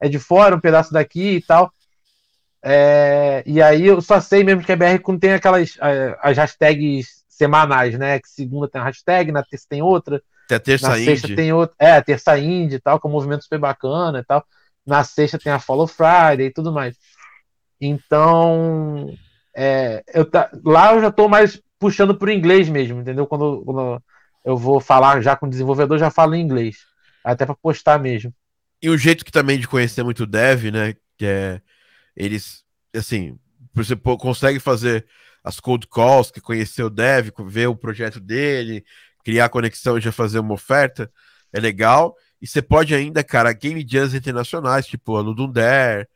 [0.00, 1.70] é de fora, um pedaço daqui e tal.
[2.68, 5.78] É, e aí eu só sei mesmo que a BR quando tem aquelas
[6.20, 8.18] as hashtags semanais, né?
[8.18, 10.20] Que segunda tem uma hashtag, na terça tem outra.
[10.48, 11.76] Tem a terça na sexta tem outra.
[11.78, 14.44] É, a terça indie e tal, com um movimento super bacana e tal.
[14.84, 16.96] Na sexta tem a Follow Friday e tudo mais.
[17.80, 19.14] Então,
[19.54, 23.28] é, eu tá, lá eu já estou mais puxando para o inglês mesmo, entendeu?
[23.28, 24.02] Quando, quando,
[24.44, 26.78] eu vou falar já com o desenvolvedor, já falo em inglês.
[27.22, 28.34] Até para postar mesmo.
[28.82, 30.94] E o jeito que também de conhecer muito o dev, né?
[31.16, 31.60] Que é
[32.16, 32.64] eles,
[32.94, 33.38] assim,
[33.74, 35.06] você consegue fazer
[35.44, 38.84] as cold calls, que conhecer o dev, ver o projeto dele,
[39.24, 41.10] criar conexão e já fazer uma oferta,
[41.52, 42.16] é legal.
[42.40, 46.08] E você pode ainda, cara, game jams internacionais, tipo a Ludundare,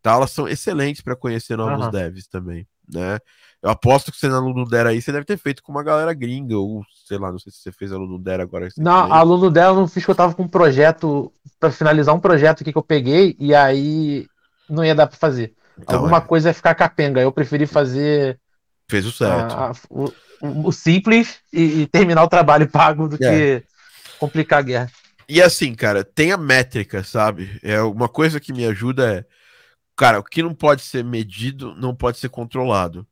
[0.00, 1.90] tal, elas são excelentes para conhecer novos uhum.
[1.90, 3.18] devs também, né?
[3.60, 6.56] Eu aposto que você na Ludundare aí, você deve ter feito com uma galera gringa,
[6.56, 8.68] ou sei lá, não sei se você fez a Ludundare agora.
[8.76, 12.20] Não, a Ludundare eu não fiz que eu tava com um projeto, para finalizar um
[12.20, 14.26] projeto aqui que eu peguei, e aí
[14.68, 15.54] não ia dar para fazer.
[15.78, 16.22] Então, Alguma é.
[16.22, 18.38] coisa ia ficar capenga, eu preferi fazer...
[18.90, 19.54] Fez o certo.
[19.54, 20.12] A, a, o,
[20.68, 23.18] o, simples e, e, terminar o trabalho pago do é.
[23.60, 23.66] que
[24.18, 24.90] complicar a guerra.
[25.28, 27.58] E assim, cara, tem a métrica, sabe?
[27.62, 29.24] É uma coisa que me ajuda é,
[29.94, 33.06] cara, o que não pode ser medido não pode ser controlado.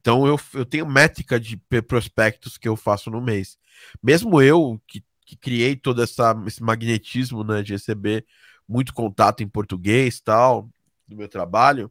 [0.00, 1.56] Então eu, eu tenho métrica de
[1.88, 3.56] prospectos que eu faço no mês.
[4.02, 8.26] Mesmo eu que, que criei todo essa, esse magnetismo né, de receber
[8.68, 10.68] muito contato em português tal,
[11.06, 11.90] do meu trabalho,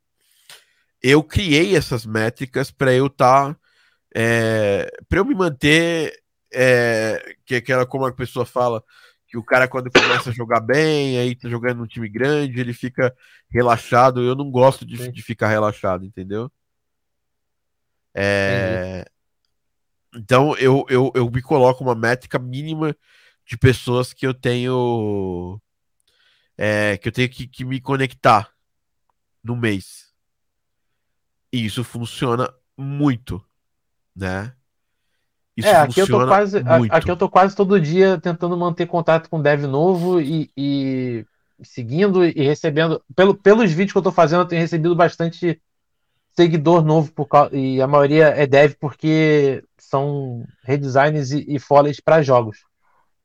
[1.02, 3.54] eu criei essas métricas para eu estar.
[3.54, 3.60] Tá,
[4.16, 6.22] é, para eu me manter.
[6.56, 8.84] É, que aquela, como a pessoa fala,
[9.28, 12.74] que o cara, quando começa a jogar bem, aí tá jogando num time grande, ele
[12.74, 13.14] fica
[13.50, 14.22] relaxado.
[14.22, 16.52] Eu não gosto de, de ficar relaxado, entendeu?
[18.14, 19.04] É,
[20.16, 22.96] então eu, eu, eu me coloco uma métrica mínima
[23.44, 25.60] de pessoas que eu tenho
[26.56, 28.53] é, que eu tenho que, que me conectar
[29.44, 30.12] no mês.
[31.52, 33.44] E isso funciona muito,
[34.16, 34.54] né?
[35.56, 36.92] Isso é, aqui eu tô quase, muito.
[36.92, 41.26] aqui eu tô quase todo dia tentando manter contato com dev novo e, e
[41.64, 43.04] seguindo e recebendo.
[43.16, 45.62] Pelo, pelos vídeos que eu tô fazendo, eu tenho recebido bastante
[46.36, 52.24] seguidor novo por, e a maioria é dev porque são redesigns e, e folies para
[52.24, 52.58] jogos.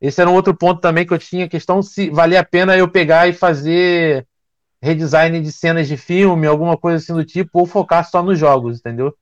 [0.00, 2.88] Esse era um outro ponto também que eu tinha questão se valia a pena eu
[2.88, 4.26] pegar e fazer
[4.80, 8.78] redesign de cenas de filme, alguma coisa assim do tipo, ou focar só nos jogos,
[8.78, 9.16] entendeu?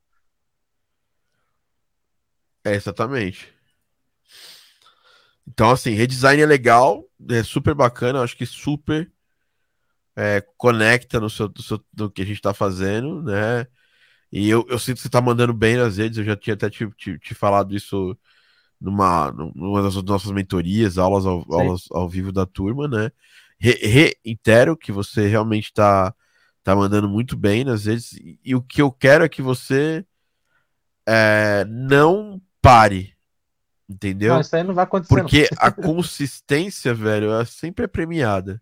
[2.64, 3.52] É, exatamente.
[5.46, 9.10] Então, assim, redesign é legal, é super bacana, acho que super
[10.16, 13.66] é, conecta no, seu, no, seu, no que a gente está fazendo, né?
[14.32, 16.68] E eu, eu sinto que você está mandando bem nas redes, eu já tinha até
[16.68, 18.18] te, te, te falado isso
[18.80, 23.10] numa, numa das nossas mentorias, aulas ao, aulas ao vivo da turma, né?
[23.58, 26.14] Reitero que você realmente está
[26.62, 30.04] tá mandando muito bem nas vezes e, e, o que eu quero é que você
[31.06, 33.14] é, não pare,
[33.88, 34.34] entendeu?
[34.34, 35.14] Não, isso aí não vai acontecer.
[35.14, 38.60] Porque a consistência, velho, é sempre é premiada.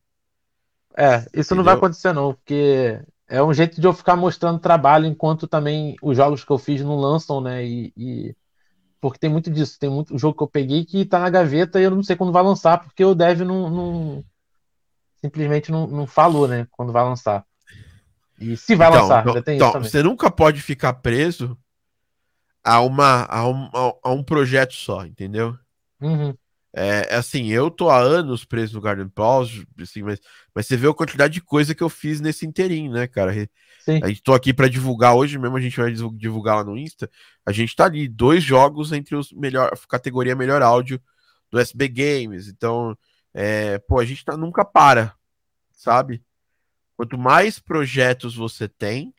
[0.96, 1.56] É, isso entendeu?
[1.56, 5.96] não vai acontecer não, porque é um jeito de eu ficar mostrando trabalho enquanto também
[6.02, 7.64] os jogos que eu fiz não lançam, né?
[7.64, 8.36] E, e
[9.00, 9.78] porque tem muito disso.
[9.78, 12.32] Tem muito jogo que eu peguei que tá na gaveta e eu não sei quando
[12.32, 14.24] vai lançar, porque o dev não, não
[15.24, 16.68] simplesmente não, não, falou, né?
[16.70, 17.46] Quando vai lançar.
[18.38, 19.90] E se vai então, lançar, então, tem então, isso também.
[19.90, 21.56] Você nunca pode ficar preso
[22.62, 23.70] a, uma, a, um,
[24.02, 25.56] a um projeto só, entendeu?
[25.98, 26.34] Uhum.
[26.76, 30.20] É, é, assim, eu tô há anos preso no Garden Pause, assim, mas,
[30.54, 33.32] mas você vê a quantidade de coisa que eu fiz nesse inteirinho, né, cara?
[33.80, 34.00] Sim.
[34.02, 37.08] A gente tô aqui para divulgar hoje mesmo, a gente vai divulgar lá no Insta.
[37.46, 41.00] A gente tá ali, dois jogos entre os melhor categoria melhor áudio
[41.50, 42.48] do SB Games.
[42.48, 42.94] Então,
[43.34, 45.14] é, pô, a gente tá, nunca para,
[45.72, 46.22] sabe?
[46.96, 49.12] Quanto mais projetos você tem,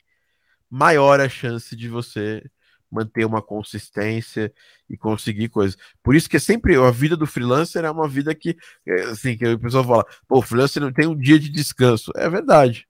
[0.70, 2.44] maior a chance de você
[2.90, 4.54] manter uma consistência
[4.90, 5.78] e conseguir coisas.
[6.02, 9.38] Por isso que é sempre a vida do freelancer é uma vida que, é, assim,
[9.38, 12.12] que a pessoa fala, pô, o freelancer não tem um dia de descanso.
[12.16, 12.88] É verdade.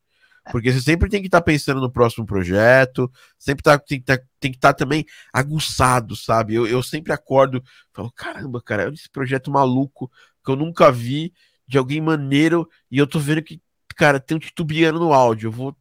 [0.51, 4.17] Porque você sempre tem que estar tá pensando no próximo projeto, sempre tá, tem, tá,
[4.17, 6.53] que estar tá também aguçado, sabe?
[6.55, 7.63] Eu, eu sempre acordo
[7.93, 10.11] falo, caramba, cara, esse projeto maluco
[10.43, 11.33] que eu nunca vi,
[11.67, 13.59] de alguém maneiro, e eu tô vendo que,
[13.95, 15.47] cara, tem um titubeando no áudio.
[15.47, 15.75] Eu vou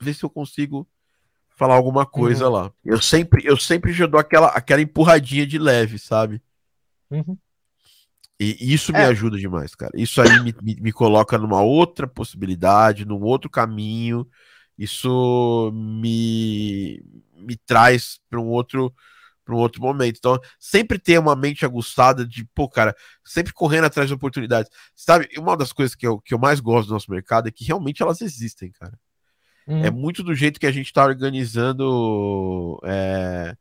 [0.00, 0.86] ver se eu consigo
[1.50, 2.52] falar alguma coisa uhum.
[2.52, 2.72] lá.
[2.84, 6.42] Eu sempre, eu sempre já dou aquela, aquela empurradinha de leve, sabe?
[7.10, 7.36] Uhum.
[8.40, 9.04] E isso me é.
[9.04, 9.92] ajuda demais, cara.
[9.94, 14.26] Isso aí me, me, me, coloca numa outra possibilidade, num outro caminho.
[14.78, 17.04] Isso me,
[17.36, 18.94] me traz para um outro
[19.44, 20.16] para um outro momento.
[20.16, 22.94] Então, sempre ter uma mente aguçada de, pô, cara,
[23.24, 24.70] sempre correndo atrás de oportunidades.
[24.94, 27.64] Sabe, uma das coisas que eu, que eu mais gosto do nosso mercado é que
[27.64, 28.98] realmente elas existem, cara.
[29.66, 29.84] Hum.
[29.84, 33.54] É muito do jeito que a gente está organizando é,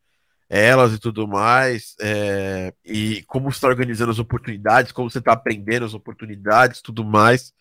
[0.50, 5.34] elas e tudo mais, é, e como você está organizando as oportunidades, como você está
[5.34, 7.54] aprendendo as oportunidades tudo mais,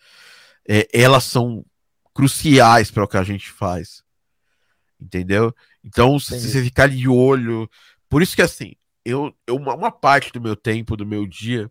[0.67, 1.65] é, elas são
[2.15, 4.03] cruciais para o que a gente faz.
[4.99, 5.55] Entendeu?
[5.85, 7.71] Então, se você ficar de olho.
[8.09, 8.75] Por isso que assim,
[9.05, 11.71] eu, eu uma parte do meu tempo, do meu dia,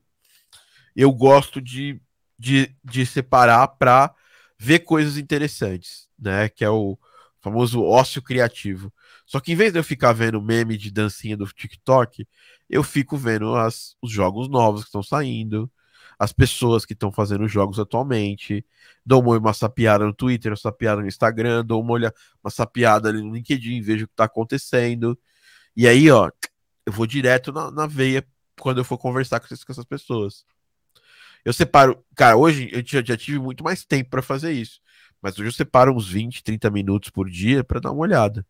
[0.96, 2.00] eu gosto de,
[2.40, 4.14] de, de separar para
[4.58, 6.48] ver coisas interessantes, né?
[6.48, 6.98] Que é o
[7.42, 8.92] famoso ócio criativo.
[9.28, 12.26] Só que em vez de eu ficar vendo meme de dancinha do TikTok,
[12.70, 15.70] eu fico vendo as, os jogos novos que estão saindo,
[16.18, 18.66] as pessoas que estão fazendo jogos atualmente,
[19.06, 23.10] dou uma, uma sapiada no Twitter, uma sapiada no Instagram, dou uma, olha, uma sapiada
[23.10, 25.20] ali no LinkedIn, vejo o que está acontecendo.
[25.76, 26.32] E aí, ó,
[26.86, 28.26] eu vou direto na, na veia
[28.60, 30.46] quando eu for conversar com essas, com essas pessoas.
[31.44, 34.80] Eu separo, cara, hoje eu já, já tive muito mais tempo para fazer isso,
[35.22, 38.46] mas hoje eu separo uns 20, 30 minutos por dia para dar uma olhada.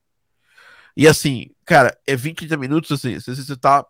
[0.98, 3.86] E assim, cara, é 20, 30 minutos assim, às vezes você tá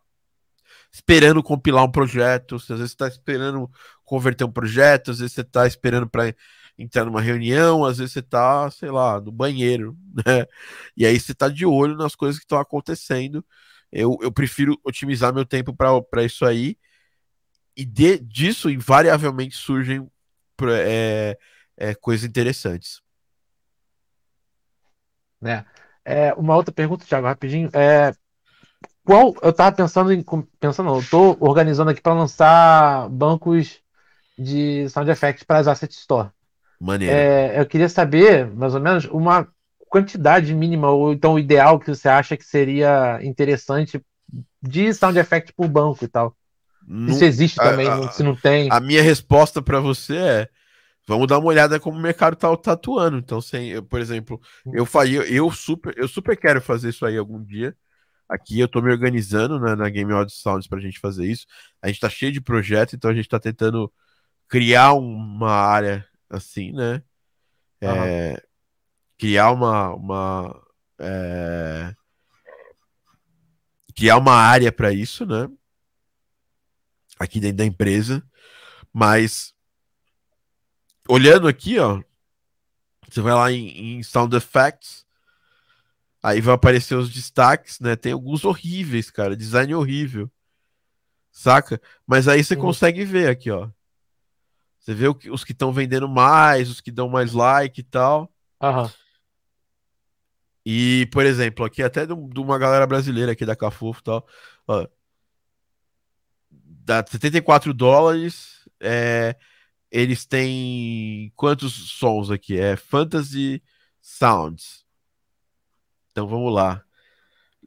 [0.91, 3.71] esperando compilar um projeto, às vezes você tá esperando
[4.03, 6.35] converter um projeto, às vezes você tá esperando para
[6.77, 9.97] entrar numa reunião, às vezes você tá, sei lá, no banheiro,
[10.27, 10.45] né?
[10.97, 13.43] E aí você tá de olho nas coisas que estão acontecendo.
[13.89, 16.77] Eu, eu prefiro otimizar meu tempo para isso aí
[17.75, 20.11] e de, disso invariavelmente surgem
[20.61, 21.37] é,
[21.77, 23.01] é, coisas interessantes.
[25.39, 25.65] Né?
[26.09, 27.69] É, uma outra pergunta, Thiago, rapidinho.
[27.73, 28.13] É,
[29.03, 30.23] qual eu tava pensando em
[30.59, 33.81] pensando, não, eu tô organizando aqui para lançar bancos
[34.37, 36.29] de sound effects para as Asset Store.
[36.79, 37.13] Maneiro.
[37.13, 39.47] É, eu queria saber, mais ou menos, uma
[39.89, 44.01] quantidade mínima, ou então ideal que você acha que seria interessante
[44.61, 46.33] de sound effect por banco e tal.
[46.87, 48.69] Não- se existe a- também, a- se não tem.
[48.71, 50.49] A minha resposta para você é:
[51.07, 53.17] vamos dar uma olhada como o mercado tá, tá atuando.
[53.17, 54.39] Então, sem, eu, por exemplo,
[54.73, 57.75] eu faria, eu super, eu super quero fazer isso aí algum dia.
[58.27, 61.47] Aqui eu tô me organizando né, na Game Audio Sounds pra gente fazer isso.
[61.81, 63.91] A gente tá cheio de projetos, então a gente tá tentando
[64.49, 67.01] criar uma área assim, né?
[67.79, 68.43] É,
[69.17, 70.61] criar uma, uma
[70.99, 71.93] é,
[73.95, 75.47] criar uma área para isso, né?
[77.17, 78.21] Aqui dentro da empresa,
[78.91, 79.53] mas
[81.07, 82.01] olhando aqui, ó,
[83.09, 85.05] você vai lá em, em Sound Effects,
[86.21, 87.95] aí vai aparecer os destaques, né?
[87.95, 90.29] Tem alguns horríveis, cara, design horrível,
[91.31, 91.81] saca?
[92.05, 92.61] Mas aí você Uhum.
[92.61, 93.69] consegue ver aqui, ó.
[94.79, 98.31] Você vê que- os que estão vendendo mais, os que dão mais like e tal.
[98.61, 98.91] Aham.
[100.65, 104.27] E, por exemplo, aqui até de um- uma galera brasileira aqui da Cafufo e tal,
[104.67, 104.85] ó,
[106.51, 109.35] dá 74 dólares, é,
[109.91, 112.59] eles têm quantos sons aqui?
[112.59, 113.61] É Fantasy
[114.01, 114.85] Sounds.
[116.11, 116.83] Então vamos lá.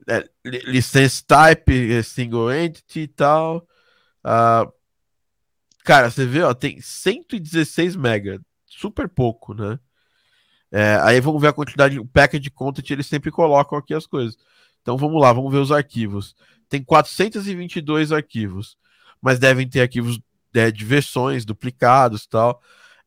[0.08, 3.66] É, li- license type, é single entity e tal.
[4.24, 4.66] Ah,
[5.84, 9.78] cara, você vê, ó, tem 116 mega, super pouco, né?
[10.72, 14.36] É, aí vamos ver a quantidade, o package content, eles sempre colocam aqui as coisas.
[14.82, 16.36] Então vamos lá, vamos ver os arquivos.
[16.68, 18.76] Tem 422 arquivos,
[19.20, 20.20] mas devem ter arquivos
[20.54, 22.62] é, de versões duplicados tal.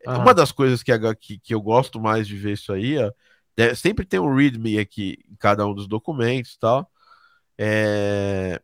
[0.05, 0.19] Aham.
[0.21, 3.11] Uma das coisas que, a- que, que eu gosto mais de ver isso aí, ó,
[3.57, 6.89] é- sempre tem um README aqui em cada um dos documentos tal.
[7.57, 8.59] É,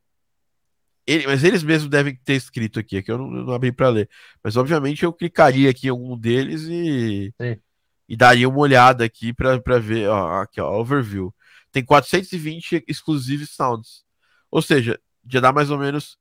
[1.08, 3.72] ele- mas eles mesmos devem ter escrito aqui, é que eu não, eu não abri
[3.72, 4.10] para ler.
[4.44, 7.60] Mas obviamente eu clicaria aqui em algum deles e, Sim.
[8.08, 11.34] e daria uma olhada aqui para ver, ó, aqui, ó, overview.
[11.72, 14.04] Tem 420 exclusive sounds.
[14.52, 16.18] Ou seja, já dá mais ou menos.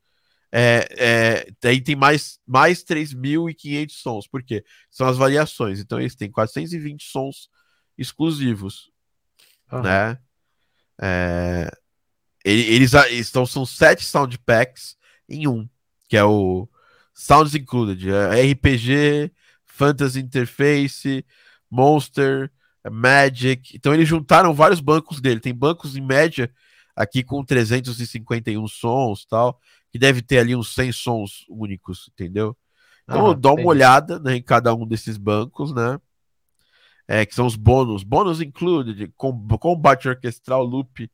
[0.51, 4.27] É, é, daí tem mais, mais 3.500 sons.
[4.27, 4.65] Por quê?
[4.91, 5.79] São as variações.
[5.81, 7.51] Então eles têm 420 sons
[7.97, 8.91] exclusivos
[9.71, 9.83] aham.
[9.83, 10.19] né?
[11.01, 11.71] É,
[12.45, 14.97] ele- eles, a- então são sete sound packs
[15.29, 15.69] em um,
[16.09, 16.69] que é o
[17.15, 19.33] Sounds Included, é RPG,
[19.67, 21.25] Fantasy Interface,
[21.71, 22.51] Monster,
[22.91, 23.77] Magic.
[23.77, 25.41] Então eles juntaram vários bancos dele.
[25.41, 26.51] Tem bancos em média
[26.97, 32.57] aqui com 351 sons, tal, que deve ter ali uns 100 sons únicos, entendeu?
[33.09, 35.99] Então Aham, dá uma olhada né, em cada um desses bancos, né?
[37.07, 38.03] É, que são os bônus.
[38.03, 41.11] Bônus included, com, combate orquestral loop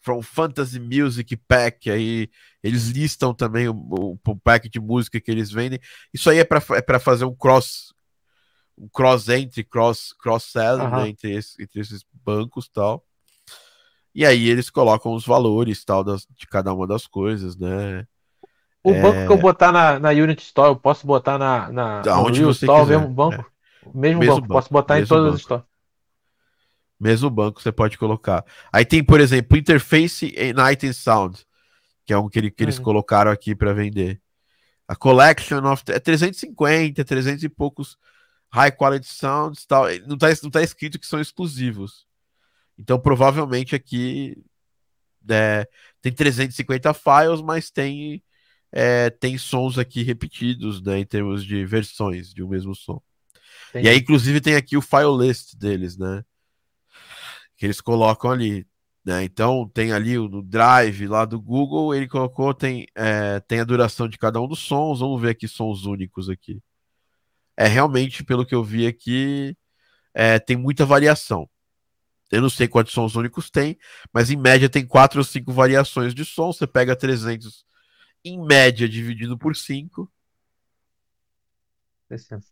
[0.00, 1.90] from Fantasy Music Pack.
[1.90, 2.30] Aí
[2.62, 5.78] eles listam também o, o- o pack de música que eles vendem.
[6.12, 7.92] Isso aí é para é pra fazer um cross
[8.78, 10.96] um cross entry, cross cross selling Aham.
[10.96, 13.04] né, entre, esse- entre esses bancos tal.
[14.16, 18.06] E aí eles colocam os valores tal das, de cada uma das coisas, né?
[18.82, 19.02] O É.
[19.02, 22.22] banco que eu botar na, na Unity Store, eu posso botar na, na Da no
[22.22, 23.52] onde Real você Store, quiser, mesmo banco?
[23.84, 25.34] O mesmo, Mesmo banco, banco, posso botar em todas banco.
[25.34, 25.64] as stores.
[26.98, 28.42] Mesmo banco você pode colocar.
[28.72, 31.44] Aí tem, por exemplo, Interface Night and Sound,
[32.06, 32.84] que é um que, ele- que eles Uhum.
[32.84, 34.18] colocaram aqui para vender.
[34.88, 37.98] A Collection of é 350, 300 e poucos
[38.52, 39.86] High Quality Sounds, tal.
[40.06, 42.06] Não tá, não tá escrito que são exclusivos.
[42.78, 44.36] Então, provavelmente aqui
[45.28, 45.68] é,
[46.00, 48.22] tem 350 files, mas tem
[48.72, 53.00] é, tem sons aqui repetidos, né, em termos de versões de um mesmo som.
[53.74, 56.24] E aí, inclusive, tem aqui o file list deles, né?
[57.56, 58.66] Que eles colocam ali.
[59.04, 59.24] Né?
[59.24, 63.64] Então, tem ali o no Drive lá do Google, ele colocou, tem, é, tem a
[63.64, 65.00] duração de cada um dos sons.
[65.00, 66.60] Vamos ver aqui sons únicos aqui.
[67.56, 69.56] É realmente, pelo que eu vi aqui,
[70.14, 71.48] é, tem muita variação.
[72.30, 73.78] Eu não sei quantos sons únicos tem,
[74.12, 76.52] mas em média tem quatro ou cinco variações de som.
[76.52, 77.64] Você pega 300
[78.24, 80.10] em média dividido por 5.
[82.10, 82.50] Licença.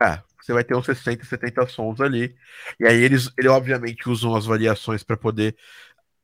[0.00, 2.36] É, você vai ter uns 60, 70 sons ali.
[2.78, 5.56] E aí eles, ele obviamente usam as variações para poder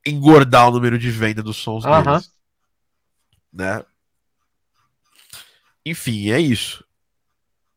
[0.07, 2.13] engordar o número de venda dos sons Aham.
[2.13, 2.33] deles,
[3.53, 3.85] né?
[5.85, 6.85] Enfim, é isso,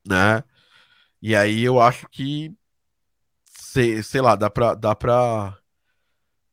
[0.06, 0.43] né?
[1.22, 2.56] E aí eu acho que
[3.72, 5.57] sei, sei lá, dá pra, dá pra,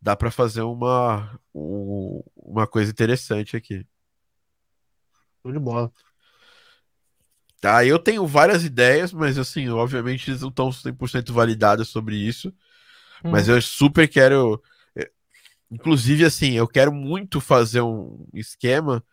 [0.00, 3.84] dá pra fazer uma, um- uma coisa interessante aqui.
[5.42, 5.92] Show de bola.
[7.60, 12.50] Tá, eu tenho várias ideias, mas assim, obviamente não estão 100% validadas sobre isso.
[13.24, 13.30] Hum.
[13.32, 14.62] Mas eu super quero.
[14.94, 15.10] É,
[15.70, 19.04] inclusive, assim, eu quero muito fazer um esquema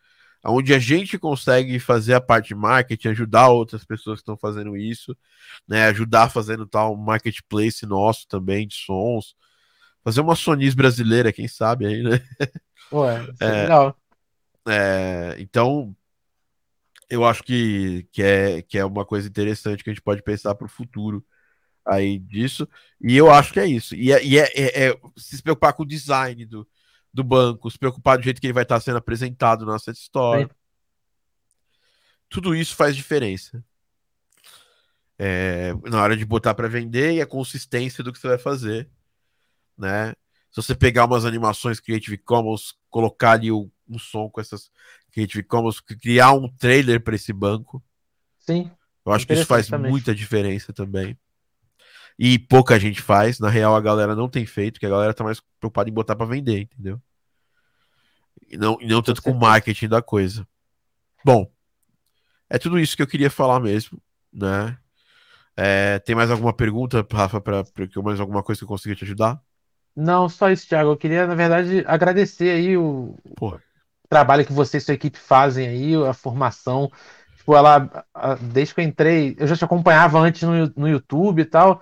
[0.44, 4.76] onde a gente consegue fazer a parte de marketing, ajudar outras pessoas que estão fazendo
[4.76, 5.16] isso,
[5.66, 5.86] né?
[5.86, 9.34] Ajudar fazendo tal marketplace nosso também de sons.
[10.04, 12.20] Fazer uma Sonis brasileira, quem sabe aí, né?
[12.92, 13.96] Ué, é, é legal.
[14.68, 15.96] É, então,
[17.08, 20.54] eu acho que, que, é, que é uma coisa interessante que a gente pode pensar
[20.54, 21.24] para o futuro
[21.84, 22.68] aí disso.
[23.00, 23.94] E eu acho que é isso.
[23.94, 26.66] E é, e é, é, é se preocupar com o design do,
[27.16, 30.48] do banco, se preocupar do jeito que ele vai estar sendo apresentado na nossa história.
[32.28, 33.64] Tudo isso faz diferença.
[35.18, 38.88] É, na hora de botar para vender e a consistência do que você vai fazer,
[39.76, 40.12] né?
[40.50, 44.70] Se você pegar umas animações Creative Commons, colocar ali o, um som com essas
[45.12, 47.82] Creative Commons, criar um trailer para esse banco.
[48.38, 48.70] Sim.
[49.04, 51.18] Eu acho que isso faz muita diferença também.
[52.18, 53.38] E pouca gente faz.
[53.38, 56.16] Na real, a galera não tem feito, porque a galera tá mais preocupada em botar
[56.16, 57.00] para vender, entendeu?
[58.48, 60.46] E não, e não tanto com o marketing da coisa.
[61.24, 61.50] Bom,
[62.48, 64.00] é tudo isso que eu queria falar mesmo,
[64.32, 64.76] né?
[65.56, 67.64] É, tem mais alguma pergunta, Rafa, para
[68.04, 69.40] mais alguma coisa que eu consiga te ajudar?
[69.96, 70.90] Não, só isso, Thiago.
[70.90, 73.62] Eu queria, na verdade, agradecer aí o, Porra
[74.08, 76.90] trabalho que você e sua equipe fazem aí, a formação.
[77.36, 77.88] Tipo, ela,
[78.40, 81.80] desde que eu entrei, eu já te acompanhava antes no, no YouTube e tal.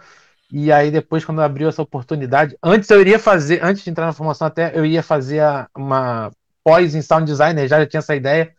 [0.51, 4.13] E aí depois, quando abriu essa oportunidade, antes eu iria fazer, antes de entrar na
[4.13, 5.43] formação até, eu ia fazer
[5.77, 6.31] uma
[6.65, 8.53] pós em sound designer, já, já tinha essa ideia,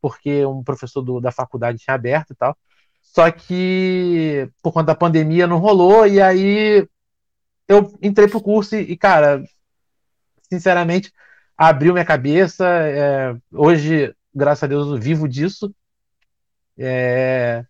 [0.00, 2.56] porque um professor do, da faculdade tinha aberto e tal.
[3.02, 6.86] Só que por conta da pandemia não rolou, e aí
[7.68, 9.42] eu entrei pro curso e, cara,
[10.50, 11.12] sinceramente,
[11.56, 12.66] abriu minha cabeça.
[12.66, 15.74] É, hoje, graças a Deus, eu vivo disso.
[16.76, 17.64] É,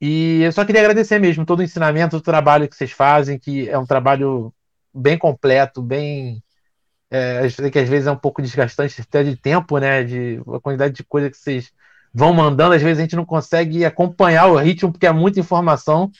[0.00, 3.38] e eu só queria agradecer mesmo todo o ensinamento, todo o trabalho que vocês fazem,
[3.38, 4.52] que é um trabalho
[4.94, 6.42] bem completo, bem.
[7.10, 10.04] É, que às vezes é um pouco desgastante até de tempo, né?
[10.04, 11.72] De a quantidade de coisa que vocês
[12.14, 16.10] vão mandando, às vezes a gente não consegue acompanhar o ritmo, porque é muita informação.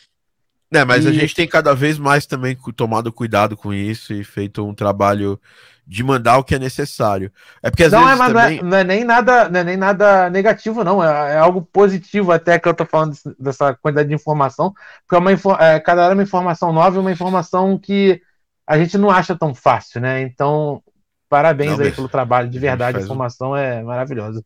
[0.73, 1.09] É, mas e...
[1.09, 5.41] a gente tem cada vez mais também tomado cuidado com isso e feito um trabalho
[5.87, 7.33] de mandar o que é necessário.
[7.61, 8.63] É porque às não, vezes é, também...
[8.63, 11.03] não, é, não é nem nada, não é nem nada negativo, não.
[11.03, 14.73] É, é, algo positivo até que eu tô falando dessa quantidade de informação,
[15.07, 18.23] porque é uma, é, cada hora é uma informação nova e uma informação que
[18.71, 20.23] a gente não acha tão fácil, né?
[20.23, 20.81] Então,
[21.29, 23.57] parabéns não, aí pelo trabalho, de verdade, a, a informação um...
[23.57, 24.45] é maravilhosa.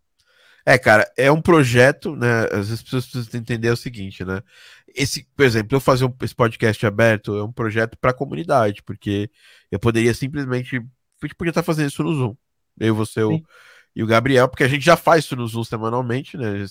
[0.64, 2.44] É, cara, é um projeto, né?
[2.44, 4.40] Às vezes as pessoas precisam entender o seguinte, né?
[4.96, 8.82] Esse, por exemplo, eu fazer um, esse podcast aberto é um projeto para a comunidade,
[8.82, 9.30] porque
[9.70, 12.34] eu poderia simplesmente a gente podia estar fazendo isso no Zoom.
[12.80, 13.42] Eu, você o,
[13.94, 16.64] e o Gabriel, porque a gente já faz isso no Zoom semanalmente, né?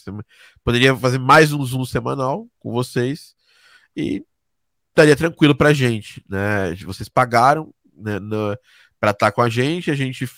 [0.63, 3.35] Poderia fazer mais um Zoom semanal com vocês
[3.95, 4.25] e
[4.93, 6.75] estaria tranquilo pra gente, né?
[6.85, 8.19] Vocês pagaram né,
[8.99, 10.29] para estar com a gente, a gente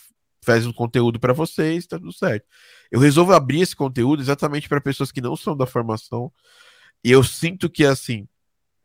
[0.42, 2.46] faz um conteúdo para vocês, tá tudo certo.
[2.90, 6.32] Eu resolvo abrir esse conteúdo exatamente para pessoas que não são da formação.
[7.04, 8.28] E eu sinto que assim,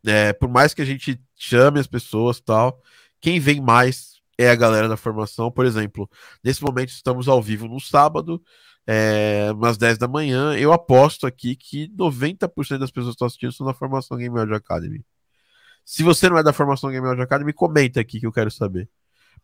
[0.05, 2.81] é, por mais que a gente chame as pessoas tal,
[3.21, 5.51] quem vem mais é a galera da formação.
[5.51, 6.09] Por exemplo,
[6.43, 8.41] nesse momento estamos ao vivo no sábado,
[8.85, 10.55] é, umas 10 da manhã.
[10.57, 14.55] Eu aposto aqui que 90% das pessoas que estão assistindo são da formação Game Audio
[14.55, 15.03] Academy.
[15.85, 18.89] Se você não é da formação Game Audio Academy, comenta aqui que eu quero saber.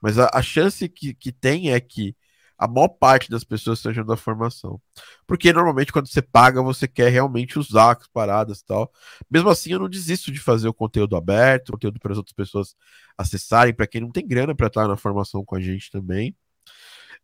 [0.02, 2.16] Mas a, a chance que, que tem é que
[2.58, 4.82] a maior parte das pessoas sejam da formação.
[5.28, 8.92] Porque normalmente quando você paga, você quer realmente usar as paradas e tal.
[9.30, 12.76] Mesmo assim, eu não desisto de fazer o conteúdo aberto, conteúdo para as outras pessoas
[13.18, 16.36] acessarem, para quem não tem grana para estar na formação com a gente também.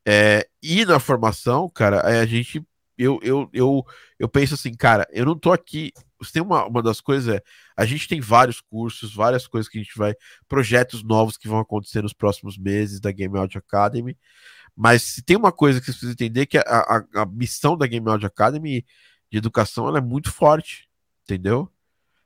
[0.06, 2.64] É, e na formação, cara, é, a gente.
[2.98, 3.86] Eu, eu, eu,
[4.20, 5.92] eu penso assim, cara, eu não tô aqui.
[6.32, 7.42] Tem uma, uma das coisas é,
[7.76, 10.16] a gente tem vários cursos, várias coisas que a gente vai,
[10.48, 14.18] projetos novos que vão acontecer nos próximos meses da Game Out Academy.
[14.76, 17.88] Mas se tem uma coisa que você precisa entender que a, a, a missão da
[17.88, 18.86] Game Audio Academy
[19.32, 20.90] de educação ela é muito forte,
[21.24, 21.70] entendeu?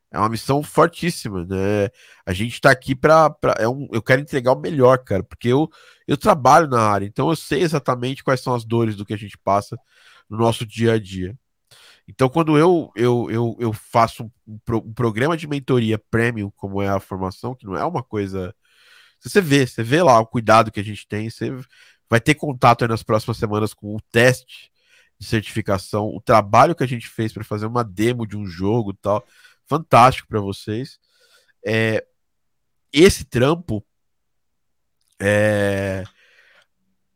[0.09, 1.89] É uma missão fortíssima, né?
[2.25, 3.35] A gente está aqui para.
[3.59, 5.69] É um, eu quero entregar o melhor, cara, porque eu,
[6.07, 9.17] eu trabalho na área, então eu sei exatamente quais são as dores do que a
[9.17, 9.77] gente passa
[10.29, 11.37] no nosso dia a dia.
[12.07, 16.87] Então, quando eu, eu, eu, eu faço um, um programa de mentoria premium, como é
[16.87, 18.55] a formação, que não é uma coisa.
[19.19, 21.51] Você vê, você vê lá o cuidado que a gente tem, você,
[22.09, 24.71] vai ter contato nas próximas semanas com o teste
[25.19, 28.93] de certificação, o trabalho que a gente fez para fazer uma demo de um jogo
[28.93, 29.25] tal,
[29.65, 30.99] fantástico para vocês.
[31.65, 32.05] É,
[32.93, 33.85] esse trampo
[35.19, 36.03] é,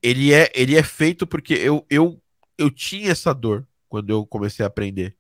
[0.02, 2.21] ele é ele é feito porque eu, eu
[2.62, 5.18] eu tinha essa dor quando eu comecei a aprender.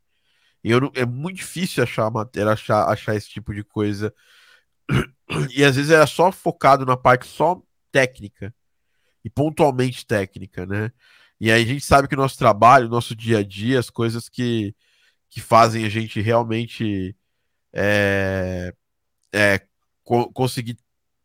[0.63, 4.13] Eu, é muito difícil achar matéria, achar, achar esse tipo de coisa.
[5.55, 7.61] E às vezes era só focado na parte só
[7.91, 8.53] técnica
[9.23, 10.91] e pontualmente técnica, né?
[11.39, 13.89] E aí a gente sabe que o nosso trabalho, o nosso dia a dia, as
[13.89, 14.76] coisas que,
[15.30, 17.15] que fazem a gente realmente
[17.73, 18.73] é,
[19.34, 19.61] é,
[20.03, 20.77] co conseguir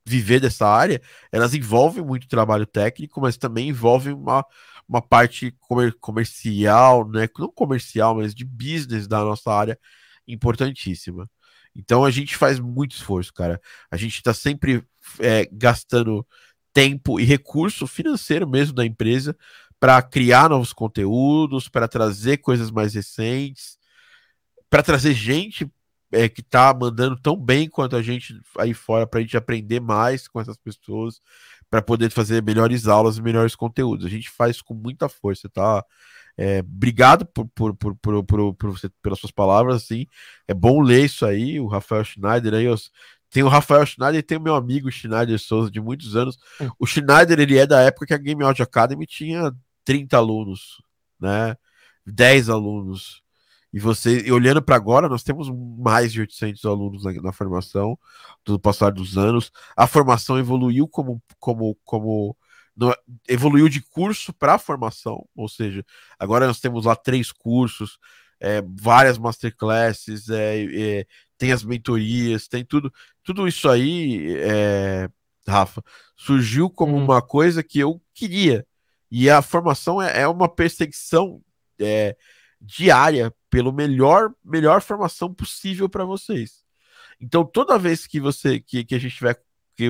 [0.06, 1.02] viver dessa área,
[1.32, 4.44] elas envolvem muito trabalho técnico, mas também envolvem uma,
[4.88, 7.28] uma parte comer comercial, né?
[7.38, 9.78] Não comercial, mas de business da nossa área
[10.26, 11.28] importantíssima.
[11.74, 13.60] Então a gente faz muito esforço, cara.
[13.90, 14.82] A gente está sempre
[15.20, 16.26] é, gastando
[16.72, 19.36] tempo e recurso financeiro mesmo da empresa
[19.78, 23.78] para criar novos conteúdos, para trazer coisas mais recentes,
[24.70, 25.70] para trazer gente
[26.12, 29.80] é, que está mandando tão bem quanto a gente aí fora, para a gente aprender
[29.80, 31.20] mais com essas pessoas,
[31.70, 34.06] para poder fazer melhores aulas e melhores conteúdos.
[34.06, 35.84] A gente faz com muita força, tá?
[36.38, 40.06] É, obrigado por, por, por, por, por, por você, pelas suas palavras, assim.
[40.46, 42.66] É bom ler isso aí, o Rafael Schneider aí.
[43.30, 46.38] Tem o Rafael Schneider e tem o meu amigo Schneider Souza, de muitos anos.
[46.60, 46.70] Hum.
[46.78, 49.52] O Schneider, ele é da época que a Game Audio Academy tinha
[49.84, 50.82] 30 alunos,
[51.18, 51.56] né?
[52.06, 53.22] 10 alunos.
[53.76, 57.98] E você, e olhando para agora, nós temos mais de 800 alunos na, na, formação
[58.42, 59.52] do passar dos anos.
[59.76, 62.34] A formação evoluiu como, como, como
[62.74, 62.96] no,
[63.28, 65.84] evoluiu de curso para formação, ou seja,
[66.18, 67.98] agora nós temos lá três cursos,
[68.40, 70.64] é, várias masterclasses, é,
[71.00, 72.90] é, tem as mentorias, tem tudo,
[73.22, 75.06] tudo isso aí, é,
[75.46, 75.84] Rafa,
[76.16, 77.04] surgiu como hum.
[77.04, 78.66] uma coisa que eu queria.
[79.10, 81.42] E a formação é, é uma perseguição
[81.78, 82.16] é,
[82.58, 86.62] diária pelo melhor melhor formação possível para vocês.
[87.18, 89.42] Então toda vez que você que, que a gente tiver
[89.74, 89.88] que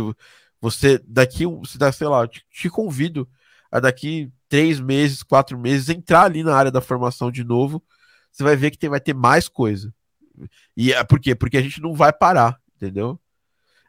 [0.61, 3.29] você daqui se dá sei lá te, te, convido
[3.69, 7.83] a daqui três meses quatro meses entrar ali na área da formação de novo
[8.31, 9.93] você vai ver que tem, vai ter mais coisa
[10.77, 13.19] e é por quê porque a gente não vai parar entendeu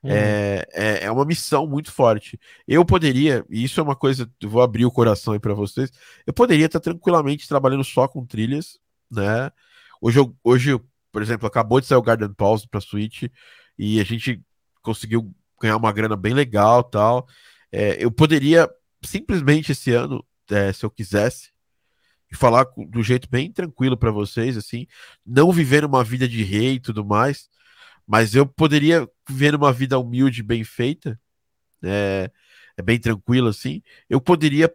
[0.04, 0.10] uhum.
[0.10, 2.40] é, é, é, uma missão muito forte.
[2.68, 5.92] Eu poderia, e isso é uma coisa, eu vou abrir o coração aí para vocês.
[6.26, 8.80] Eu poderia estar tranquilamente trabalhando só com trilhas,
[9.10, 9.52] né?
[10.02, 10.80] Hoje, eu, hoje
[11.12, 13.24] por exemplo, acabou de sair o Garden Pause para Switch
[13.76, 14.40] e a gente
[14.84, 17.28] conseguiu ganhar uma grana bem legal tal.
[17.72, 18.70] É, eu poderia
[19.04, 21.52] simplesmente esse ano, é, se eu quisesse,
[22.34, 24.86] falar do jeito bem tranquilo para vocês, assim,
[25.26, 27.50] não viver uma vida de rei e tudo mais,
[28.06, 31.20] mas eu poderia viver uma vida humilde, bem feita,
[31.82, 32.30] é,
[32.78, 33.82] é bem tranquilo assim.
[34.10, 34.72] Eu poderia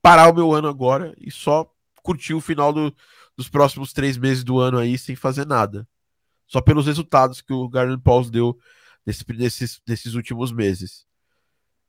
[0.00, 1.68] parar o meu ano agora e só
[2.02, 2.94] curtir o final do,
[3.40, 5.88] dos próximos três meses do ano aí sem fazer nada.
[6.46, 8.58] Só pelos resultados que o Garden Pauls deu
[9.06, 11.06] nesse, nesses, nesses últimos meses.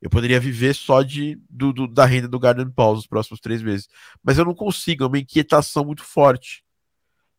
[0.01, 3.61] Eu poderia viver só de, do, do, da renda do Garden Pauls nos próximos três
[3.61, 3.89] meses.
[4.23, 6.63] Mas eu não consigo, é uma inquietação muito forte.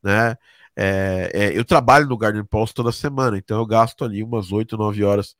[0.02, 0.36] Né?
[0.76, 4.76] É, é, eu trabalho no Garden Pauls toda semana, então eu gasto ali umas 8,
[4.76, 5.34] 9 horas,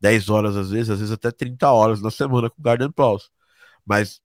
[0.00, 3.30] 10 horas às vezes, às vezes até 30 horas na semana com o Garden Pauls.
[3.84, 4.22] Mas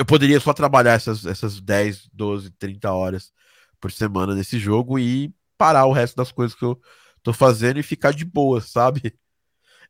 [0.00, 3.30] eu poderia só trabalhar essas, essas 10, 12, 30 horas
[3.78, 6.80] por semana nesse jogo e parar o resto das coisas que eu
[7.22, 9.14] tô fazendo e ficar de boa, sabe?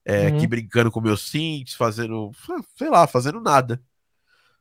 [0.05, 0.37] É, uhum.
[0.37, 2.33] Aqui brincando com meus synths, fazendo,
[2.77, 3.81] sei lá, fazendo nada.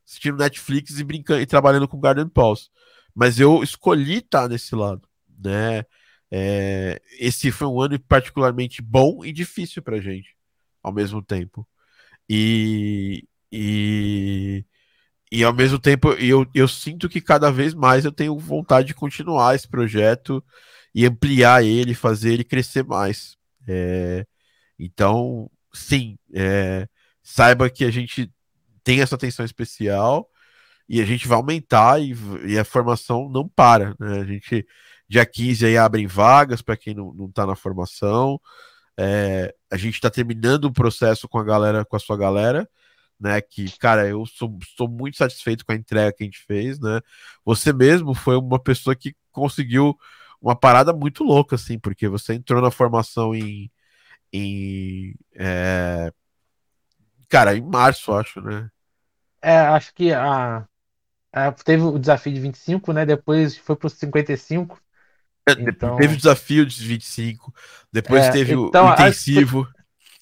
[0.06, 2.70] Assistindo Netflix e brincando e trabalhando com Garden Pulse.
[3.16, 5.84] Mas eu escolhi estar tá nesse lado, né?
[6.30, 10.36] É, esse foi um ano particularmente bom e difícil pra gente,
[10.84, 11.68] ao mesmo tempo.
[12.30, 14.64] E, e
[15.32, 18.94] e ao mesmo tempo, eu, eu sinto que cada vez mais eu tenho vontade de
[18.96, 20.44] continuar esse projeto
[20.94, 23.38] e ampliar ele, fazer ele crescer mais.
[23.68, 24.26] É,
[24.78, 26.88] então, sim, é,
[27.22, 28.32] saiba que a gente
[28.84, 30.28] tem essa atenção especial
[30.88, 32.16] e a gente vai aumentar e,
[32.48, 33.96] e a formação não para.
[34.00, 34.22] Né?
[34.22, 34.66] A gente,
[35.08, 38.42] dia 15 aí abrem vagas para quem não, não tá na formação.
[38.98, 42.68] É, a gente está terminando o processo com a galera, com a sua galera
[43.20, 43.42] né?
[43.42, 47.02] Que, cara, eu sou, sou muito satisfeito com a entrega que a gente fez, né?
[47.44, 49.98] Você mesmo foi uma pessoa que conseguiu
[50.42, 53.70] uma parada muito louca, assim, porque você entrou na formação em.
[54.32, 56.12] em é...
[57.28, 58.70] Cara, em março, acho, né?
[59.42, 60.66] É, acho que a,
[61.32, 63.06] a, teve o desafio de 25, né?
[63.06, 64.82] Depois foi para os 55.
[65.48, 65.98] É, então...
[65.98, 67.54] Teve o desafio de 25,
[67.92, 69.68] depois é, teve então, o intensivo.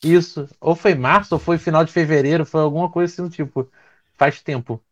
[0.03, 0.47] Isso.
[0.59, 3.69] Ou foi março, ou foi final de fevereiro, foi alguma coisa assim do tipo.
[4.17, 4.83] Faz tempo.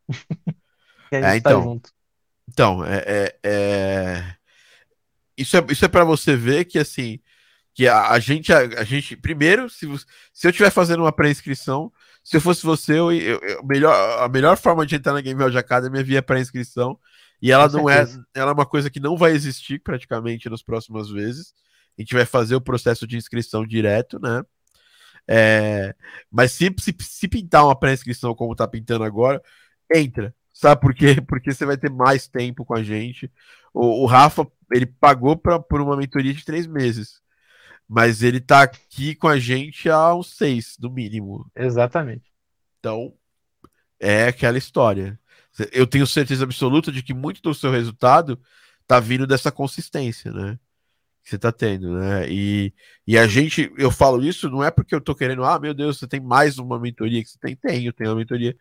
[1.09, 1.89] que a gente é, tá então, tá junto.
[2.47, 4.35] Então, é, é, é...
[5.37, 7.19] Isso é, isso é para você ver que assim.
[7.73, 9.85] Que a, a gente, a, a, gente, primeiro, se,
[10.33, 11.91] se eu estiver fazendo uma pré-inscrição,
[12.23, 15.39] se eu fosse você, eu, eu, eu, melhor, a melhor forma de entrar na Game
[15.39, 16.97] World Academy é via pré-inscrição.
[17.41, 21.09] E ela não é, ela é uma coisa que não vai existir praticamente nas próximas
[21.09, 21.53] vezes.
[21.97, 24.41] A gente vai fazer o processo de inscrição direto, né?
[25.27, 25.95] É,
[26.31, 29.41] mas se, se, se pintar uma pré-inscrição como tá pintando agora,
[29.93, 30.33] entra.
[30.53, 31.19] Sabe por quê?
[31.27, 33.31] Porque você vai ter mais tempo com a gente.
[33.73, 37.21] O, o Rafa, ele pagou pra, por uma mentoria de três meses.
[37.87, 41.49] Mas ele tá aqui com a gente há uns seis, no mínimo.
[41.55, 42.31] Exatamente.
[42.79, 43.13] Então,
[43.99, 45.19] é aquela história.
[45.71, 48.39] Eu tenho certeza absoluta de que muito do seu resultado
[48.87, 50.59] tá vindo dessa consistência, né?
[51.25, 52.29] Que você tá tendo, né?
[52.29, 52.71] E,
[53.05, 55.97] e a gente, eu falo isso, não é porque eu tô querendo, ah, meu Deus,
[55.97, 57.55] você tem mais uma mentoria que você tem.
[57.55, 58.55] Tem, eu tenho uma mentoria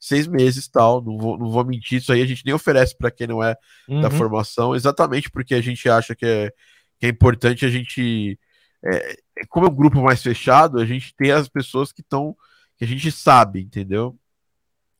[0.00, 3.10] seis meses tal, não vou, não vou mentir, isso aí a gente nem oferece para
[3.10, 3.56] quem não é
[3.88, 4.00] uhum.
[4.00, 6.52] da formação, exatamente porque a gente acha que é,
[6.98, 8.38] que é importante a gente,
[8.84, 9.16] é,
[9.48, 12.36] como é um grupo mais fechado, a gente ter as pessoas que estão,
[12.76, 14.16] que a gente sabe, entendeu?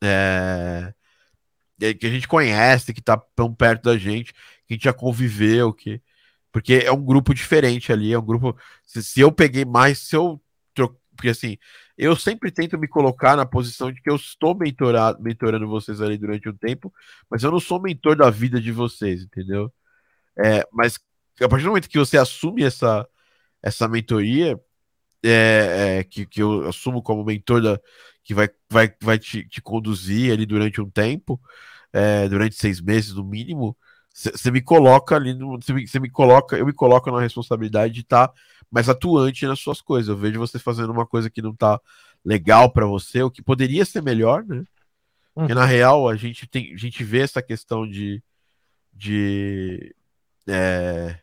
[0.03, 0.93] É,
[1.79, 4.39] que a gente conhece, que tá tão perto da gente, que
[4.71, 6.01] a gente já conviveu, que
[6.53, 8.57] porque é um grupo diferente ali, é um grupo.
[8.85, 10.41] Se, se eu peguei mais, se eu
[11.19, 11.59] porque assim,
[11.97, 16.17] eu sempre tento me colocar na posição de que eu estou mentorado, mentorando vocês ali
[16.17, 16.95] durante um tempo,
[17.29, 19.73] mas eu não sou mentor da vida de vocês, entendeu?
[20.39, 20.99] É, mas
[21.41, 23.07] a partir do momento que você assume essa,
[23.61, 24.59] essa mentoria,
[25.25, 27.81] é, é, que, que eu assumo como mentor da,
[28.23, 31.41] que vai, vai, vai te, te conduzir ali durante um tempo,
[31.93, 33.77] é, durante seis meses no mínimo,
[34.19, 38.29] você me coloca ali, você me, me, coloca, eu me coloco na responsabilidade de estar
[38.29, 38.35] tá
[38.69, 40.09] mais atuante nas suas coisas.
[40.09, 41.81] Eu vejo você fazendo uma coisa que não tá
[42.25, 44.57] legal para você, o que poderia ser melhor, né?
[44.57, 44.65] Uhum.
[45.35, 48.21] Porque na real a gente tem, a gente vê essa questão de,
[48.93, 49.95] de
[50.49, 51.21] é,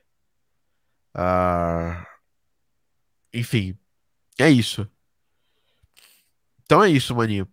[1.13, 2.07] a,
[3.33, 3.77] enfim,
[4.39, 4.89] é isso.
[6.63, 7.45] Então é isso, maninho.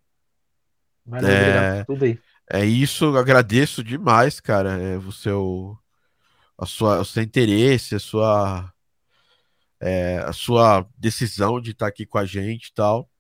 [1.05, 2.19] Valeu, é, tudo aí.
[2.51, 5.79] É isso, agradeço demais, cara, é, o seu,
[6.59, 8.73] a sua, o seu interesse, a sua
[9.83, 13.11] é, a sua decisão de estar aqui com a gente e tal.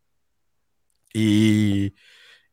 [1.15, 1.93] E,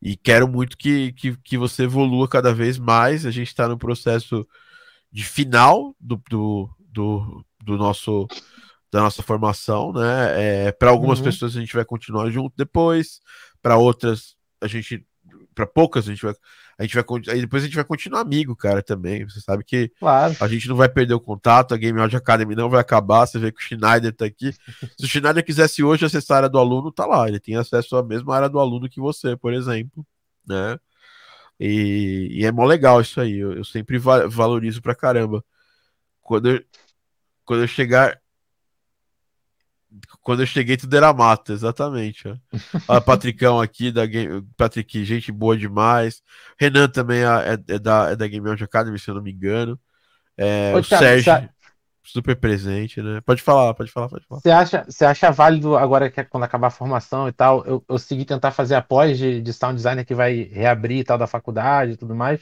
[0.01, 3.25] e quero muito que, que, que você evolua cada vez mais.
[3.25, 4.47] A gente está no processo
[5.11, 8.27] de final do, do, do, do, nosso
[8.91, 10.67] da nossa formação, né?
[10.67, 11.25] É, para algumas uhum.
[11.25, 13.21] pessoas a gente vai continuar junto depois,
[13.61, 15.05] para outras a gente,
[15.53, 16.33] para poucas a gente vai
[16.79, 19.25] a gente vai aí depois a gente vai continuar amigo, cara, também.
[19.25, 20.33] Você sabe que claro.
[20.39, 23.27] a gente não vai perder o contato, a Game Audio Academy não vai acabar.
[23.27, 24.53] Você vê que o Schneider tá aqui.
[24.97, 27.27] Se o Schneider quisesse hoje acessar a área do aluno, tá lá.
[27.27, 30.07] Ele tem acesso à mesma área do aluno que você, por exemplo,
[30.47, 30.79] né?
[31.59, 33.37] E, e é mó legal isso aí.
[33.37, 35.43] Eu, eu sempre va valorizo pra caramba.
[36.21, 36.63] Quando eu,
[37.43, 38.17] quando eu chegar
[40.21, 42.27] quando eu cheguei, tudo era mato, exatamente.
[42.27, 42.35] Ó.
[42.87, 44.41] Olha, Patricão aqui, da Game...
[44.55, 46.21] Patrick, gente boa demais.
[46.59, 49.79] Renan também é, é da, é da Game Audio Academy, se eu não me engano.
[50.37, 51.49] É, Ô, o Sérgio,
[52.03, 53.21] super presente, né?
[53.21, 54.41] Pode falar, pode falar, pode falar.
[54.41, 57.83] Você acha, você acha válido, agora que é quando acabar a formação e tal, eu,
[57.87, 61.27] eu seguir tentar fazer após de, de sound designer que vai reabrir e tal da
[61.27, 62.41] faculdade e tudo mais?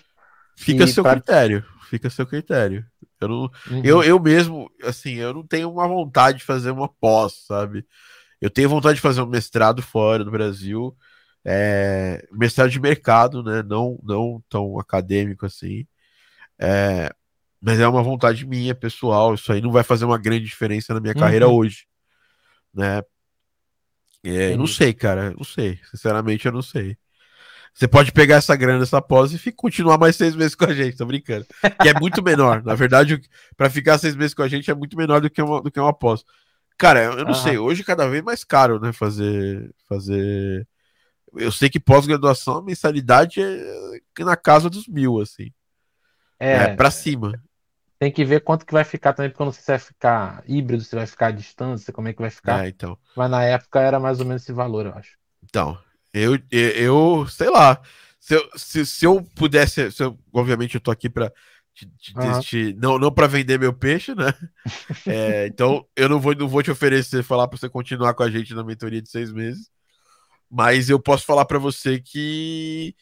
[0.57, 1.13] Fica a seu pra...
[1.13, 2.83] critério, fica a seu critério.
[3.21, 3.81] Eu, não, uhum.
[3.83, 7.85] eu, eu mesmo, assim, eu não tenho uma vontade de fazer uma pós, sabe?
[8.41, 10.95] Eu tenho vontade de fazer um mestrado fora do Brasil,
[11.45, 13.63] é, mestrado de mercado, né?
[13.63, 15.87] Não, não tão acadêmico assim.
[16.59, 17.11] É,
[17.61, 19.35] mas é uma vontade minha, pessoal.
[19.35, 21.19] Isso aí não vai fazer uma grande diferença na minha uhum.
[21.19, 21.85] carreira hoje,
[22.73, 23.01] né?
[24.23, 25.79] É, não sei, cara, não sei.
[25.89, 26.97] Sinceramente, eu não sei.
[27.77, 30.97] Você pode pegar essa grana dessa pós e continuar mais seis meses com a gente,
[30.97, 31.45] tô brincando.
[31.79, 32.63] Que é muito menor.
[32.63, 33.21] Na verdade,
[33.55, 35.79] para ficar seis meses com a gente é muito menor do que uma, do que
[35.79, 36.25] uma pós.
[36.75, 38.91] Cara, eu não sei, hoje cada vez mais caro, né?
[38.91, 39.69] Fazer.
[39.87, 40.67] fazer...
[41.35, 45.51] Eu sei que pós-graduação a mensalidade é na casa dos mil, assim.
[46.39, 47.39] É, é para cima.
[47.99, 50.43] Tem que ver quanto que vai ficar também, porque eu não sei se vai ficar
[50.47, 52.65] híbrido, se vai ficar à distância, como é que vai ficar.
[52.65, 52.97] É, então.
[53.15, 55.15] Mas na época era mais ou menos esse valor, eu acho.
[55.43, 55.77] Então,
[56.23, 57.81] eu, eu, sei lá.
[58.19, 61.31] Se eu, se, se eu pudesse, se eu, obviamente eu tô aqui para
[62.15, 62.73] uhum.
[62.77, 64.33] não, não para vender meu peixe, né?
[65.05, 68.29] É, então eu não vou, não vou te oferecer falar para você continuar com a
[68.29, 69.69] gente na mentoria de seis meses,
[70.49, 72.95] mas eu posso falar para você que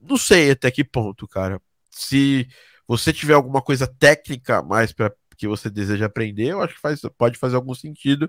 [0.00, 1.60] não sei até que ponto, cara.
[1.90, 2.48] Se
[2.86, 7.00] você tiver alguma coisa técnica mais para que você deseja aprender, eu acho que faz,
[7.16, 8.26] pode fazer algum sentido.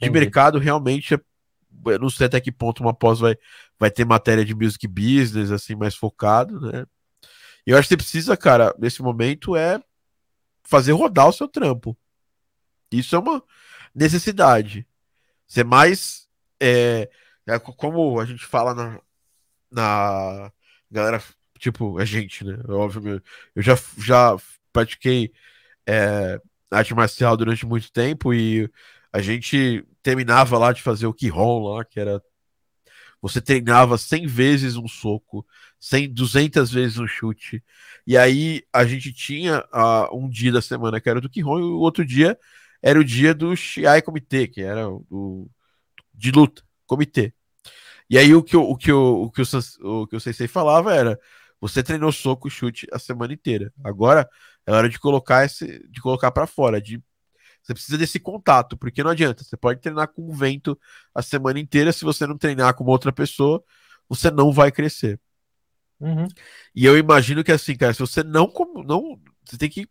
[0.00, 0.20] De Entendi.
[0.20, 1.20] mercado realmente é
[1.86, 3.36] eu não sei até que ponto uma pós vai,
[3.78, 6.86] vai ter matéria de music business, assim, mais focado, né?
[7.66, 9.80] Eu acho que você precisa, cara, nesse momento, é
[10.64, 11.96] fazer rodar o seu trampo.
[12.90, 13.42] Isso é uma
[13.94, 14.86] necessidade.
[15.46, 16.28] Ser mais.
[16.60, 17.08] É,
[17.46, 19.00] é como a gente fala na,
[19.70, 20.52] na.
[20.90, 21.22] Galera
[21.62, 22.58] Tipo, a gente, né?
[22.68, 23.22] Óbvio,
[23.54, 24.36] eu já, já
[24.72, 25.32] pratiquei
[25.86, 28.68] é, arte marcial durante muito tempo e
[29.12, 32.22] a gente terminava lá de fazer o Kihon lá, que era
[33.20, 35.46] você treinava 100 vezes um soco,
[35.78, 37.62] 100, 200 vezes um chute.
[38.04, 41.62] E aí a gente tinha uh, um dia da semana que era do Kihon e
[41.62, 42.36] o outro dia
[42.82, 45.48] era o dia do Shiai Comitê, que era o
[46.12, 47.32] de luta, comitê.
[48.10, 49.46] E aí o que, o, o que, o, o, que o,
[50.02, 51.18] o que o Sensei falava era:
[51.60, 53.72] você treinou soco e chute a semana inteira.
[53.84, 54.28] Agora
[54.66, 57.02] é hora de colocar esse, de colocar para fora, de
[57.62, 59.44] você precisa desse contato, porque não adianta.
[59.44, 60.78] Você pode treinar com o vento
[61.14, 61.92] a semana inteira.
[61.92, 63.62] Se você não treinar com outra pessoa,
[64.08, 65.20] você não vai crescer.
[66.00, 66.26] Uhum.
[66.74, 68.52] E eu imagino que assim, cara, se você não.
[68.84, 69.82] não você tem que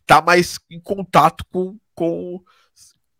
[0.00, 2.40] estar tá mais em contato com, com,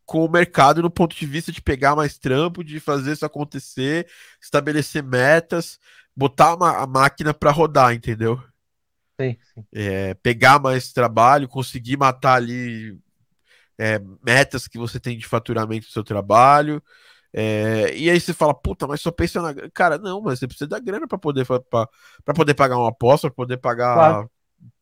[0.06, 4.08] com o mercado no ponto de vista de pegar mais trampo, de fazer isso acontecer,
[4.40, 5.80] estabelecer metas,
[6.16, 8.40] botar uma, a máquina para rodar, entendeu?
[9.20, 9.64] Sim, sim.
[9.74, 12.96] É, pegar mais trabalho, conseguir matar ali
[13.78, 16.82] é, metas que você tem de faturamento do seu trabalho.
[17.32, 20.66] É, e aí você fala, puta, mas só pensa na Cara, não, mas você precisa
[20.66, 24.30] da grana para poder, para poder pagar uma aposta, para poder pagar claro.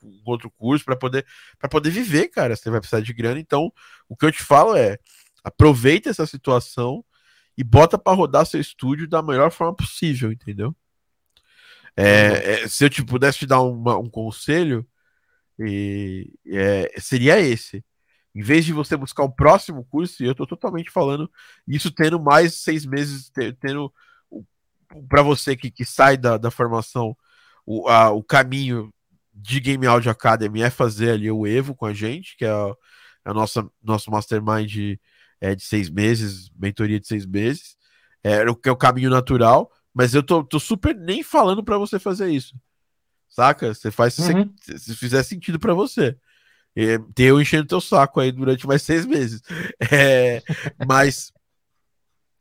[0.02, 1.26] um outro curso, para poder,
[1.70, 2.56] poder viver, cara.
[2.56, 3.38] Você vai precisar de grana.
[3.38, 3.70] Então,
[4.08, 4.98] o que eu te falo é:
[5.44, 7.04] aproveita essa situação
[7.58, 10.74] e bota para rodar seu estúdio da melhor forma possível, entendeu?
[11.96, 14.86] É, é, se eu te pudesse te dar uma, um conselho,
[15.58, 17.82] e, é, seria esse
[18.36, 21.30] em vez de você buscar o próximo curso, e eu estou totalmente falando
[21.66, 23.90] isso tendo mais seis meses, tendo
[25.08, 27.16] para você que, que sai da, da formação,
[27.64, 28.92] o, a, o caminho
[29.32, 32.74] de Game Audio Academy é fazer ali o Evo com a gente, que é a,
[33.24, 34.98] a nossa nosso mastermind
[35.40, 37.78] é, de seis meses, mentoria de seis meses,
[38.22, 41.78] é, o que é o caminho natural, mas eu tô, tô super nem falando para
[41.78, 42.54] você fazer isso,
[43.30, 43.72] saca?
[43.72, 44.54] Você faz se, uhum.
[44.60, 46.18] se, se fizer sentido para você
[46.76, 49.42] é, ter eu enchendo teu saco aí durante mais seis meses.
[49.90, 50.42] É,
[50.86, 51.32] mas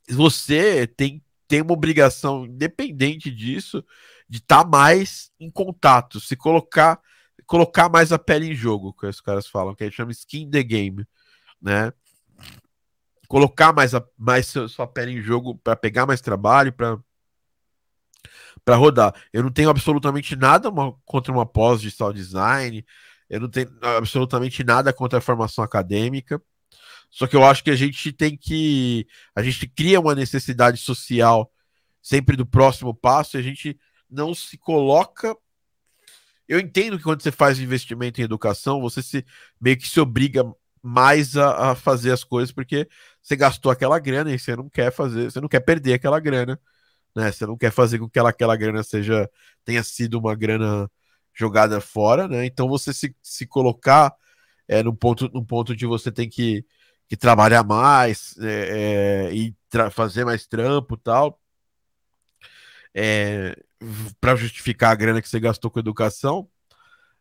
[0.09, 3.83] você tem, tem uma obrigação, independente disso,
[4.27, 6.99] de estar tá mais em contato, se colocar
[7.45, 10.49] colocar mais a pele em jogo, que os caras falam, que a gente chama skin
[10.49, 11.05] the game,
[11.61, 11.93] né?
[13.27, 16.97] Colocar mais, a, mais sua pele em jogo para pegar mais trabalho, para
[18.63, 19.13] para rodar.
[19.31, 22.83] Eu não tenho absolutamente nada uma, contra uma pós de sound design,
[23.29, 26.41] eu não tenho absolutamente nada contra a formação acadêmica.
[27.09, 29.07] Só que eu acho que a gente tem que.
[29.35, 31.51] A gente cria uma necessidade social
[32.01, 33.77] sempre do próximo passo e a gente
[34.09, 35.35] não se coloca.
[36.47, 39.25] Eu entendo que quando você faz investimento em educação, você se
[39.59, 40.43] meio que se obriga
[40.81, 42.87] mais a, a fazer as coisas porque
[43.21, 46.59] você gastou aquela grana e você não quer fazer, você não quer perder aquela grana,
[47.15, 47.31] né?
[47.31, 49.29] Você não quer fazer com que aquela, aquela grana seja
[49.63, 50.89] tenha sido uma grana
[51.35, 52.45] jogada fora, né?
[52.45, 54.15] Então você se, se colocar
[54.67, 56.65] é, no, ponto, no ponto de você tem que,
[57.07, 59.55] que trabalhar mais é, é, e
[59.91, 61.39] fazer mais trampo tal.
[62.93, 63.55] É,
[64.21, 66.47] para justificar a grana que você gastou com educação,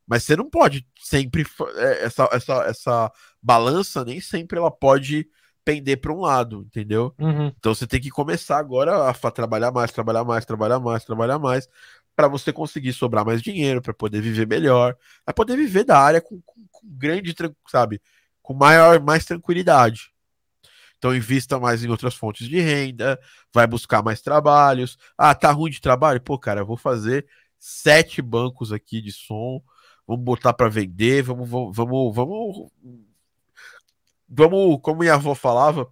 [0.07, 1.45] mas você não pode sempre
[1.77, 3.13] é, essa, essa, essa
[3.43, 5.29] balança nem sempre ela pode
[5.65, 7.15] pender para um lado, entendeu?
[7.19, 7.47] Uhum.
[7.59, 11.69] Então você tem que começar agora a trabalhar mais, trabalhar mais, trabalhar mais, trabalhar mais,
[12.15, 16.21] para você conseguir sobrar mais dinheiro, para poder viver melhor, para poder viver da área
[16.21, 17.35] com, com, com, grande,
[17.69, 18.01] sabe,
[18.43, 20.13] com maior, mais tranquilidade.
[20.97, 23.21] Então invista mais em outras fontes de renda,
[23.53, 24.97] vai buscar mais trabalhos.
[25.19, 26.21] Ah, tá ruim de trabalho?
[26.21, 27.27] Pô, cara, eu vou fazer
[27.59, 29.63] sete bancos aqui de som,
[30.07, 32.71] vamos botar para vender, vamos, vamos, vamos,
[34.29, 35.91] vamos, como minha avó falava,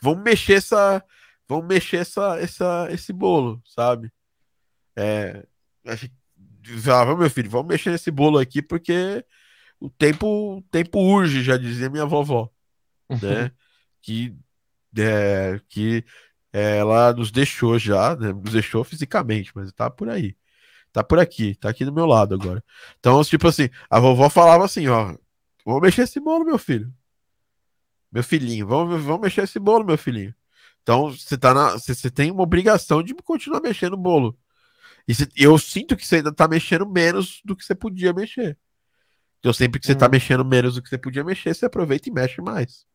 [0.00, 1.04] vamos mexer essa,
[1.48, 4.12] vamos mexer essa, essa, esse bolo, sabe?
[4.96, 5.46] É,
[6.82, 9.24] falava, meu filho, vamos mexer nesse bolo aqui porque
[9.80, 12.50] o tempo, o tempo urge, já dizia minha vovó,
[13.08, 13.52] né?
[14.00, 14.34] que,
[14.96, 16.04] é, que
[16.52, 18.32] ela nos deixou já, né?
[18.32, 20.36] nos deixou fisicamente, mas tá por aí.
[20.92, 22.62] Tá por aqui, tá aqui do meu lado agora.
[23.00, 25.16] Então, tipo assim, a vovó falava assim, ó,
[25.66, 26.92] vamos mexer esse bolo, meu filho.
[28.12, 30.32] Meu filhinho, vamos, vamos mexer esse bolo, meu filhinho.
[30.82, 34.38] Então, você tá na, você tem uma obrigação de continuar mexendo o bolo.
[35.06, 38.56] E cê, eu sinto que você ainda tá mexendo menos do que você podia mexer.
[39.38, 40.08] Então, sempre que você tá hum.
[40.08, 42.86] tá mexendo menos do que você podia mexer, você aproveita e mexe mais.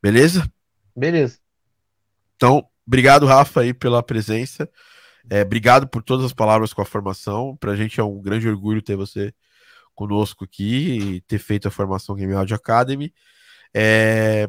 [0.00, 0.48] Beleza?
[0.94, 1.38] Beleza.
[2.36, 4.70] Então, obrigado, Rafa, aí, pela presença.
[5.28, 7.56] É, obrigado por todas as palavras com a formação.
[7.56, 9.34] Pra gente é um grande orgulho ter você
[9.94, 13.12] conosco aqui e ter feito a formação Game Audio Academy.
[13.72, 14.48] É,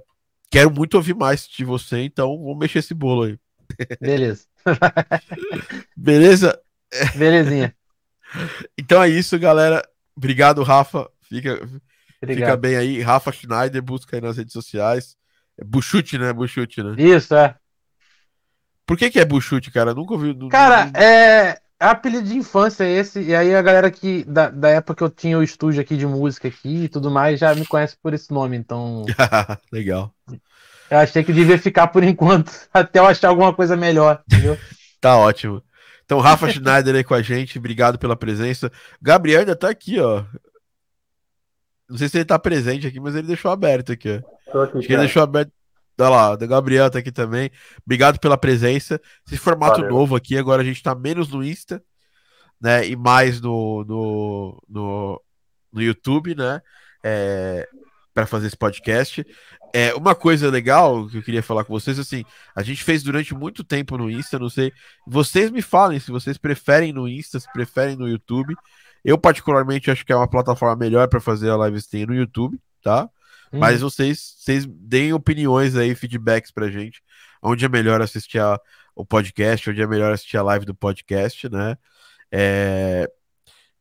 [0.51, 3.39] quero muito ouvir mais de você, então vamos mexer esse bolo aí.
[3.99, 4.45] Beleza.
[5.95, 6.59] Beleza?
[7.15, 7.75] Belezinha.
[8.77, 9.87] Então é isso, galera.
[10.15, 11.09] Obrigado, Rafa.
[11.21, 11.81] Fica, fica
[12.21, 12.59] Obrigado.
[12.59, 13.01] bem aí.
[13.01, 15.15] Rafa Schneider, busca aí nas redes sociais.
[15.57, 16.33] É Buchute, né?
[16.33, 16.95] Buchute, né?
[16.97, 17.55] Isso, é.
[18.85, 19.93] Por que, que é Buchute, cara?
[19.93, 20.35] Nunca ouvi.
[20.49, 21.49] Cara, é.
[21.49, 25.09] é apelido de infância esse, e aí a galera que, da, da época que eu
[25.09, 28.31] tinha o estúdio aqui de música aqui e tudo mais, já me conhece por esse
[28.31, 29.05] nome, então
[29.71, 30.13] Legal.
[30.89, 34.57] Eu achei que devia ficar por enquanto, até eu achar alguma coisa melhor, entendeu?
[35.01, 35.61] Tá ótimo.
[36.03, 38.71] Então, Rafa Schneider aí com a gente, obrigado pela presença.
[39.01, 40.23] Gabriel ainda tá aqui, ó.
[41.89, 44.51] Não sei se ele tá presente aqui, mas ele deixou aberto aqui, ó.
[44.51, 45.51] Tô aqui, Acho que ele deixou aberto.
[45.97, 47.49] Olha lá, o Gabriel tá aqui também.
[47.85, 49.01] Obrigado pela presença.
[49.25, 49.89] Esse formato Valeu.
[49.89, 51.81] novo aqui, agora a gente tá menos no Insta,
[52.61, 52.87] né?
[52.87, 55.21] E mais no, no, no,
[55.71, 56.61] no YouTube, né?
[57.03, 57.67] É,
[58.15, 59.27] para fazer esse podcast.
[59.73, 62.23] É, uma coisa legal que eu queria falar com vocês, assim,
[62.55, 64.71] a gente fez durante muito tempo no Insta, não sei.
[65.05, 68.55] Vocês me falem se vocês preferem no Insta, se preferem no YouTube.
[69.03, 72.57] Eu, particularmente, acho que é uma plataforma melhor para fazer a live stream no YouTube,
[72.81, 73.09] tá?
[73.51, 77.03] Mas Hum, vocês, vocês deem opiniões aí, feedbacks pra gente.
[77.41, 78.59] Onde é melhor assistir a-
[78.95, 81.77] o podcast, onde é melhor assistir a live do podcast, né?
[82.31, 83.09] É,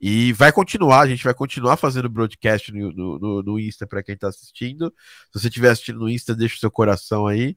[0.01, 4.17] E vai continuar, a gente vai continuar fazendo broadcast no, no, no- Insta para quem
[4.17, 4.93] tá assistindo.
[5.33, 7.57] Se você estiver assistindo no Insta, deixa o seu coração aí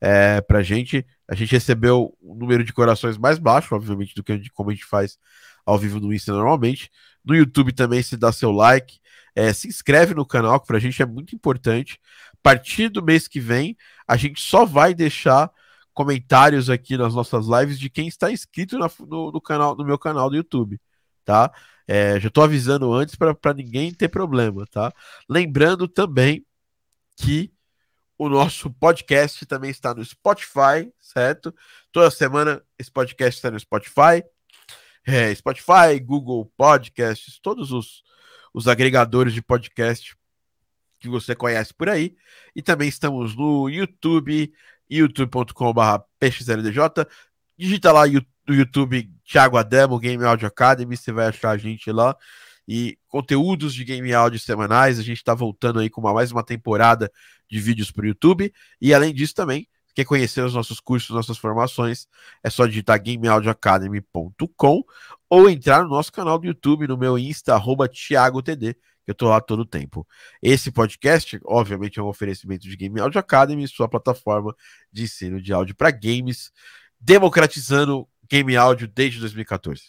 [0.00, 1.06] é, pra gente.
[1.28, 4.70] A gente recebeu um número de corações mais baixo, obviamente, do que a gente- como
[4.70, 5.18] a gente faz
[5.64, 6.90] ao vivo no Insta normalmente.
[7.24, 8.98] No YouTube também se dá seu like.
[9.34, 11.98] É, se inscreve no canal, que pra gente é muito importante.
[12.34, 13.76] A partir do mês que vem,
[14.06, 15.50] a gente só vai deixar
[15.94, 19.98] comentários aqui nas nossas lives de quem está inscrito na- no, no canal, no meu
[19.98, 20.80] canal do YouTube,
[21.28, 21.52] tá?
[21.86, 24.90] É, já tô avisando antes para ninguém ter problema, tá?
[25.28, 26.42] Lembrando também
[27.18, 27.52] que
[28.16, 31.54] o nosso podcast também está no Spotify, certo?
[31.92, 34.24] Toda semana esse podcast está no Spotify.
[35.06, 38.02] É, Spotify, Google Podcasts, todos os,
[38.54, 40.16] os agregadores de podcast
[40.98, 42.16] que você conhece por aí.
[42.56, 44.50] E também estamos no YouTube,
[44.88, 47.06] youtube.com.br pxldj.
[47.58, 51.92] Digita lá you- no YouTube Thiago Adamo, Game Audio Academy, você vai achar a gente
[51.92, 52.16] lá.
[52.66, 54.98] E conteúdos de game áudio semanais.
[54.98, 57.10] A gente está voltando aí com uma, mais uma temporada
[57.48, 58.52] de vídeos para o YouTube.
[58.80, 62.06] E além disso, também, quer conhecer os nossos cursos, nossas formações,
[62.42, 64.82] é só digitar gameaudioacademy.com
[65.30, 69.28] ou entrar no nosso canal do YouTube, no meu Insta, arroba ThiagoTD, que eu tô
[69.28, 70.06] lá todo o tempo.
[70.42, 74.54] Esse podcast, obviamente, é um oferecimento de Game Audio Academy, sua plataforma
[74.92, 76.50] de ensino de áudio para games,
[77.00, 79.82] democratizando game áudio desde 2014.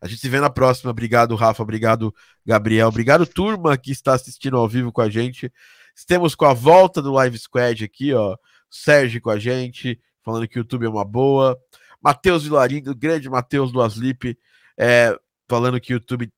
[0.00, 0.90] A gente se vê na próxima.
[0.90, 1.62] Obrigado, Rafa.
[1.62, 2.14] Obrigado,
[2.44, 2.88] Gabriel.
[2.88, 5.52] Obrigado, turma, que está assistindo ao vivo com a gente.
[5.94, 8.36] Estamos com a volta do Live Squad aqui, ó.
[8.70, 11.56] Sérgio com a gente, falando que o YouTube é uma boa.
[12.02, 14.36] Matheus Vilarindo, grande Matheus do Aslip,
[14.76, 15.16] é,
[15.48, 16.30] falando que o YouTube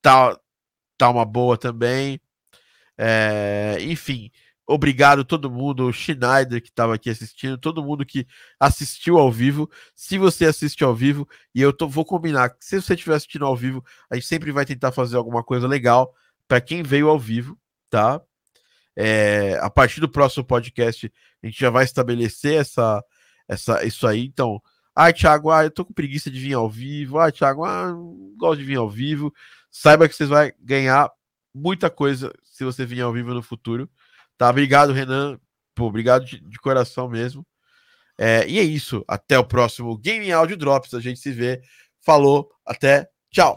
[0.00, 0.36] tá,
[0.96, 2.20] tá uma boa também.
[2.98, 4.30] É, enfim,
[4.66, 8.26] obrigado todo mundo, o Schneider que estava aqui assistindo, todo mundo que
[8.58, 9.70] assistiu ao vivo.
[9.94, 13.56] Se você assiste ao vivo, e eu tô- vou combinar, se você estiver assistindo ao
[13.56, 16.12] vivo, a gente sempre vai tentar fazer alguma coisa legal
[16.48, 17.58] para quem veio ao vivo,
[17.90, 18.20] tá?
[18.96, 21.12] É, a partir do próximo podcast,
[21.42, 23.04] a gente já vai estabelecer essa,
[23.48, 24.24] essa, isso aí.
[24.24, 24.60] Então,
[24.94, 27.18] ah, Thiago, ah, eu tô com preguiça de vir ao vivo.
[27.18, 29.32] Ah, Thiago, ah, não gosto de vir ao vivo.
[29.70, 31.10] Saiba que vocês vão ganhar
[31.54, 33.90] muita coisa se você vir ao vivo no futuro.
[34.36, 34.50] Tá?
[34.50, 35.38] Obrigado, Renan.
[35.74, 37.46] Pô, obrigado de, de coração mesmo.
[38.18, 39.04] É, e é isso.
[39.06, 40.94] Até o próximo Game Audio Drops.
[40.94, 41.60] A gente se vê.
[42.00, 42.50] Falou.
[42.64, 43.08] Até.
[43.30, 43.54] Tchau.